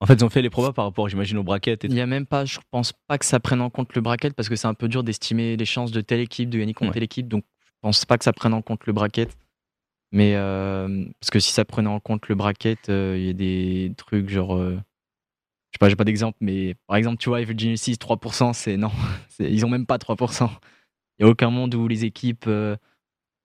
[0.00, 1.84] En fait, ils ont fait les probas par rapport, j'imagine, au bracket.
[1.84, 4.00] Et Il y a même pas, je pense pas que ça prenne en compte le
[4.02, 6.74] bracket parce que c'est un peu dur d'estimer les chances de telle équipe de gagner
[6.74, 6.94] contre Ouais.
[6.94, 7.28] telle équipe.
[7.28, 9.36] Donc, je pense pas que ça prenne en compte le bracket.
[10.12, 13.32] Mais euh, parce que si ça prenait en compte le bracket, euh, il y a
[13.32, 14.54] des trucs genre.
[14.56, 18.52] euh, je sais pas, j'ai pas d'exemple, mais par exemple, tu vois, Virginia 6, 3%,
[18.52, 18.90] c'est non.
[19.40, 20.50] Ils ont même pas 3%.
[21.18, 22.76] Il y a aucun monde où les équipes, euh,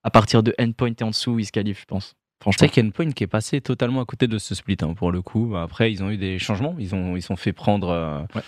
[0.04, 2.06] à partir de endpoint et en dessous, ils se qualifient, je pense.
[2.40, 2.58] C'est Franchement.
[2.60, 4.78] vrai qu'il y a une point qui est passé totalement à côté de ce split,
[4.82, 5.56] hein, pour le coup.
[5.58, 6.76] Après, ils ont eu des changements.
[6.80, 7.90] Ils ont, ils sont fait prendre.
[7.90, 8.42] euh, Ouais.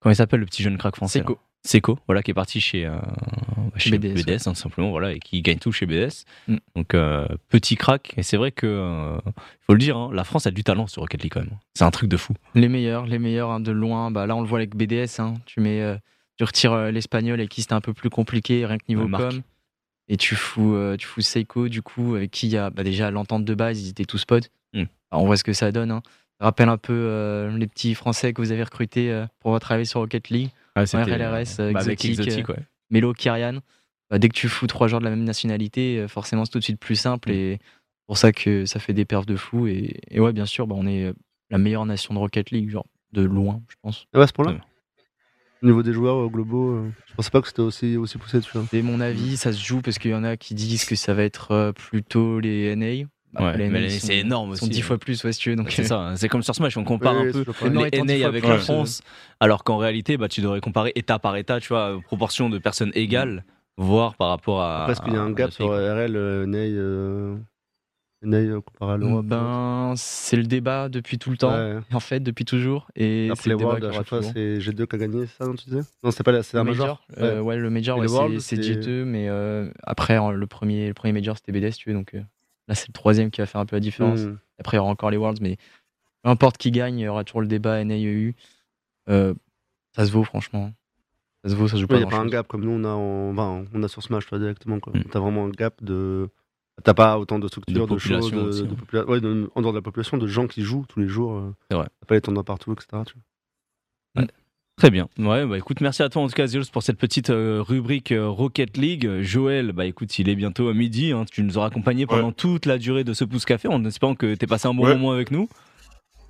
[0.00, 1.38] Comment il s'appelle, le petit jeune crack français Seco.
[1.66, 2.98] Seco, voilà, qui est parti chez, euh,
[3.76, 4.48] chez BDS, BDS, ouais.
[4.48, 6.24] hein, simplement, voilà, et qui gagne tout chez BDS.
[6.48, 6.56] Mm.
[6.74, 8.14] Donc, euh, petit crack.
[8.16, 9.18] Et c'est vrai que, euh,
[9.66, 11.58] faut le dire, hein, la France a du talent sur Rocket League quand même.
[11.74, 12.32] C'est un truc de fou.
[12.54, 14.10] Les meilleurs, les meilleurs de loin.
[14.10, 15.20] Bah, là, on le voit avec BDS.
[15.46, 15.98] Tu mets,
[16.38, 19.42] tu retires l'espagnol et qui c'était un peu plus compliqué, rien que niveau com.
[20.12, 22.82] Et tu fous, euh, tu fous Seiko, du coup, avec qui il y a bah,
[22.82, 24.50] déjà l'entente de base, ils étaient tous potes.
[24.74, 24.82] Mm.
[25.12, 25.92] Alors, on voit ce que ça donne.
[25.92, 26.02] hein.
[26.40, 29.84] Ça rappelle un peu euh, les petits Français que vous avez recrutés euh, pour travailler
[29.84, 30.50] sur Rocket League.
[30.86, 31.80] c'était, RLRS, euh, bah,
[32.48, 32.64] ouais.
[32.90, 33.60] Melo, Kyrian.
[34.10, 36.58] Bah, dès que tu fous trois joueurs de la même nationalité, euh, forcément, c'est tout
[36.58, 37.30] de suite plus simple.
[37.30, 37.34] Mm.
[37.34, 39.68] Et c'est pour ça que ça fait des perfs de fou.
[39.68, 41.12] Et, et ouais, bien sûr, bah, on est
[41.50, 44.06] la meilleure nation de Rocket League, genre de loin, je pense.
[44.12, 44.60] Ah ouais, à ce point-là Ouais.
[45.62, 48.38] Au niveau des joueurs euh, globaux, euh, je pensais pas que c'était aussi, aussi poussé
[48.38, 48.56] dessus.
[48.56, 48.64] hein.
[48.70, 51.12] C'est mon avis, ça se joue parce qu'il y en a qui disent que ça
[51.12, 53.06] va être euh, plutôt les NA.
[53.38, 54.72] Ouais, les mais NA sont- c'est énorme sont aussi.
[54.74, 55.56] 10 fois plus, ouais, si tu veux.
[55.56, 56.16] Donc, C'est euh, ça, hein.
[56.16, 58.58] c'est comme sur Smash, on compare Oui, un peu les NA avec la.
[58.58, 59.02] France,
[59.38, 62.90] alors qu'en réalité, bah, tu devrais comparer État par État, tu vois, proportion de personnes
[62.94, 63.44] égales,
[63.76, 64.80] voire par rapport à.
[64.80, 65.66] Après, est-ce qu'il y a un gap sur.
[65.68, 67.36] RL, euh, Ney, euh, Ney euh,
[68.22, 71.78] comparé à l'Europe ben, c'est le débat depuis tout le temps, Ouais.
[71.92, 72.88] en fait, depuis toujours.
[72.94, 75.26] Et c'est Après le les débat Worlds, à chaque fois, c'est G2 qui a gagné,
[75.26, 75.80] c'est ça, non, tu disais?
[76.02, 77.02] Non, c'était pas là, c'est Le un major.
[77.18, 77.56] euh, Ouais.
[77.56, 80.94] le major, ouais, le World, c'est c'est c'est- G2, mais euh, après, le premier, le
[80.94, 81.94] premier major, c'était BDS, si tu veux.
[81.94, 82.20] Donc euh,
[82.68, 84.20] là, c'est le troisième qui va faire un peu la différence.
[84.20, 84.36] Hmm.
[84.58, 85.56] Après, il y aura encore les Worlds, mais
[86.22, 88.34] peu importe qui gagne, il y aura toujours le débat NAEU.
[89.08, 89.32] Euh,
[89.96, 90.72] ça se vaut, franchement.
[91.42, 92.70] Ça se vaut, ça se joue Il n'y pas a pas un gap comme nous,
[92.70, 94.78] on a, en- enfin, on a sur Smash toi, directement.
[94.78, 94.92] quoi.
[94.94, 95.04] Mm.
[95.10, 96.28] T'as vraiment un gap de.
[96.82, 99.04] T'as pas autant de structures, de, choses, de, aussi, de hein.
[99.06, 101.34] ouais, de- en dehors de la population, de gens qui jouent tous les jours.
[101.34, 101.54] euh.
[101.70, 101.88] C'est vrai.
[102.00, 102.86] T'as pas les tournois partout, etc.
[103.06, 103.14] tu
[104.14, 104.24] vois.
[104.76, 105.08] Très bien.
[105.18, 108.12] Ouais, bah écoute, merci à toi en tout cas, Zeus, pour cette petite euh, rubrique
[108.12, 109.20] euh, Rocket League.
[109.20, 111.12] Joël, bah écoute, il est bientôt à midi.
[111.12, 111.26] hein.
[111.30, 114.34] Tu nous auras accompagnés pendant toute la durée de ce pouce café en espérant que
[114.34, 114.94] tu passé un bon Ouais.
[114.94, 115.50] moment avec nous.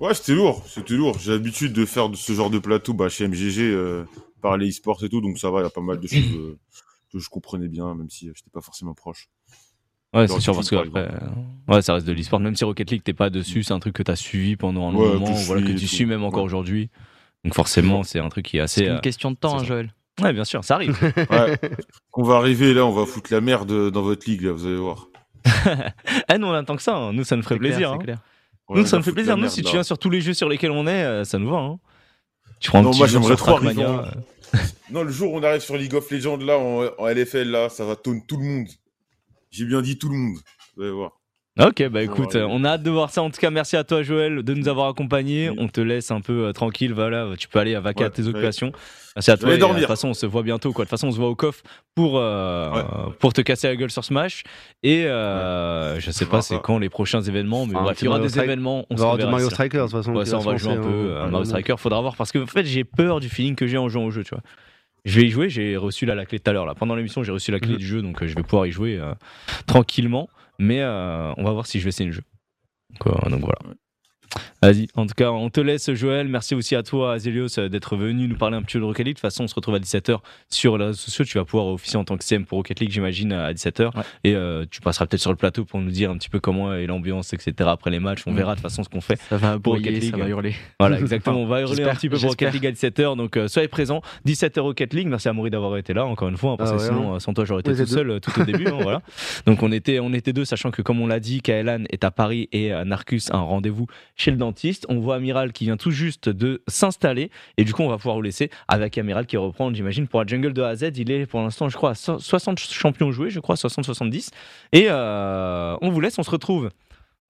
[0.01, 1.17] Ouais, c'était lourd, c'était lourd.
[1.19, 4.03] J'ai l'habitude de faire ce genre de plateau bah, chez MGG, euh,
[4.41, 6.19] par les e-sports et tout, donc ça va, il y a pas mal de choses
[7.13, 9.29] que je comprenais bien, même si j'étais pas forcément proche.
[10.13, 12.39] Ouais, c'est sûr, parce que après, euh, ouais, ça reste de l'e-sport.
[12.41, 14.93] Même si Rocket League, t'es pas dessus, c'est un truc que t'as suivi pendant un
[14.93, 16.45] Ouais, moment, que voilà, que tu suis même encore Ouais.
[16.45, 16.89] aujourd'hui.
[17.45, 18.81] Donc forcément, c'est un truc qui est assez.
[18.81, 19.63] C'est une euh, question de temps, hein.
[19.63, 19.93] Joël.
[20.21, 20.97] Ouais, bien sûr, ça arrive.
[21.31, 21.57] Ouais.
[22.11, 24.75] Qu'on va arriver là, on va foutre la merde dans votre ligue, là, vous allez
[24.75, 25.07] voir.
[26.29, 26.95] eh, nous, on attend que ça.
[26.97, 27.13] hein.
[27.13, 27.91] Nous, ça nous ferait clair, plaisir.
[27.93, 27.97] hein.
[27.97, 28.19] clair.
[28.67, 29.31] On Nous, ça me fait plaisir.
[29.31, 31.23] la Nous, merde, si tu viens sur tous les jeux sur lesquels on est, euh,
[31.23, 31.57] ça nous va.
[31.57, 31.79] hein.
[32.59, 34.59] Tu prends un Non, petit moi, j'aimerais sur trop arriver euh,
[34.91, 37.69] Non, le jour où on arrive sur League of Legends, là, en, en LFL, là,
[37.69, 38.67] ça va tonner tout le monde.
[39.51, 40.37] J'ai bien dit tout le monde.
[40.75, 41.11] Vous allez voir.
[41.59, 42.39] Ok, bah écoute, Ouais.
[42.39, 43.21] euh, on a hâte de voir ça.
[43.21, 45.49] En tout cas, merci à toi, Joël, de nous avoir accompagnés.
[45.49, 45.57] Oui.
[45.59, 46.93] On te laisse un peu euh, tranquille.
[46.93, 48.29] Voilà, tu peux aller à Ouais, tes ouais.
[48.29, 48.71] occupations.
[49.17, 49.49] Merci à toi.
[49.49, 49.75] euh, dormir.
[49.75, 50.71] De toute façon, on se voit bientôt.
[50.71, 50.85] Quoi.
[50.85, 51.61] De toute façon, on se voit au coffre
[51.93, 52.83] pour, euh, Ouais.
[53.19, 54.43] pour te casser la gueule sur Smash.
[54.81, 58.07] Et euh, je sais pas c'est quand les prochains événements, mais Ah, bref, il y
[58.07, 58.85] aura Mario des événements.
[58.89, 59.53] On On se va avoir du reverra Mario ici.
[59.55, 60.25] Striker, de toute façon.
[60.25, 60.91] Ça, on va jouer un peu hein.
[60.91, 61.45] à Ouais, Mario ouais.
[61.45, 61.75] Striker.
[61.77, 64.11] Faudra voir parce que en fait, j'ai peur du feeling que j'ai en jouant au
[64.11, 64.41] jeu, tu vois.
[65.05, 66.65] Je vais y jouer, j'ai reçu là, la clé tout à l'heure.
[66.65, 66.75] Là.
[66.75, 67.77] Pendant l'émission, j'ai reçu la clé Mhm.
[67.77, 69.13] du jeu, donc euh, je vais pouvoir y jouer euh,
[69.65, 70.29] tranquillement.
[70.59, 72.21] Mais euh, on va voir si je vais essayer le jeu.
[72.91, 73.59] Donc, euh, donc voilà.
[74.61, 76.27] Vas-y, en tout cas, on te laisse, Joël.
[76.27, 79.15] Merci aussi à toi, Azelios, d'être venu nous parler un petit peu de Rocket League.
[79.15, 81.25] De toute façon, on se retrouve à 17h sur les réseaux sociaux.
[81.25, 83.85] Tu vas pouvoir officier en tant que CM pour Rocket League, j'imagine, à 17h.
[83.95, 84.03] Ouais.
[84.23, 86.73] Et euh, tu passeras peut-être sur le plateau pour nous dire un petit peu comment
[86.73, 87.53] est l'ambiance, etc.
[87.67, 88.21] après les matchs.
[88.27, 88.37] On Mhm.
[88.37, 89.19] verra de toute façon ce qu'on fait.
[89.29, 90.23] Ça va Pour Rocket aboyer, ça League.
[90.23, 90.55] va hurler.
[90.79, 91.37] Voilà, exactement.
[91.41, 92.53] On va hurler un petit peu pour Rocket.
[92.53, 93.15] League à 17h.
[93.17, 94.01] Donc, euh, soyez présents.
[94.25, 95.07] 17h Rocket League.
[95.07, 96.51] Merci à Maury d'avoir été là, encore une fois.
[96.51, 98.43] hein, parce Ah ouais, sinon, euh, sans toi, j'aurais été tout seul euh, tout au
[98.43, 98.67] début.
[98.67, 99.01] hein, voilà.
[99.47, 102.11] Donc, on était, on était deux, sachant que, comme on l'a dit, Kaelan est à
[102.11, 103.87] Paris et Narcus a un rendez-vous
[104.21, 104.85] chez le dentiste.
[104.89, 107.31] On voit Amiral qui vient tout juste de s'installer.
[107.57, 110.27] Et du coup, on va pouvoir vous laisser avec Amiral qui reprend, j'imagine, pour la
[110.27, 110.91] jungle de A à Z.
[110.97, 114.29] Il est pour l'instant, je crois, à so- 60 champions joués, je crois, 60-70.
[114.73, 116.69] Et euh, on vous laisse, on se retrouve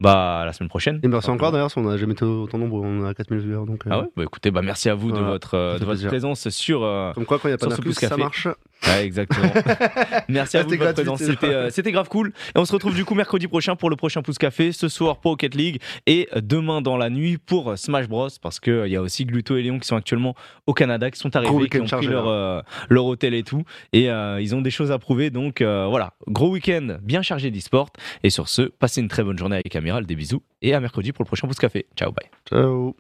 [0.01, 0.99] bah, la semaine prochaine.
[1.03, 3.65] Et merci encore d'ailleurs, on n'a jamais été autant nombreux, on a 4000 viewers.
[3.65, 6.05] Donc, euh, Ah ouais bah écoutez, bah merci à vous de votre, euh, de votre
[6.07, 6.83] présence sur.
[6.83, 8.47] euh, Comme quoi, quand il n'y a pas pouce ça marche.
[8.87, 9.51] ouais, exactement.
[10.27, 11.21] merci à vous de votre présence.
[11.21, 12.33] C'était, euh, c'était grave cool.
[12.55, 14.71] Et on se retrouve du coup mercredi prochain pour le prochain pouce café.
[14.71, 18.27] Ce soir pour Rocket League et demain dans la nuit pour Smash Bros.
[18.41, 21.35] Parce qu'il y a aussi Gluto et Léon qui sont actuellement au Canada, qui sont
[21.35, 23.63] arrivés, qui ont pris leur, leur hôtel et tout.
[23.93, 25.29] Et ils ont des choses à prouver.
[25.29, 27.89] Donc voilà, gros week-end bien chargé d'e-sport.
[28.23, 30.41] Et sur ce, passez une très bonne journée avec Des bisous.
[30.61, 31.85] Et à mercredi pour le prochain pouce café.
[31.95, 32.30] Ciao, bye.
[32.47, 32.95] Ciao.